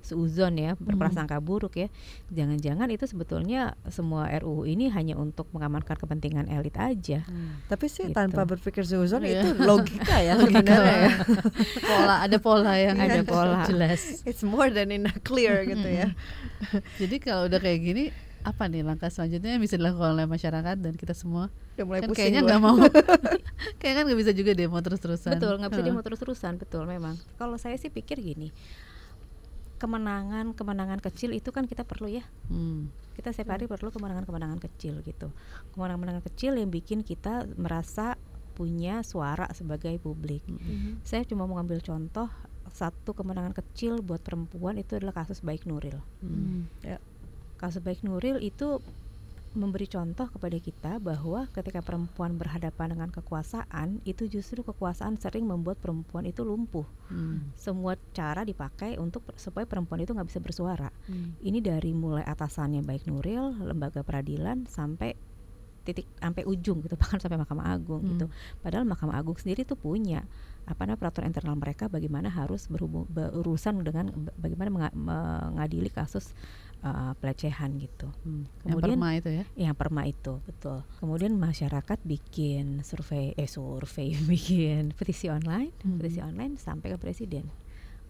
seuzon 0.00 0.56
ya 0.56 0.80
berprasangka 0.80 1.36
buruk 1.38 1.76
ya 1.76 1.92
jangan-jangan 2.30 2.88
itu 2.88 3.04
sebetulnya 3.04 3.76
semua 3.86 4.32
RUU 4.32 4.64
ini 4.64 4.88
hanya 4.88 5.12
untuk 5.14 5.44
mengamankan 5.50 5.92
kepentingan 5.92 6.48
elit 6.48 6.72
aja 6.74 7.20
Hmm. 7.20 7.60
Tapi 7.66 7.84
sih 7.84 8.08
Gitu. 8.08 8.16
tanpa 8.16 8.44
berpikir 8.44 8.80
seuzon 8.82 9.20
Iya. 9.20 9.44
itu 9.44 9.60
logika 9.60 10.16
ya 10.18 10.32
Logika. 10.40 10.56
sebenarnya 10.72 10.96
ya. 10.96 11.12
pola 11.82 12.14
ada 12.18 12.36
pola 12.38 12.72
yang 12.74 12.96
Ada 12.96 13.20
pola. 13.22 13.60
jelas. 13.64 14.24
It's 14.24 14.40
more 14.40 14.68
than 14.68 14.88
enough 14.88 15.20
clear 15.20 15.64
gitu 15.64 15.84
ya. 15.84 16.16
Jadi 16.96 17.16
kalau 17.18 17.44
udah 17.44 17.60
kayak 17.60 17.80
gini 17.82 18.04
apa 18.40 18.62
nih 18.72 18.80
langkah 18.80 19.12
selanjutnya 19.12 19.56
yang 19.56 19.62
bisa 19.62 19.76
dilakukan 19.76 20.16
oleh 20.16 20.24
masyarakat 20.24 20.76
dan 20.80 20.94
kita 20.96 21.12
semua? 21.12 21.52
Udah 21.76 21.84
mulai 21.84 22.00
kan 22.00 22.08
pusing 22.08 22.18
kayaknya 22.24 22.40
gua. 22.40 22.48
nggak 22.48 22.60
mau. 22.62 22.76
kayaknya 23.80 23.96
kan 23.96 24.04
nggak 24.08 24.20
bisa 24.20 24.32
juga 24.32 24.50
demo 24.56 24.78
terus-terusan. 24.80 25.32
Betul, 25.36 25.54
nggak 25.60 25.70
bisa 25.76 25.84
demo 25.84 26.00
terus-terusan, 26.00 26.52
betul 26.56 26.82
memang. 26.88 27.14
Kalau 27.36 27.56
saya 27.60 27.76
sih 27.76 27.92
pikir 27.92 28.16
gini, 28.20 28.48
kemenangan 29.76 30.52
kemenangan 30.52 31.00
kecil 31.00 31.36
itu 31.36 31.52
kan 31.52 31.68
kita 31.68 31.84
perlu 31.84 32.08
ya. 32.08 32.24
Hmm. 32.48 32.88
Kita 33.16 33.32
setiap 33.36 33.56
hari 33.56 33.68
perlu 33.68 33.92
kemenangan-kemenangan 33.92 34.60
kecil 34.60 35.04
gitu. 35.04 35.28
Kemenangan-kemenangan 35.76 36.24
kecil 36.32 36.56
yang 36.56 36.72
bikin 36.72 37.04
kita 37.04 37.44
merasa 37.60 38.16
punya 38.56 39.00
suara 39.00 39.48
sebagai 39.56 39.96
publik. 40.00 40.44
Mhm. 40.44 41.00
Saya 41.00 41.24
cuma 41.24 41.48
mau 41.48 41.56
ngambil 41.56 41.80
contoh 41.80 42.28
satu 42.70 43.16
kemenangan 43.16 43.56
kecil 43.56 44.04
buat 44.04 44.22
perempuan 44.22 44.78
itu 44.78 45.00
adalah 45.00 45.16
kasus 45.16 45.42
Baik 45.42 45.66
Nuril. 45.66 45.98
Hmm. 46.22 46.68
Kasus 46.84 47.00
Baik 47.60 48.00
Nuril 48.02 48.40
itu 48.40 48.80
memberi 49.50 49.90
contoh 49.90 50.30
kepada 50.30 50.54
kita 50.62 50.92
bahwa 51.02 51.50
ketika 51.50 51.82
perempuan 51.82 52.38
berhadapan 52.38 52.94
dengan 52.94 53.10
kekuasaan 53.10 53.98
itu 54.06 54.30
justru 54.30 54.62
kekuasaan 54.62 55.18
sering 55.18 55.42
membuat 55.42 55.74
perempuan 55.82 56.22
itu 56.22 56.46
lumpuh. 56.46 56.86
Hmm. 57.10 57.50
Semua 57.58 57.98
cara 58.14 58.46
dipakai 58.46 58.94
untuk 59.02 59.26
supaya 59.34 59.66
perempuan 59.66 60.06
itu 60.06 60.14
nggak 60.14 60.30
bisa 60.30 60.38
bersuara. 60.38 60.88
Hmm. 61.10 61.34
Ini 61.42 61.58
dari 61.58 61.90
mulai 61.90 62.22
atasannya 62.22 62.86
baik 62.86 63.10
Nuril, 63.10 63.58
lembaga 63.66 64.06
peradilan 64.06 64.70
sampai 64.70 65.18
titik 65.82 66.06
sampai 66.20 66.44
ujung 66.46 66.84
gitu 66.86 66.94
bahkan 67.00 67.18
sampai 67.18 67.40
Mahkamah 67.40 67.66
Agung 67.74 68.00
Hmm. 68.06 68.10
gitu. 68.14 68.26
Padahal 68.62 68.86
Mahkamah 68.86 69.18
Agung 69.18 69.34
sendiri 69.34 69.66
tuh 69.66 69.74
punya 69.74 70.22
apa 70.68 70.86
namanya 70.86 71.00
peraturan 71.02 71.34
internal 71.34 71.58
mereka 71.58 71.90
bagaimana 71.90 72.30
harus 72.30 72.70
berhubung 72.70 73.02
berurusan 73.10 73.82
dengan 73.82 74.14
ba- 74.14 74.36
bagaimana 74.38 74.70
menga- 74.70 74.94
mengadili 74.94 75.90
kasus 75.90 76.30
uh, 76.80 77.12
pelecehan 77.14 77.76
gitu. 77.76 78.08
Hmm. 78.22 78.44
Kemudian- 78.60 78.66
yang 78.66 78.80
perma 78.96 79.08
itu 79.14 79.30
ya. 79.30 79.44
Yang 79.58 79.76
perma 79.76 80.02
itu 80.04 80.32
betul. 80.42 80.78
Kemudian 80.96 81.32
masyarakat 81.34 81.98
bikin 82.02 82.80
survei 82.80 83.32
eh 83.34 83.46
survei 83.46 84.12
bikin 84.32 84.92
petisi 84.92 85.26
online, 85.26 85.72
Hmm. 85.80 85.96
petisi 85.96 86.18
online 86.18 86.56
sampai 86.56 86.92
ke 86.92 86.98
presiden. 86.98 87.46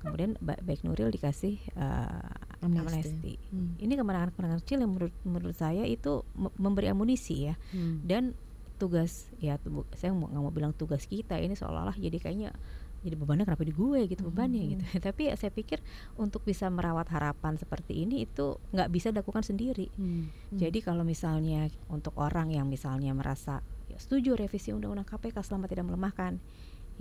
Kemudian 0.01 0.33
ba- 0.41 0.57
baik 0.59 0.81
Nuril 0.81 1.11
dikasih 1.11 1.61
uh, 1.77 2.25
Amnesti. 2.59 3.05
amnesti. 3.13 3.33
Hmm. 3.51 3.77
Ini 3.77 3.93
kemenangan-kemenangan 3.95 4.61
kecil 4.61 4.81
yang 4.81 4.91
menurut 4.91 5.15
menurut 5.23 5.53
saya 5.55 5.85
itu 5.85 6.25
me- 6.33 6.55
memberi 6.57 6.89
amunisi 6.89 7.47
ya 7.47 7.55
Hmm. 7.71 8.01
dan 8.03 8.33
tugas 8.77 9.29
ya 9.37 9.61
saya 9.93 10.09
nggak 10.11 10.33
mau 10.33 10.49
bilang 10.49 10.73
tugas 10.73 11.05
kita 11.05 11.37
ini 11.37 11.53
seolah-olah 11.53 11.93
jadi 11.95 12.17
kayaknya 12.17 12.57
jadi 13.01 13.17
bebannya 13.17 13.49
kenapa 13.49 13.65
di 13.65 13.73
gue 13.73 14.01
gitu 14.13 14.29
bebannya 14.29 14.77
gitu. 14.77 14.85
Tapi 15.09 15.33
ya 15.33 15.35
saya 15.37 15.49
pikir 15.49 15.81
untuk 16.21 16.45
bisa 16.45 16.69
merawat 16.69 17.09
harapan 17.09 17.57
seperti 17.57 18.05
ini 18.05 18.29
itu 18.29 18.61
nggak 18.77 18.89
bisa 18.93 19.09
dilakukan 19.09 19.45
sendiri. 19.45 19.89
Hmm. 19.97 20.29
jadi 20.53 20.79
kalau 20.85 21.03
misalnya 21.07 21.73
untuk 21.89 22.13
orang 22.21 22.53
yang 22.53 22.69
misalnya 22.69 23.17
merasa 23.17 23.65
ya 23.89 23.97
setuju 23.97 24.37
revisi 24.37 24.71
undang-undang 24.77 25.09
KPK 25.09 25.41
selama 25.41 25.67
tidak 25.67 25.89
melemahkan. 25.89 26.37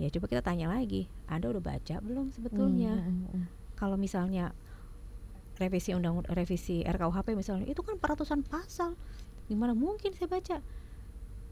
Ya 0.00 0.08
coba 0.08 0.32
kita 0.32 0.40
tanya 0.40 0.72
lagi 0.72 1.12
anda 1.28 1.52
udah 1.52 1.60
baca 1.60 2.00
belum 2.00 2.32
sebetulnya? 2.32 2.96
Hmm, 2.96 3.04
hmm, 3.04 3.28
hmm. 3.36 3.44
kalau 3.76 4.00
misalnya 4.00 4.56
revisi 5.60 5.92
undang 5.92 6.24
revisi 6.24 6.80
RKUHP 6.88 7.36
misalnya 7.36 7.68
itu 7.68 7.84
kan 7.84 8.00
peratusan 8.00 8.40
pasal. 8.40 8.96
Gimana 9.44 9.76
mungkin 9.76 10.16
saya 10.16 10.32
baca 10.32 10.64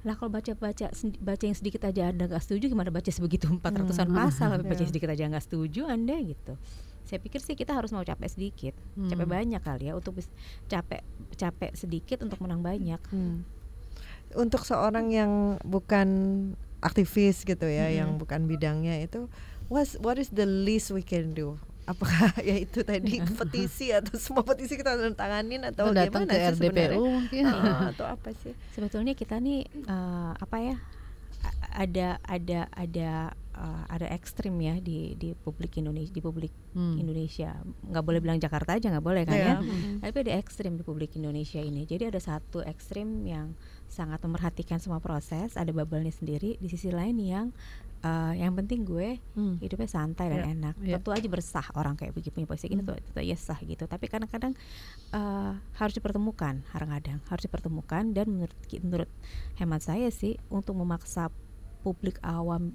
lah 0.03 0.15
kalau 0.15 0.31
baca 0.31 0.55
baca 0.55 0.87
baca 1.19 1.43
yang 1.43 1.59
sedikit 1.59 1.83
aja 1.83 2.09
anda 2.09 2.27
nggak 2.27 2.39
setuju 2.41 2.71
gimana 2.71 2.89
baca 2.89 3.09
sebegitu 3.09 3.49
empat 3.49 3.73
ratusan 3.77 4.07
Hmm. 4.07 4.17
pasal 4.17 4.49
baca 4.61 4.79
Iya. 4.79 4.87
sedikit 4.87 5.11
aja 5.11 5.27
nggak 5.27 5.43
setuju 5.43 5.87
anda 5.87 6.15
gitu 6.17 6.55
saya 7.03 7.19
pikir 7.19 7.41
sih 7.41 7.53
kita 7.53 7.73
harus 7.73 7.91
mau 7.91 8.03
capek 8.03 8.29
sedikit 8.29 8.75
capek 9.01 9.27
Hmm. 9.27 9.35
banyak 9.35 9.59
kali 9.59 9.91
ya 9.91 9.97
untuk 9.97 10.15
capek 10.67 11.03
capek 11.35 11.73
sedikit 11.75 12.23
untuk 12.23 12.39
menang 12.39 12.63
banyak 12.63 13.01
Hmm. 13.11 13.43
Untuk 14.29 14.61
seorang 14.61 15.09
yang 15.09 15.33
bukan 15.65 16.09
aktivis 16.79 17.43
gitu 17.43 17.65
ya, 17.65 17.89
Mm-mm. 17.89 17.97
yang 17.97 18.11
bukan 18.21 18.45
bidangnya 18.45 19.01
itu, 19.01 19.25
what 19.67 19.89
what 19.99 20.21
is 20.21 20.29
the 20.29 20.45
least 20.45 20.93
we 20.93 21.01
can 21.01 21.33
do? 21.33 21.57
Apakah 21.89 22.37
ya 22.45 22.55
itu 22.55 22.81
tadi 22.83 23.17
petisi 23.19 23.89
atau 23.91 24.21
semua 24.21 24.45
petisi 24.45 24.77
kita 24.77 24.93
tanganin 25.13 25.65
atau 25.65 25.89
Atau 25.89 25.97
datang 25.97 26.23
gimana 26.23 26.33
ke 26.33 26.37
sih 26.37 26.53
RDPU 26.53 26.69
sebenarnya? 26.69 26.99
mungkin. 27.01 27.45
Atau 27.89 28.07
apa 28.07 28.29
sih? 28.37 28.53
sebetulnya 28.71 29.13
kita 29.13 29.41
nih 29.41 29.65
eh, 29.65 30.33
apa 30.37 30.57
ya 30.59 30.77
ada 31.71 32.19
ada 32.21 32.67
ada 32.69 33.11
eh, 33.55 33.85
ada 33.89 34.07
ekstrim 34.11 34.59
ya 34.59 34.77
di 34.79 35.15
di 35.15 35.33
publik 35.35 35.79
Indonesia 35.79 36.11
di 36.11 36.21
publik 36.21 36.53
Hmm. 36.69 36.95
Indonesia 36.95 37.59
nggak 37.83 38.05
boleh 38.05 38.21
bilang 38.21 38.39
Jakarta 38.39 38.77
aja 38.77 38.87
nggak 38.89 39.03
boleh 39.03 39.25
kan 39.25 39.35
Iya. 39.35 39.47
ya 39.49 39.57
tapi 39.99 40.17
ada 40.23 40.33
ekstrim 40.37 40.77
di 40.77 40.85
publik 40.85 41.11
Indonesia 41.13 41.59
ini 41.59 41.83
jadi 41.83 42.07
ada 42.07 42.21
satu 42.21 42.63
ekstrim 42.63 43.25
yang 43.25 43.57
sangat 43.89 44.21
memerhatikan 44.21 44.79
semua 44.79 45.01
proses 45.01 45.57
ada 45.57 45.73
bubble-nya 45.73 46.13
sendiri 46.13 46.55
di 46.55 46.69
sisi 46.69 46.93
lain 46.93 47.19
yang 47.19 47.47
eh, 47.99 48.35
yang 48.39 48.55
penting 48.55 48.83
gue 48.83 49.19
Hmm. 49.33 49.59
hidupnya 49.59 49.87
santai 49.87 50.29
dan 50.29 50.41
Iya, 50.41 50.49
enak 50.53 50.75
iya. 50.79 50.95
tentu 50.97 51.11
aja 51.11 51.27
bersah 51.27 51.67
orang 51.73 51.95
kayak 51.95 52.13
begitu 52.13 52.31
punya 52.31 52.47
posisi 52.47 52.71
Hmm. 52.71 52.85
tuh 52.85 52.95
tentu 52.97 53.19
aja 53.19 53.37
sah 53.37 53.59
gitu 53.61 53.85
tapi 53.85 54.07
kadang-kadang 54.07 54.55
eh, 55.11 55.53
harus 55.75 55.93
dipertemukan 55.93 56.63
kadang-kadang 56.65 57.19
harus 57.25 57.43
dipertemukan 57.43 58.05
dan 58.13 58.27
menurut 58.29 58.55
menurut 58.79 59.11
hemat 59.55 59.83
saya 59.83 60.09
sih 60.11 60.39
untuk 60.49 60.75
memaksa 60.75 61.33
publik 61.81 62.19
awam 62.21 62.71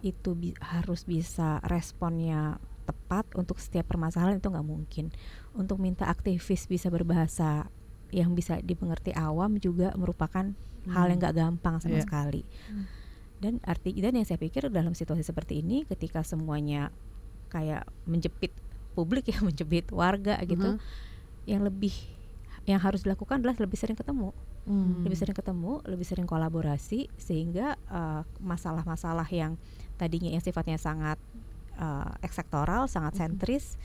itu 0.00 0.30
bi- 0.32 0.54
harus 0.60 1.02
bisa 1.02 1.58
responnya 1.62 2.56
tepat 2.84 3.28
untuk 3.34 3.58
setiap 3.58 3.84
permasalahan 3.86 4.38
itu 4.38 4.48
nggak 4.48 4.64
mungkin 4.64 5.12
untuk 5.52 5.76
minta 5.76 6.06
aktivis 6.06 6.64
bisa 6.64 6.88
berbahasa 6.88 7.68
yang 8.08 8.32
bisa 8.32 8.56
dimengerti 8.58 9.12
awam 9.12 9.58
juga 9.58 9.92
merupakan 9.92 10.56
hal 10.86 11.04
yang 11.06 11.18
nggak 11.18 11.36
gampang 11.36 11.76
sama 11.76 11.98
Iya. 11.98 12.04
sekali 12.06 12.42
dan 13.38 13.62
arti 13.62 13.94
dan 13.94 14.14
yang 14.14 14.26
saya 14.26 14.36
pikir 14.36 14.66
dalam 14.68 14.92
situasi 14.92 15.22
seperti 15.22 15.62
ini 15.62 15.86
ketika 15.86 16.22
semuanya 16.22 16.90
kayak 17.48 17.86
menjepit 18.04 18.50
publik 18.92 19.30
ya 19.30 19.38
menjepit 19.48 19.88
warga 19.90 20.36
gitu 20.42 20.74
Mhm. 20.74 20.80
yang 21.46 21.62
lebih 21.64 21.94
yang 22.68 22.82
harus 22.82 23.00
dilakukan 23.00 23.40
adalah 23.40 23.56
lebih 23.56 23.78
sering 23.78 23.96
ketemu 23.96 24.34
Hmm. 24.68 25.00
lebih 25.00 25.16
sering 25.16 25.32
ketemu 25.32 25.80
lebih 25.88 26.04
sering 26.04 26.28
kolaborasi 26.28 27.08
sehingga 27.16 27.72
eh, 27.88 28.22
masalah-masalah 28.36 29.24
yang 29.32 29.56
tadinya 29.96 30.28
yang 30.28 30.44
sifatnya 30.44 30.76
sangat 30.76 31.16
eh, 31.78 32.10
eksektoral 32.20 32.84
sangat 32.84 33.16
sentris 33.16 33.78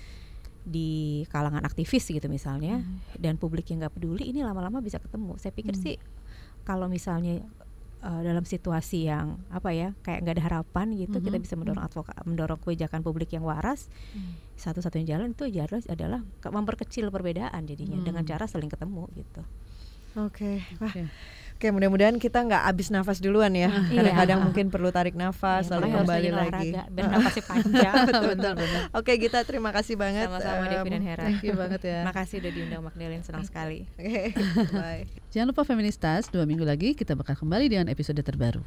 di 0.64 1.24
kalangan 1.28 1.64
aktivis 1.64 2.04
gitu 2.04 2.28
misalnya 2.28 2.84
dan 3.16 3.36
publik 3.36 3.68
yang 3.70 3.80
nggak 3.80 3.95
peduli 3.95 4.32
ini 4.32 4.43
lama-lama 4.43 4.80
bisa 4.80 4.99
ketemu 4.99 5.36
saya 5.38 5.51
pikir 5.51 5.76
Hmm. 5.76 5.84
sih 5.84 5.95
kalau 6.64 6.88
misalnya 6.88 7.43
eh, 8.04 8.22
dalam 8.22 8.43
situasi 8.43 9.08
yang 9.08 9.39
apa 9.47 9.72
ya 9.72 9.95
kayak 10.01 10.20
nggak 10.22 10.36
ada 10.38 10.43
harapan 10.43 10.88
gitu 10.93 11.18
kita 11.18 11.39
Mhm. 11.39 11.43
bisa 11.43 11.56
mendorong 11.56 11.84
advoka 11.84 12.12
mendorong 12.24 12.60
kebijakan 12.60 12.99
publik 12.99 13.32
yang 13.32 13.43
waras 13.43 13.88
satu-satunya 14.54 15.16
jalan 15.16 15.32
itu 15.32 15.47
adalah 15.49 15.88
adalah 15.88 16.22
ke- 16.38 16.51
memperkecil 16.51 17.10
perbedaan 17.10 17.64
jadinya 17.64 17.97
Hmm. 17.97 18.06
dengan 18.06 18.24
cara 18.24 18.45
saling 18.45 18.68
ketemu 18.68 19.08
gitu 19.16 19.41
Oke, 20.14 20.62
wah, 20.78 20.93
Oke. 20.93 21.10
Oke 21.64 21.72
mudah-mudahan 21.72 22.20
kita 22.20 22.43
nggak 22.43 22.68
habis 22.68 22.91
nafas 22.91 23.24
duluan 23.24 23.55
ya. 23.55 23.72
Iya. 23.88 24.03
Kadang-kadang 24.03 24.39
mungkin 24.43 24.66
perlu 24.68 24.91
tarik 24.91 25.16
nafas, 25.16 25.72
Iya, 25.72 25.80
lalu 25.80 25.86
kembali 25.95 26.30
lagi. 26.30 26.70
biar 26.76 27.07
Ah, 27.07 27.11
nafasnya 27.16 27.43
panjang 27.47 27.95
benar 28.36 28.53
benar. 28.59 28.82
Oke, 28.91 29.16
kita 29.16 29.47
terima 29.47 29.72
kasih 29.72 29.95
banget. 29.95 30.28
sama-sama 30.28 30.68
Devi 30.68 30.89
dan 30.91 30.99
Hera 31.01 31.24
Thank 31.24 31.47
you 31.47 31.55
banget 31.55 31.82
ya. 31.82 32.03
makasih 32.11 32.43
udah 32.43 32.51
diundang 32.51 32.82
Magdalene 32.84 33.24
senang 33.24 33.47
sekali 33.47 33.88
Oke, 33.95 34.36
bye. 34.76 35.07
Jangan 35.32 35.55
lupa 35.55 35.64
Feministas, 35.64 36.28
dua 36.28 36.43
minggu 36.43 36.68
lagi 36.68 36.91
kita 36.91 37.16
bakal 37.16 37.39
kembali 37.39 37.72
dengan 37.72 37.88
episode 37.88 38.20
terbaru. 38.20 38.59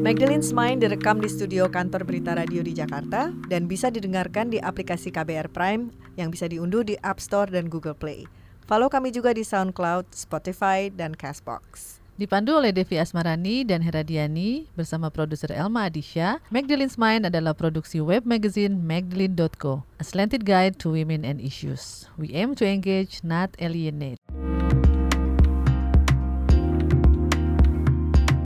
Magdalene's 0.00 0.56
Mind 0.56 0.80
direkam 0.80 1.20
di 1.20 1.28
studio 1.28 1.68
kantor 1.68 2.08
Berita 2.08 2.32
Radio 2.32 2.64
di 2.64 2.72
Jakarta 2.72 3.36
dan 3.52 3.68
bisa 3.68 3.92
didengarkan 3.92 4.48
di 4.48 4.56
aplikasi 4.56 5.12
KBR 5.12 5.52
Prime 5.52 5.92
yang 6.16 6.32
bisa 6.32 6.48
diunduh 6.48 6.80
di 6.80 6.96
App 7.04 7.20
Store 7.20 7.52
dan 7.52 7.68
Google 7.68 7.92
Play. 7.92 8.24
Follow 8.64 8.88
kami 8.88 9.12
juga 9.12 9.36
di 9.36 9.44
SoundCloud, 9.44 10.16
Spotify, 10.16 10.88
dan 10.88 11.12
Castbox. 11.12 12.00
Dipandu 12.16 12.56
oleh 12.56 12.72
Devi 12.72 12.96
Asmarani 12.96 13.60
dan 13.60 13.84
Heradiani 13.84 14.72
bersama 14.72 15.12
produser 15.12 15.52
Elma 15.52 15.92
Adisha, 15.92 16.40
Magdalene's 16.48 16.96
Mind 16.96 17.28
adalah 17.28 17.52
produksi 17.52 18.00
web 18.00 18.24
magazine 18.24 18.80
magdalene.co, 18.80 19.84
a 20.00 20.04
slanted 20.04 20.48
guide 20.48 20.80
to 20.80 20.88
women 20.96 21.28
and 21.28 21.44
issues. 21.44 22.08
We 22.16 22.32
aim 22.32 22.56
to 22.56 22.64
engage, 22.64 23.20
not 23.20 23.52
alienate. 23.60 24.16